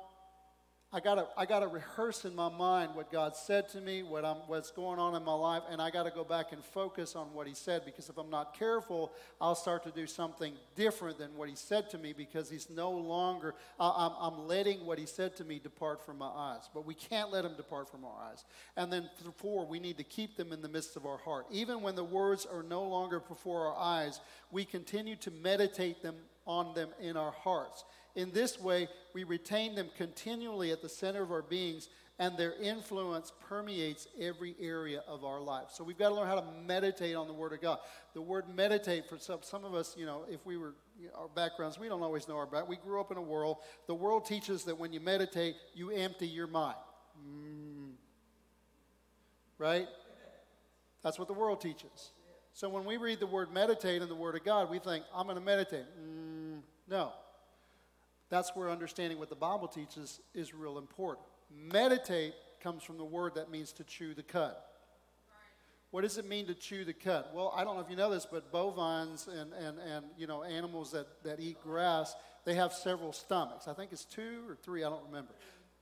I 0.95 1.01
gotta, 1.01 1.27
I 1.39 1.47
gotta 1.47 1.69
rehearse 1.69 2.27
in 2.27 2.35
my 2.35 2.51
mind 2.51 2.95
what 2.95 3.11
God 3.11 3.35
said 3.35 3.67
to 3.71 3.81
me, 3.81 4.03
what 4.03 4.27
I'm, 4.27 4.37
what's 4.47 4.71
going 4.71 4.99
on 4.99 5.15
in 5.15 5.25
my 5.25 5.33
life, 5.33 5.63
and 5.71 5.81
I 5.81 5.91
gotta 5.91 6.11
go 6.11 6.23
back 6.23 6.53
and 6.53 6.63
focus 6.63 7.17
on 7.17 7.33
what 7.33 7.47
He 7.47 7.55
said 7.55 7.87
because 7.87 8.11
if 8.11 8.19
I'm 8.19 8.29
not 8.29 8.53
careful, 8.59 9.11
I'll 9.41 9.55
start 9.55 9.85
to 9.85 9.91
do 9.91 10.07
something 10.07 10.53
different 10.77 11.17
than 11.17 11.35
what 11.35 11.49
He 11.49 11.55
said 11.55 11.89
to 11.91 11.99
me 11.99 12.13
because 12.13 12.51
He's 12.51 12.69
no 12.69 12.91
longer, 12.91 13.55
uh, 13.81 13.91
I'm, 13.97 14.13
I'm 14.21 14.47
letting 14.47 14.85
what 14.85 14.99
He 14.99 15.07
said 15.07 15.35
to 15.37 15.45
me 15.45 15.59
depart 15.59 16.05
from 16.05 16.19
my 16.19 16.27
eyes. 16.27 16.69
But 16.75 16.85
we 16.85 16.93
can't 16.93 17.33
let 17.33 17.47
Him 17.47 17.57
depart 17.57 17.91
from 17.91 18.05
our 18.05 18.31
eyes. 18.31 18.45
And 18.77 18.93
then, 18.93 19.09
four, 19.39 19.65
we 19.67 19.81
need 19.81 19.97
to 19.97 20.05
keep 20.05 20.37
them 20.37 20.53
in 20.53 20.61
the 20.61 20.69
midst 20.69 20.97
of 20.97 21.07
our 21.07 21.19
heart. 21.19 21.47
Even 21.51 21.81
when 21.81 21.97
the 21.97 22.05
words 22.05 22.45
are 22.45 22.63
no 22.63 22.83
longer 22.83 23.19
before 23.19 23.69
our 23.69 23.79
eyes, 23.79 24.21
we 24.51 24.67
continue 24.67 25.17
to 25.17 25.31
meditate 25.31 26.03
them 26.03 26.17
on 26.47 26.75
them 26.75 26.91
in 27.01 27.17
our 27.17 27.33
hearts. 27.33 27.85
In 28.15 28.31
this 28.33 28.61
way, 28.61 28.89
we 29.15 29.25
retain 29.25 29.75
them 29.75 29.89
continually 29.97 30.71
at 30.71 30.83
the 30.83 30.89
center 30.89 31.23
of 31.23 31.31
our 31.31 31.43
beings, 31.43 31.89
and 32.19 32.37
their 32.37 32.55
influence 32.61 33.33
permeates 33.49 34.07
every 34.21 34.55
area 34.61 35.03
of 35.09 35.25
our 35.25 35.41
life. 35.41 35.69
So 35.73 35.83
we've 35.83 35.99
got 35.99 36.11
to 36.11 36.15
learn 36.15 36.27
how 36.27 36.37
to 36.37 36.45
meditate 36.67 37.17
on 37.17 37.27
the 37.27 37.33
Word 37.33 37.53
of 37.53 37.63
God. 37.63 37.79
The 38.15 38.21
word 38.21 38.45
meditate, 38.55 39.09
for 39.09 39.19
some, 39.19 39.39
some 39.43 39.65
of 39.65 39.75
us, 39.75 39.97
you 39.97 40.05
know, 40.05 40.25
if 40.29 40.45
we 40.45 40.59
were, 40.59 40.75
you 41.01 41.09
know, 41.09 41.15
our 41.23 41.29
backgrounds, 41.29 41.79
we 41.79 41.89
don't 41.89 42.03
always 42.03 42.29
know 42.29 42.37
our 42.37 42.47
back. 42.47 42.69
We 42.69 42.77
grew 42.77 43.01
up 43.01 43.11
in 43.11 43.17
a 43.17 43.23
world, 43.23 43.59
the 43.87 43.95
world 43.95 44.27
teaches 44.27 44.65
that 44.65 44.79
when 44.79 44.93
you 44.93 45.01
meditate, 45.01 45.55
you 45.75 45.91
empty 45.91 46.27
your 46.27 46.47
mind. 46.47 46.77
Mm. 47.27 47.93
Right? 49.59 49.89
That's 51.03 51.19
what 51.19 51.29
the 51.29 51.35
world 51.35 51.61
teaches. 51.61 52.13
So 52.53 52.69
when 52.69 52.85
we 52.85 52.99
read 52.99 53.19
the 53.19 53.27
word 53.27 53.53
meditate 53.53 54.03
in 54.03 54.09
the 54.09 54.15
Word 54.15 54.37
of 54.37 54.45
God, 54.45 54.71
we 54.71 54.79
think, 54.79 55.05
I'm 55.15 55.25
going 55.27 55.39
to 55.39 55.45
meditate. 55.45 55.87
Mm, 55.99 56.32
no. 56.93 57.13
That's 58.29 58.55
where 58.55 58.71
understanding 58.71 59.19
what 59.19 59.31
the 59.31 59.35
Bible 59.35 59.67
teaches 59.67 60.21
is 60.35 60.55
real 60.55 60.79
important. 60.79 61.27
Meditate 61.51 62.35
comes 62.63 62.85
from 62.85 62.99
the 62.99 63.05
word 63.05 63.35
that 63.35 63.51
means 63.51 63.73
to 63.73 63.85
chew 63.85 64.15
the 64.15 64.23
cud. 64.23 64.55
What 65.91 66.03
does 66.03 66.17
it 66.17 66.27
mean 66.27 66.47
to 66.47 66.55
chew 66.55 66.85
the 66.85 66.95
cud? 66.95 67.27
Well, 67.35 67.53
I 67.55 67.65
don't 67.65 67.75
know 67.77 67.83
if 67.83 67.91
you 67.91 67.97
know 67.97 68.11
this, 68.11 68.27
but 68.31 68.51
bovines 68.51 69.29
and, 69.29 69.53
and, 69.53 69.79
and 69.79 70.07
you 70.17 70.27
know, 70.27 70.43
animals 70.43 70.93
that, 70.93 71.07
that 71.25 71.41
eat 71.41 71.63
grass, 71.63 72.15
they 72.45 72.55
have 72.55 72.73
several 72.73 73.13
stomachs. 73.13 73.69
I 73.69 73.75
think 73.75 73.93
it's 73.93 74.07
two 74.07 74.41
or 74.49 74.55
three, 74.55 74.85
I 74.85 74.89
don't 74.89 75.05
remember. 75.07 75.33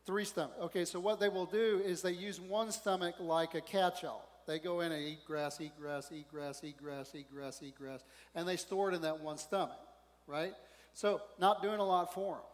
Three 0.07 0.25
stomachs. 0.25 0.59
Okay, 0.63 0.85
so 0.85 0.99
what 0.99 1.21
they 1.21 1.29
will 1.29 1.47
do 1.47 1.81
is 1.85 2.03
they 2.03 2.13
use 2.13 2.41
one 2.41 2.73
stomach 2.73 3.15
like 3.21 3.55
a 3.55 3.61
catch-all. 3.61 4.27
They 4.49 4.59
go 4.59 4.81
in 4.81 4.91
and 4.91 5.05
eat 5.05 5.25
grass, 5.25 5.61
eat 5.61 5.73
grass, 5.81 6.11
eat 6.13 6.29
grass, 6.29 6.61
eat 6.65 6.77
grass, 6.77 7.13
eat 7.15 7.33
grass, 7.33 7.61
eat 7.63 7.77
grass, 7.77 8.03
and 8.35 8.49
they 8.49 8.57
store 8.57 8.91
it 8.91 8.97
in 8.97 9.03
that 9.03 9.21
one 9.21 9.39
stomach, 9.39 9.79
right? 10.27 10.55
So, 10.93 11.21
not 11.39 11.63
doing 11.63 11.81
a 11.81 11.85
lot 11.85 12.13
for 12.13 12.35
them. 12.35 12.45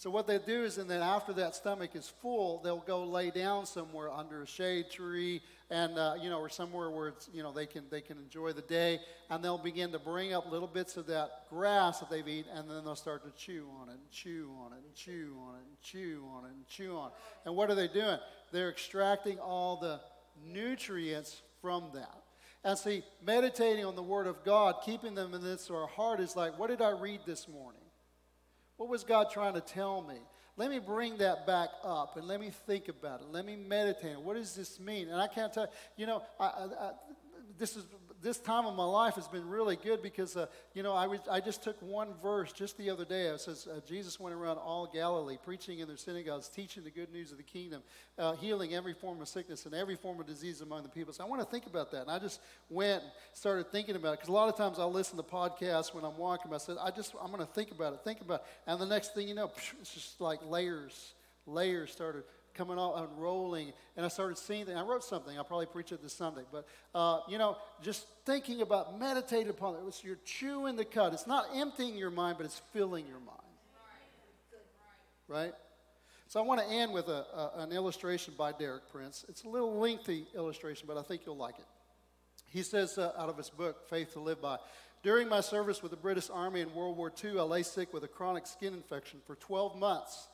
So, 0.00 0.08
what 0.08 0.26
they 0.26 0.38
do 0.38 0.64
is, 0.64 0.78
and 0.78 0.88
then 0.88 1.02
after 1.02 1.34
that 1.34 1.54
stomach 1.54 1.90
is 1.94 2.08
full, 2.22 2.62
they'll 2.62 2.78
go 2.78 3.04
lay 3.04 3.30
down 3.30 3.66
somewhere 3.66 4.10
under 4.10 4.42
a 4.42 4.46
shade 4.46 4.90
tree 4.90 5.42
and, 5.68 5.98
uh, 5.98 6.14
you 6.18 6.30
know, 6.30 6.38
or 6.38 6.48
somewhere 6.48 6.90
where 6.90 7.08
it's, 7.08 7.28
you 7.34 7.42
know, 7.42 7.52
they 7.52 7.66
can, 7.66 7.84
they 7.90 8.00
can 8.00 8.16
enjoy 8.16 8.54
the 8.54 8.62
day. 8.62 8.98
And 9.28 9.44
they'll 9.44 9.58
begin 9.58 9.92
to 9.92 9.98
bring 9.98 10.32
up 10.32 10.50
little 10.50 10.66
bits 10.66 10.96
of 10.96 11.06
that 11.08 11.46
grass 11.50 12.00
that 12.00 12.08
they've 12.08 12.26
eaten, 12.26 12.50
and 12.56 12.70
then 12.70 12.82
they'll 12.82 12.96
start 12.96 13.24
to 13.24 13.44
chew 13.44 13.68
on 13.80 13.90
it, 13.90 13.92
and 13.92 14.10
chew 14.10 14.50
on 14.64 14.72
it, 14.72 14.78
and 14.84 14.94
chew 14.94 15.36
on 15.46 15.56
it, 15.56 15.64
and 15.68 15.80
chew 15.82 16.24
on 16.34 16.44
it, 16.46 16.48
and 16.48 16.66
chew 16.66 16.96
on 16.96 17.08
it. 17.08 17.14
And 17.44 17.54
what 17.54 17.68
are 17.68 17.74
they 17.74 17.88
doing? 17.88 18.18
They're 18.52 18.70
extracting 18.70 19.38
all 19.38 19.76
the 19.76 20.00
nutrients 20.50 21.42
from 21.60 21.90
that. 21.92 22.22
And 22.62 22.78
see, 22.78 23.02
meditating 23.24 23.84
on 23.84 23.96
the 23.96 24.02
Word 24.02 24.26
of 24.26 24.44
God, 24.44 24.76
keeping 24.84 25.14
them 25.14 25.32
in 25.32 25.42
this 25.42 25.70
our 25.70 25.86
heart 25.86 26.20
is 26.20 26.36
like, 26.36 26.58
what 26.58 26.68
did 26.68 26.82
I 26.82 26.90
read 26.90 27.20
this 27.24 27.48
morning? 27.48 27.80
What 28.76 28.88
was 28.88 29.02
God 29.02 29.30
trying 29.30 29.54
to 29.54 29.60
tell 29.60 30.02
me? 30.02 30.16
Let 30.56 30.70
me 30.70 30.78
bring 30.78 31.16
that 31.18 31.46
back 31.46 31.70
up 31.82 32.16
and 32.16 32.26
let 32.26 32.38
me 32.38 32.50
think 32.66 32.88
about 32.88 33.20
it. 33.20 33.28
Let 33.30 33.46
me 33.46 33.56
meditate. 33.56 34.20
What 34.20 34.36
does 34.36 34.54
this 34.54 34.78
mean? 34.78 35.08
And 35.08 35.20
I 35.20 35.26
can't 35.26 35.52
tell 35.52 35.70
you 35.96 36.06
know, 36.06 36.22
I, 36.38 36.44
I, 36.44 36.90
this 37.56 37.76
is 37.76 37.84
this 38.22 38.38
time 38.38 38.66
of 38.66 38.74
my 38.76 38.84
life 38.84 39.14
has 39.14 39.28
been 39.28 39.48
really 39.48 39.76
good 39.76 40.02
because, 40.02 40.36
uh, 40.36 40.46
you 40.74 40.82
know, 40.82 40.92
I, 40.92 41.06
was, 41.06 41.20
I 41.30 41.40
just 41.40 41.62
took 41.62 41.80
one 41.80 42.08
verse 42.22 42.52
just 42.52 42.76
the 42.76 42.90
other 42.90 43.04
day. 43.04 43.26
It 43.26 43.40
says, 43.40 43.66
uh, 43.66 43.80
Jesus 43.86 44.20
went 44.20 44.34
around 44.34 44.58
all 44.58 44.86
Galilee, 44.92 45.38
preaching 45.42 45.78
in 45.78 45.88
their 45.88 45.96
synagogues, 45.96 46.48
teaching 46.48 46.84
the 46.84 46.90
good 46.90 47.12
news 47.12 47.32
of 47.32 47.38
the 47.38 47.42
kingdom, 47.42 47.82
uh, 48.18 48.32
healing 48.34 48.74
every 48.74 48.92
form 48.94 49.20
of 49.20 49.28
sickness 49.28 49.64
and 49.66 49.74
every 49.74 49.96
form 49.96 50.20
of 50.20 50.26
disease 50.26 50.60
among 50.60 50.82
the 50.82 50.88
people. 50.88 51.12
So 51.12 51.24
I 51.24 51.26
want 51.26 51.40
to 51.42 51.48
think 51.48 51.66
about 51.66 51.90
that. 51.92 52.02
And 52.02 52.10
I 52.10 52.18
just 52.18 52.40
went 52.68 53.02
and 53.02 53.12
started 53.32 53.70
thinking 53.72 53.96
about 53.96 54.14
it 54.14 54.18
because 54.18 54.28
a 54.28 54.32
lot 54.32 54.48
of 54.48 54.56
times 54.56 54.78
I'll 54.78 54.92
listen 54.92 55.16
to 55.16 55.22
podcasts 55.22 55.94
when 55.94 56.04
I'm 56.04 56.16
walking. 56.16 56.52
I 56.52 56.58
said, 56.58 56.76
I 56.80 56.90
just, 56.90 57.14
I'm 57.20 57.30
going 57.30 57.46
to 57.46 57.52
think 57.52 57.70
about 57.70 57.94
it, 57.94 58.00
think 58.04 58.20
about 58.20 58.40
it. 58.40 58.46
And 58.66 58.80
the 58.80 58.86
next 58.86 59.14
thing 59.14 59.28
you 59.28 59.34
know, 59.34 59.50
it's 59.80 59.94
just 59.94 60.20
like 60.20 60.40
layers, 60.44 61.14
layers 61.46 61.90
started 61.90 62.24
coming 62.54 62.78
on 62.78 63.04
unrolling, 63.04 63.72
and 63.96 64.04
I 64.04 64.08
started 64.08 64.38
seeing 64.38 64.66
that. 64.66 64.76
I 64.76 64.82
wrote 64.82 65.04
something. 65.04 65.36
I'll 65.36 65.44
probably 65.44 65.66
preach 65.66 65.92
it 65.92 66.02
this 66.02 66.12
Sunday. 66.12 66.42
But, 66.50 66.66
uh, 66.94 67.20
you 67.28 67.38
know, 67.38 67.56
just 67.82 68.06
thinking 68.26 68.62
about, 68.62 68.98
meditating 68.98 69.50
upon 69.50 69.74
it. 69.74 69.82
Was, 69.82 70.02
you're 70.04 70.18
chewing 70.24 70.76
the 70.76 70.84
cud. 70.84 71.12
It's 71.14 71.26
not 71.26 71.46
emptying 71.54 71.96
your 71.96 72.10
mind, 72.10 72.36
but 72.36 72.46
it's 72.46 72.60
filling 72.72 73.06
your 73.06 73.20
mind. 73.20 73.38
Right? 75.28 75.52
So 76.28 76.40
I 76.40 76.44
want 76.44 76.60
to 76.60 76.66
end 76.66 76.92
with 76.92 77.08
a, 77.08 77.24
a, 77.34 77.52
an 77.58 77.72
illustration 77.72 78.34
by 78.38 78.52
Derek 78.52 78.88
Prince. 78.90 79.24
It's 79.28 79.44
a 79.44 79.48
little 79.48 79.78
lengthy 79.78 80.26
illustration, 80.34 80.86
but 80.86 80.96
I 80.96 81.02
think 81.02 81.22
you'll 81.26 81.36
like 81.36 81.58
it. 81.58 81.66
He 82.46 82.62
says 82.62 82.98
uh, 82.98 83.12
out 83.16 83.28
of 83.28 83.36
his 83.36 83.50
book, 83.50 83.88
Faith 83.88 84.12
to 84.14 84.20
Live 84.20 84.40
By, 84.40 84.58
during 85.02 85.28
my 85.28 85.40
service 85.40 85.82
with 85.82 85.90
the 85.90 85.96
British 85.96 86.28
Army 86.30 86.60
in 86.60 86.74
World 86.74 86.96
War 86.96 87.12
II, 87.24 87.38
I 87.38 87.42
lay 87.42 87.62
sick 87.62 87.92
with 87.94 88.04
a 88.04 88.08
chronic 88.08 88.46
skin 88.46 88.74
infection 88.74 89.20
for 89.26 89.36
12 89.36 89.78
months 89.78 90.28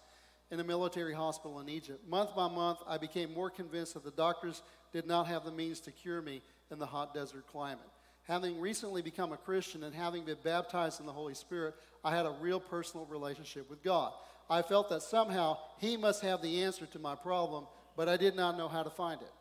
in 0.50 0.60
a 0.60 0.64
military 0.64 1.14
hospital 1.14 1.60
in 1.60 1.68
Egypt. 1.68 2.08
Month 2.08 2.34
by 2.36 2.48
month, 2.48 2.78
I 2.86 2.98
became 2.98 3.32
more 3.34 3.50
convinced 3.50 3.94
that 3.94 4.04
the 4.04 4.10
doctors 4.10 4.62
did 4.92 5.06
not 5.06 5.26
have 5.26 5.44
the 5.44 5.50
means 5.50 5.80
to 5.80 5.90
cure 5.90 6.22
me 6.22 6.42
in 6.70 6.78
the 6.78 6.86
hot 6.86 7.14
desert 7.14 7.46
climate. 7.46 7.86
Having 8.24 8.60
recently 8.60 9.02
become 9.02 9.32
a 9.32 9.36
Christian 9.36 9.84
and 9.84 9.94
having 9.94 10.24
been 10.24 10.38
baptized 10.42 11.00
in 11.00 11.06
the 11.06 11.12
Holy 11.12 11.34
Spirit, 11.34 11.74
I 12.04 12.14
had 12.14 12.26
a 12.26 12.34
real 12.40 12.60
personal 12.60 13.06
relationship 13.06 13.70
with 13.70 13.82
God. 13.82 14.12
I 14.48 14.62
felt 14.62 14.88
that 14.90 15.02
somehow 15.02 15.58
He 15.78 15.96
must 15.96 16.22
have 16.22 16.42
the 16.42 16.62
answer 16.62 16.86
to 16.86 16.98
my 16.98 17.14
problem, 17.14 17.66
but 17.96 18.08
I 18.08 18.16
did 18.16 18.36
not 18.36 18.56
know 18.56 18.68
how 18.68 18.82
to 18.82 18.90
find 18.90 19.20
it. 19.20 19.32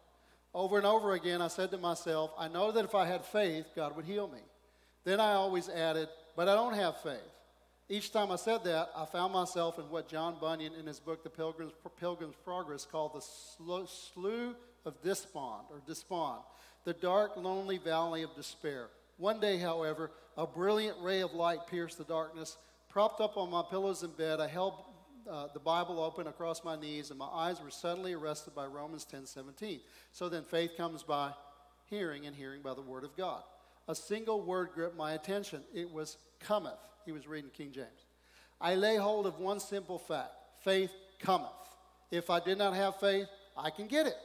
Over 0.53 0.77
and 0.77 0.85
over 0.85 1.13
again, 1.13 1.41
I 1.41 1.47
said 1.47 1.71
to 1.71 1.77
myself, 1.77 2.31
I 2.37 2.47
know 2.47 2.71
that 2.71 2.85
if 2.85 2.95
I 2.95 3.05
had 3.05 3.25
faith, 3.25 3.65
God 3.75 3.95
would 3.95 4.05
heal 4.05 4.27
me. 4.27 4.39
Then 5.03 5.19
I 5.19 5.33
always 5.33 5.67
added, 5.67 6.07
but 6.35 6.47
I 6.47 6.55
don't 6.55 6.73
have 6.73 7.01
faith. 7.01 7.19
Each 7.87 8.11
time 8.11 8.31
I 8.31 8.35
said 8.35 8.63
that, 8.63 8.89
I 8.95 9.05
found 9.05 9.31
myself 9.31 9.77
in 9.77 9.85
what 9.91 10.07
John 10.09 10.37
Bunyan 10.41 10.73
in 10.73 10.87
his 10.87 10.99
book, 10.99 11.23
The 11.23 11.29
Pilgrim's, 11.29 11.73
Pilgrim's 11.99 12.35
Progress, 12.43 12.83
called 12.83 13.13
the 13.13 13.21
Slough 13.21 14.55
of 14.85 15.01
Despond, 15.03 15.65
or 15.69 15.81
Despond, 15.85 16.41
the 16.83 16.93
dark, 16.93 17.37
lonely 17.37 17.77
valley 17.77 18.23
of 18.23 18.35
despair. 18.35 18.87
One 19.17 19.39
day, 19.39 19.59
however, 19.59 20.11
a 20.35 20.47
brilliant 20.47 20.97
ray 20.99 21.21
of 21.21 21.33
light 21.33 21.67
pierced 21.67 21.99
the 21.99 22.03
darkness. 22.05 22.57
Propped 22.89 23.21
up 23.21 23.37
on 23.37 23.51
my 23.51 23.61
pillows 23.69 24.01
in 24.01 24.11
bed, 24.11 24.39
I 24.39 24.47
held 24.47 24.73
uh, 25.29 25.47
the 25.53 25.59
Bible 25.59 25.99
open 25.99 26.25
across 26.25 26.63
my 26.63 26.75
knees, 26.75 27.11
and 27.11 27.19
my 27.19 27.27
eyes 27.27 27.61
were 27.61 27.69
suddenly 27.69 28.13
arrested 28.13 28.55
by 28.55 28.65
Romans 28.65 29.05
10 29.05 29.27
17. 29.27 29.79
So 30.11 30.27
then 30.27 30.43
faith 30.43 30.71
comes 30.75 31.03
by 31.03 31.33
hearing, 31.85 32.25
and 32.25 32.35
hearing 32.35 32.63
by 32.63 32.73
the 32.73 32.81
word 32.81 33.03
of 33.03 33.15
God. 33.15 33.43
A 33.87 33.93
single 33.93 34.41
word 34.41 34.69
gripped 34.73 34.97
my 34.97 35.13
attention. 35.13 35.61
It 35.73 35.91
was 35.91 36.17
cometh. 36.39 36.79
He 37.05 37.11
was 37.11 37.27
reading 37.27 37.51
King 37.51 37.71
James. 37.71 37.87
I 38.59 38.75
lay 38.75 38.97
hold 38.97 39.27
of 39.27 39.39
one 39.39 39.59
simple 39.59 39.99
fact 39.99 40.31
faith 40.63 40.91
cometh. 41.19 41.49
If 42.11 42.29
I 42.29 42.39
did 42.39 42.57
not 42.57 42.73
have 42.73 42.99
faith, 42.99 43.27
I 43.57 43.69
can 43.69 43.87
get 43.87 44.07
it. 44.07 44.17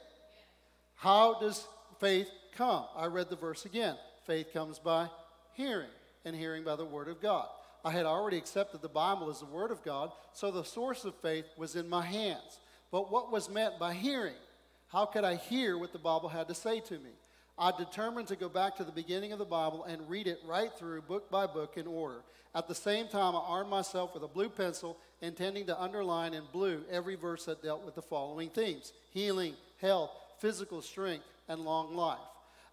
How 0.96 1.38
does 1.40 1.66
faith 1.98 2.28
come? 2.54 2.84
I 2.96 3.06
read 3.06 3.30
the 3.30 3.36
verse 3.36 3.64
again. 3.64 3.96
Faith 4.26 4.52
comes 4.52 4.78
by 4.78 5.08
hearing, 5.54 5.88
and 6.24 6.36
hearing 6.36 6.64
by 6.64 6.76
the 6.76 6.84
Word 6.84 7.08
of 7.08 7.20
God. 7.20 7.46
I 7.84 7.90
had 7.90 8.06
already 8.06 8.36
accepted 8.36 8.82
the 8.82 8.88
Bible 8.88 9.30
as 9.30 9.40
the 9.40 9.46
Word 9.46 9.70
of 9.70 9.82
God, 9.82 10.12
so 10.32 10.50
the 10.50 10.64
source 10.64 11.04
of 11.04 11.14
faith 11.16 11.46
was 11.56 11.76
in 11.76 11.88
my 11.88 12.04
hands. 12.04 12.60
But 12.90 13.10
what 13.10 13.32
was 13.32 13.48
meant 13.48 13.78
by 13.78 13.94
hearing? 13.94 14.34
How 14.88 15.06
could 15.06 15.24
I 15.24 15.36
hear 15.36 15.78
what 15.78 15.92
the 15.92 15.98
Bible 15.98 16.28
had 16.28 16.48
to 16.48 16.54
say 16.54 16.80
to 16.80 16.94
me? 16.94 17.10
I 17.60 17.72
determined 17.76 18.26
to 18.28 18.36
go 18.36 18.48
back 18.48 18.76
to 18.76 18.84
the 18.84 18.90
beginning 18.90 19.32
of 19.32 19.38
the 19.38 19.44
Bible 19.44 19.84
and 19.84 20.08
read 20.08 20.26
it 20.26 20.40
right 20.46 20.72
through, 20.78 21.02
book 21.02 21.30
by 21.30 21.46
book, 21.46 21.76
in 21.76 21.86
order. 21.86 22.22
At 22.54 22.68
the 22.68 22.74
same 22.74 23.06
time, 23.06 23.36
I 23.36 23.40
armed 23.40 23.68
myself 23.68 24.14
with 24.14 24.22
a 24.22 24.28
blue 24.28 24.48
pencil, 24.48 24.96
intending 25.20 25.66
to 25.66 25.78
underline 25.78 26.32
in 26.32 26.44
blue 26.52 26.80
every 26.90 27.16
verse 27.16 27.44
that 27.44 27.62
dealt 27.62 27.84
with 27.84 27.94
the 27.94 28.02
following 28.02 28.48
themes 28.48 28.94
healing, 29.12 29.52
health, 29.78 30.10
physical 30.38 30.80
strength, 30.80 31.26
and 31.48 31.60
long 31.60 31.94
life. 31.94 32.18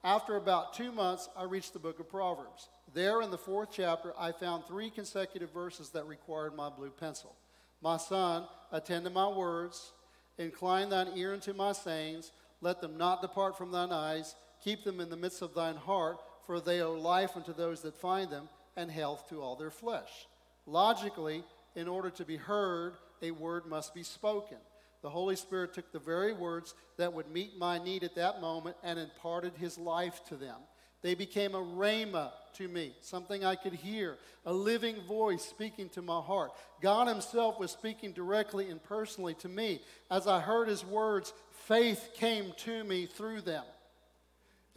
After 0.05 0.37
about 0.37 0.73
two 0.73 0.93
months, 0.93 1.27
I 1.35 1.43
reached 1.43 1.73
the 1.73 1.79
book 1.79 1.99
of 1.99 2.09
Proverbs. 2.09 2.69
There 2.93 3.21
in 3.21 3.29
the 3.29 3.37
fourth 3.37 3.69
chapter, 3.73 4.13
I 4.17 4.31
found 4.31 4.63
three 4.63 4.89
consecutive 4.89 5.51
verses 5.51 5.89
that 5.89 6.07
required 6.07 6.55
my 6.55 6.69
blue 6.69 6.91
pencil. 6.91 7.35
My 7.81 7.97
son, 7.97 8.45
attend 8.71 9.03
to 9.03 9.11
my 9.11 9.27
words, 9.27 9.91
incline 10.37 10.87
thine 10.89 11.09
ear 11.17 11.33
unto 11.33 11.51
my 11.51 11.73
sayings, 11.73 12.31
let 12.61 12.79
them 12.79 12.97
not 12.97 13.21
depart 13.21 13.57
from 13.57 13.71
thine 13.71 13.91
eyes 13.91 14.33
Keep 14.67 14.83
them 14.83 14.99
in 14.99 15.09
the 15.09 15.15
midst 15.15 15.41
of 15.41 15.53
thine 15.53 15.77
heart, 15.77 16.17
for 16.45 16.59
they 16.59 16.81
are 16.81 16.89
life 16.89 17.37
unto 17.37 17.53
those 17.53 17.81
that 17.83 17.95
find 17.95 18.29
them, 18.29 18.49
and 18.75 18.91
health 18.91 19.29
to 19.29 19.41
all 19.41 19.55
their 19.55 19.71
flesh. 19.71 20.27
Logically, 20.65 21.41
in 21.77 21.87
order 21.87 22.09
to 22.09 22.25
be 22.25 22.35
heard, 22.35 22.95
a 23.21 23.31
word 23.31 23.65
must 23.65 23.93
be 23.95 24.03
spoken. 24.03 24.57
The 25.03 25.09
Holy 25.09 25.37
Spirit 25.37 25.73
took 25.73 25.93
the 25.93 25.99
very 25.99 26.33
words 26.33 26.75
that 26.97 27.13
would 27.13 27.31
meet 27.31 27.57
my 27.57 27.81
need 27.81 28.03
at 28.03 28.15
that 28.15 28.41
moment 28.41 28.75
and 28.83 28.99
imparted 28.99 29.53
his 29.55 29.77
life 29.77 30.19
to 30.27 30.35
them. 30.35 30.57
They 31.01 31.15
became 31.15 31.55
a 31.55 31.63
rhema 31.63 32.31
to 32.55 32.67
me, 32.67 32.93
something 32.99 33.45
I 33.45 33.55
could 33.55 33.71
hear, 33.71 34.17
a 34.45 34.51
living 34.51 35.01
voice 35.07 35.45
speaking 35.45 35.87
to 35.91 36.01
my 36.01 36.19
heart. 36.19 36.51
God 36.81 37.07
Himself 37.07 37.57
was 37.57 37.71
speaking 37.71 38.11
directly 38.11 38.69
and 38.69 38.83
personally 38.83 39.35
to 39.35 39.47
me. 39.47 39.79
As 40.11 40.27
I 40.27 40.41
heard 40.41 40.67
His 40.67 40.83
words, 40.83 41.31
faith 41.51 42.09
came 42.15 42.51
to 42.65 42.83
me 42.83 43.05
through 43.05 43.39
them. 43.43 43.63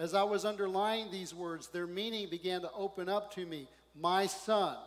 As 0.01 0.15
I 0.15 0.23
was 0.23 0.47
underlying 0.47 1.11
these 1.11 1.35
words, 1.35 1.69
their 1.69 1.87
meaning 1.87 2.31
began 2.31 2.63
to 2.63 2.73
open 2.73 3.11
up 3.11 3.35
to 3.35 3.45
me. 3.45 3.69
My 3.95 4.27
son. 4.27 4.79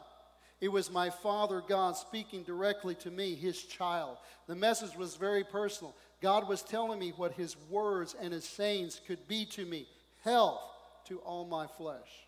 It 0.60 0.70
was 0.70 0.90
my 0.90 1.12
Father 1.12 1.62
God 1.68 1.96
speaking 1.96 2.42
directly 2.42 2.96
to 2.96 3.12
me, 3.12 3.36
his 3.36 3.62
child. 3.62 4.18
The 4.48 4.56
message 4.56 4.98
was 4.98 5.16
very 5.16 5.44
personal. 5.44 5.96
God 6.20 6.48
was 6.50 6.64
telling 6.64 6.98
me 6.98 7.14
what 7.16 7.34
his 7.34 7.56
words 7.70 8.16
and 8.20 8.34
his 8.34 8.44
sayings 8.44 9.02
could 9.06 9.28
be 9.28 9.46
to 9.52 9.66
me 9.66 9.88
health 10.24 10.62
to 11.06 11.20
all 11.20 11.46
my 11.46 11.68
flesh. 11.68 12.26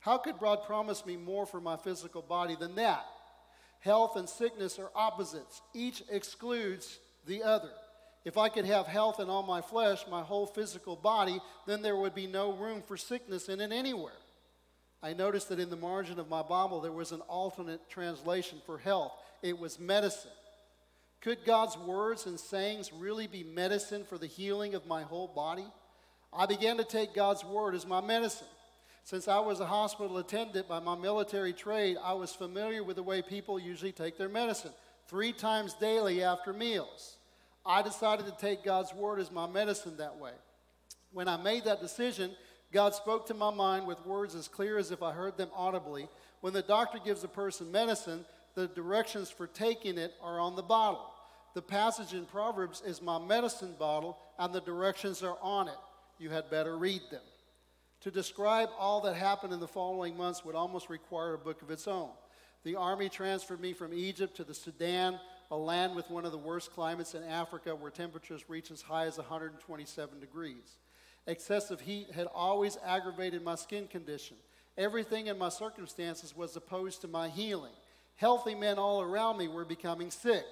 How 0.00 0.16
could 0.16 0.38
God 0.38 0.64
promise 0.64 1.04
me 1.04 1.18
more 1.18 1.44
for 1.44 1.60
my 1.60 1.76
physical 1.76 2.22
body 2.22 2.56
than 2.58 2.76
that? 2.76 3.04
Health 3.80 4.16
and 4.16 4.26
sickness 4.26 4.78
are 4.78 4.90
opposites, 4.94 5.60
each 5.74 6.02
excludes 6.10 6.98
the 7.26 7.42
other. 7.42 7.72
If 8.24 8.38
I 8.38 8.48
could 8.48 8.64
have 8.64 8.86
health 8.86 9.18
in 9.18 9.28
all 9.28 9.42
my 9.42 9.60
flesh, 9.60 10.04
my 10.10 10.22
whole 10.22 10.46
physical 10.46 10.94
body, 10.94 11.40
then 11.66 11.82
there 11.82 11.96
would 11.96 12.14
be 12.14 12.26
no 12.26 12.52
room 12.52 12.82
for 12.86 12.96
sickness 12.96 13.48
in 13.48 13.60
it 13.60 13.72
anywhere. 13.72 14.12
I 15.02 15.12
noticed 15.12 15.48
that 15.48 15.58
in 15.58 15.70
the 15.70 15.76
margin 15.76 16.20
of 16.20 16.28
my 16.28 16.42
Bible 16.42 16.80
there 16.80 16.92
was 16.92 17.10
an 17.10 17.22
alternate 17.22 17.90
translation 17.90 18.62
for 18.64 18.78
health. 18.78 19.12
It 19.42 19.58
was 19.58 19.80
medicine. 19.80 20.30
Could 21.20 21.44
God's 21.44 21.76
words 21.76 22.26
and 22.26 22.38
sayings 22.38 22.92
really 22.92 23.26
be 23.26 23.42
medicine 23.42 24.04
for 24.04 24.18
the 24.18 24.26
healing 24.26 24.74
of 24.74 24.86
my 24.86 25.02
whole 25.02 25.28
body? 25.28 25.66
I 26.32 26.46
began 26.46 26.76
to 26.76 26.84
take 26.84 27.14
God's 27.14 27.44
word 27.44 27.74
as 27.74 27.86
my 27.86 28.00
medicine. 28.00 28.46
Since 29.04 29.26
I 29.26 29.40
was 29.40 29.58
a 29.58 29.66
hospital 29.66 30.18
attendant 30.18 30.68
by 30.68 30.78
my 30.78 30.96
military 30.96 31.52
trade, 31.52 31.96
I 32.02 32.12
was 32.12 32.32
familiar 32.32 32.84
with 32.84 32.96
the 32.96 33.02
way 33.02 33.20
people 33.20 33.58
usually 33.58 33.90
take 33.90 34.16
their 34.16 34.28
medicine 34.28 34.70
three 35.08 35.32
times 35.32 35.74
daily 35.74 36.22
after 36.22 36.52
meals. 36.52 37.16
I 37.64 37.82
decided 37.82 38.26
to 38.26 38.36
take 38.38 38.64
God's 38.64 38.92
word 38.92 39.20
as 39.20 39.30
my 39.30 39.46
medicine 39.46 39.96
that 39.98 40.16
way. 40.16 40.32
When 41.12 41.28
I 41.28 41.36
made 41.36 41.64
that 41.64 41.80
decision, 41.80 42.32
God 42.72 42.94
spoke 42.94 43.26
to 43.26 43.34
my 43.34 43.50
mind 43.50 43.86
with 43.86 44.04
words 44.06 44.34
as 44.34 44.48
clear 44.48 44.78
as 44.78 44.90
if 44.90 45.02
I 45.02 45.12
heard 45.12 45.36
them 45.36 45.50
audibly. 45.54 46.08
When 46.40 46.52
the 46.52 46.62
doctor 46.62 46.98
gives 47.04 47.22
a 47.22 47.28
person 47.28 47.70
medicine, 47.70 48.24
the 48.54 48.66
directions 48.68 49.30
for 49.30 49.46
taking 49.46 49.98
it 49.98 50.14
are 50.22 50.40
on 50.40 50.56
the 50.56 50.62
bottle. 50.62 51.10
The 51.54 51.62
passage 51.62 52.14
in 52.14 52.24
Proverbs 52.24 52.82
is 52.84 53.02
my 53.02 53.18
medicine 53.18 53.74
bottle, 53.78 54.18
and 54.38 54.52
the 54.52 54.60
directions 54.60 55.22
are 55.22 55.36
on 55.42 55.68
it. 55.68 55.76
You 56.18 56.30
had 56.30 56.50
better 56.50 56.76
read 56.78 57.02
them. 57.10 57.22
To 58.00 58.10
describe 58.10 58.70
all 58.78 59.02
that 59.02 59.14
happened 59.14 59.52
in 59.52 59.60
the 59.60 59.68
following 59.68 60.16
months 60.16 60.44
would 60.44 60.54
almost 60.54 60.88
require 60.88 61.34
a 61.34 61.38
book 61.38 61.62
of 61.62 61.70
its 61.70 61.86
own. 61.86 62.10
The 62.64 62.76
army 62.76 63.08
transferred 63.08 63.60
me 63.60 63.74
from 63.74 63.92
Egypt 63.92 64.36
to 64.36 64.44
the 64.44 64.54
Sudan, 64.54 65.20
a 65.52 65.56
land 65.56 65.94
with 65.94 66.10
one 66.10 66.24
of 66.24 66.32
the 66.32 66.38
worst 66.38 66.72
climates 66.72 67.14
in 67.14 67.22
Africa 67.24 67.76
where 67.76 67.90
temperatures 67.90 68.48
reach 68.48 68.70
as 68.70 68.80
high 68.80 69.04
as 69.04 69.18
127 69.18 70.18
degrees. 70.18 70.78
Excessive 71.26 71.82
heat 71.82 72.10
had 72.10 72.26
always 72.34 72.78
aggravated 72.82 73.44
my 73.44 73.54
skin 73.54 73.86
condition. 73.86 74.38
Everything 74.78 75.26
in 75.26 75.36
my 75.36 75.50
circumstances 75.50 76.34
was 76.34 76.56
opposed 76.56 77.02
to 77.02 77.08
my 77.08 77.28
healing. 77.28 77.74
Healthy 78.16 78.54
men 78.54 78.78
all 78.78 79.02
around 79.02 79.36
me 79.36 79.46
were 79.46 79.66
becoming 79.66 80.10
sick. 80.10 80.44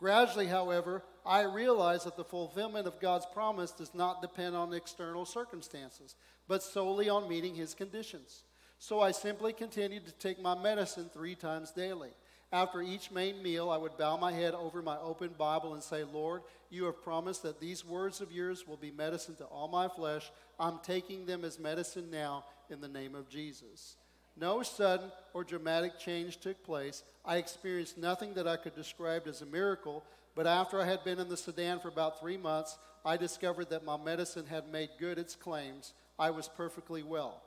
Gradually, 0.00 0.48
however, 0.48 1.04
I 1.24 1.42
realized 1.42 2.04
that 2.06 2.16
the 2.16 2.24
fulfillment 2.24 2.88
of 2.88 3.00
God's 3.00 3.26
promise 3.32 3.70
does 3.70 3.94
not 3.94 4.20
depend 4.20 4.56
on 4.56 4.74
external 4.74 5.24
circumstances, 5.24 6.16
but 6.48 6.64
solely 6.64 7.08
on 7.08 7.28
meeting 7.28 7.54
His 7.54 7.74
conditions. 7.74 8.42
So 8.80 9.00
I 9.00 9.12
simply 9.12 9.52
continued 9.52 10.06
to 10.06 10.12
take 10.12 10.42
my 10.42 10.60
medicine 10.60 11.10
three 11.14 11.36
times 11.36 11.70
daily. 11.70 12.10
After 12.50 12.80
each 12.80 13.10
main 13.10 13.42
meal, 13.42 13.68
I 13.68 13.76
would 13.76 13.98
bow 13.98 14.16
my 14.16 14.32
head 14.32 14.54
over 14.54 14.80
my 14.80 14.96
open 14.98 15.34
Bible 15.36 15.74
and 15.74 15.82
say, 15.82 16.04
Lord, 16.04 16.42
you 16.70 16.84
have 16.84 17.02
promised 17.02 17.42
that 17.42 17.60
these 17.60 17.84
words 17.84 18.20
of 18.22 18.32
yours 18.32 18.66
will 18.66 18.78
be 18.78 18.90
medicine 18.90 19.36
to 19.36 19.44
all 19.44 19.68
my 19.68 19.88
flesh. 19.88 20.30
I'm 20.58 20.78
taking 20.82 21.26
them 21.26 21.44
as 21.44 21.58
medicine 21.58 22.10
now 22.10 22.44
in 22.70 22.80
the 22.80 22.88
name 22.88 23.14
of 23.14 23.28
Jesus. 23.28 23.96
No 24.34 24.62
sudden 24.62 25.10
or 25.34 25.44
dramatic 25.44 25.98
change 25.98 26.38
took 26.38 26.62
place. 26.64 27.02
I 27.24 27.36
experienced 27.36 27.98
nothing 27.98 28.34
that 28.34 28.48
I 28.48 28.56
could 28.56 28.74
describe 28.74 29.26
as 29.26 29.42
a 29.42 29.46
miracle, 29.46 30.04
but 30.34 30.46
after 30.46 30.80
I 30.80 30.86
had 30.86 31.04
been 31.04 31.18
in 31.18 31.28
the 31.28 31.36
Sudan 31.36 31.80
for 31.80 31.88
about 31.88 32.20
three 32.20 32.36
months, 32.36 32.78
I 33.04 33.16
discovered 33.16 33.68
that 33.70 33.84
my 33.84 33.96
medicine 33.96 34.46
had 34.46 34.72
made 34.72 34.90
good 34.98 35.18
its 35.18 35.34
claims. 35.34 35.92
I 36.18 36.30
was 36.30 36.48
perfectly 36.48 37.02
well. 37.02 37.42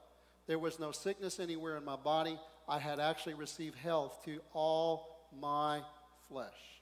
There 0.48 0.60
was 0.60 0.80
no 0.80 0.92
sickness 0.92 1.40
anywhere 1.40 1.78
in 1.78 1.86
my 1.86 1.96
body. 1.96 2.38
I 2.72 2.80
had 2.80 3.02
actually 3.02 3.34
received 3.34 3.76
health 3.76 4.24
to 4.24 4.40
all 4.54 5.28
my 5.38 5.82
flesh. 6.30 6.80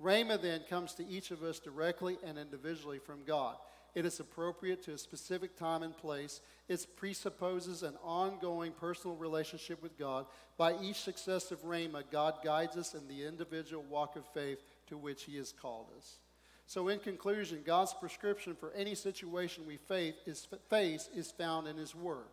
Rhema 0.00 0.40
then 0.40 0.60
comes 0.70 0.94
to 0.94 1.08
each 1.08 1.32
of 1.32 1.42
us 1.42 1.58
directly 1.58 2.18
and 2.24 2.38
individually 2.38 3.00
from 3.00 3.24
God. 3.26 3.56
It 3.96 4.06
is 4.06 4.20
appropriate 4.20 4.80
to 4.84 4.92
a 4.92 4.98
specific 4.98 5.56
time 5.56 5.82
and 5.82 5.96
place. 5.96 6.40
It 6.68 6.86
presupposes 6.94 7.82
an 7.82 7.94
ongoing 8.04 8.70
personal 8.70 9.16
relationship 9.16 9.82
with 9.82 9.98
God. 9.98 10.26
By 10.56 10.78
each 10.80 11.00
successive 11.00 11.64
Rhema, 11.64 12.04
God 12.12 12.34
guides 12.44 12.76
us 12.76 12.94
in 12.94 13.08
the 13.08 13.26
individual 13.26 13.82
walk 13.90 14.14
of 14.14 14.24
faith 14.32 14.62
to 14.86 14.96
which 14.96 15.24
He 15.24 15.36
has 15.38 15.50
called 15.52 15.88
us. 15.98 16.18
So, 16.66 16.86
in 16.86 17.00
conclusion, 17.00 17.64
God's 17.66 17.92
prescription 17.92 18.54
for 18.54 18.72
any 18.72 18.94
situation 18.94 19.64
we 19.66 19.78
face 19.78 20.14
is, 20.26 20.46
face 20.70 21.08
is 21.12 21.32
found 21.32 21.66
in 21.66 21.76
His 21.76 21.92
Word. 21.92 22.28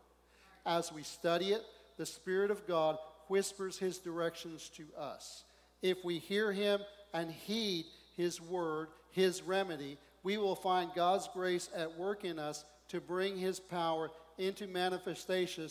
As 0.67 0.93
we 0.93 1.01
study 1.01 1.47
it, 1.47 1.63
the 1.99 2.05
Spirit 2.05 2.49
of 2.49 2.65
God 2.65 2.97
whispers 3.27 3.77
his 3.77 3.99
directions 3.99 4.69
to 4.69 4.85
us. 4.97 5.43
If 5.81 5.97
we 6.03 6.17
hear 6.17 6.51
him 6.53 6.79
and 7.13 7.29
heed 7.29 7.85
his 8.15 8.41
word, 8.41 8.87
his 9.11 9.43
remedy, 9.43 9.97
we 10.23 10.37
will 10.37 10.55
find 10.55 10.89
God's 10.95 11.27
grace 11.33 11.69
at 11.75 11.99
work 11.99 12.23
in 12.23 12.39
us 12.39 12.63
to 12.87 13.01
bring 13.01 13.37
his 13.37 13.59
power 13.59 14.09
into 14.37 14.65
manifestation, 14.65 15.69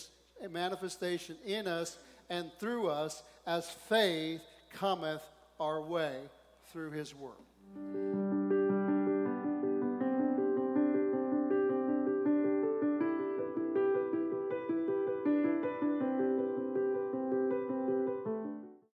in 1.46 1.66
us 1.66 1.98
and 2.28 2.50
through 2.60 2.88
us 2.88 3.22
as 3.46 3.70
faith 3.88 4.42
cometh 4.74 5.22
our 5.58 5.80
way 5.80 6.20
through 6.70 6.90
his 6.90 7.14
word. 7.14 8.07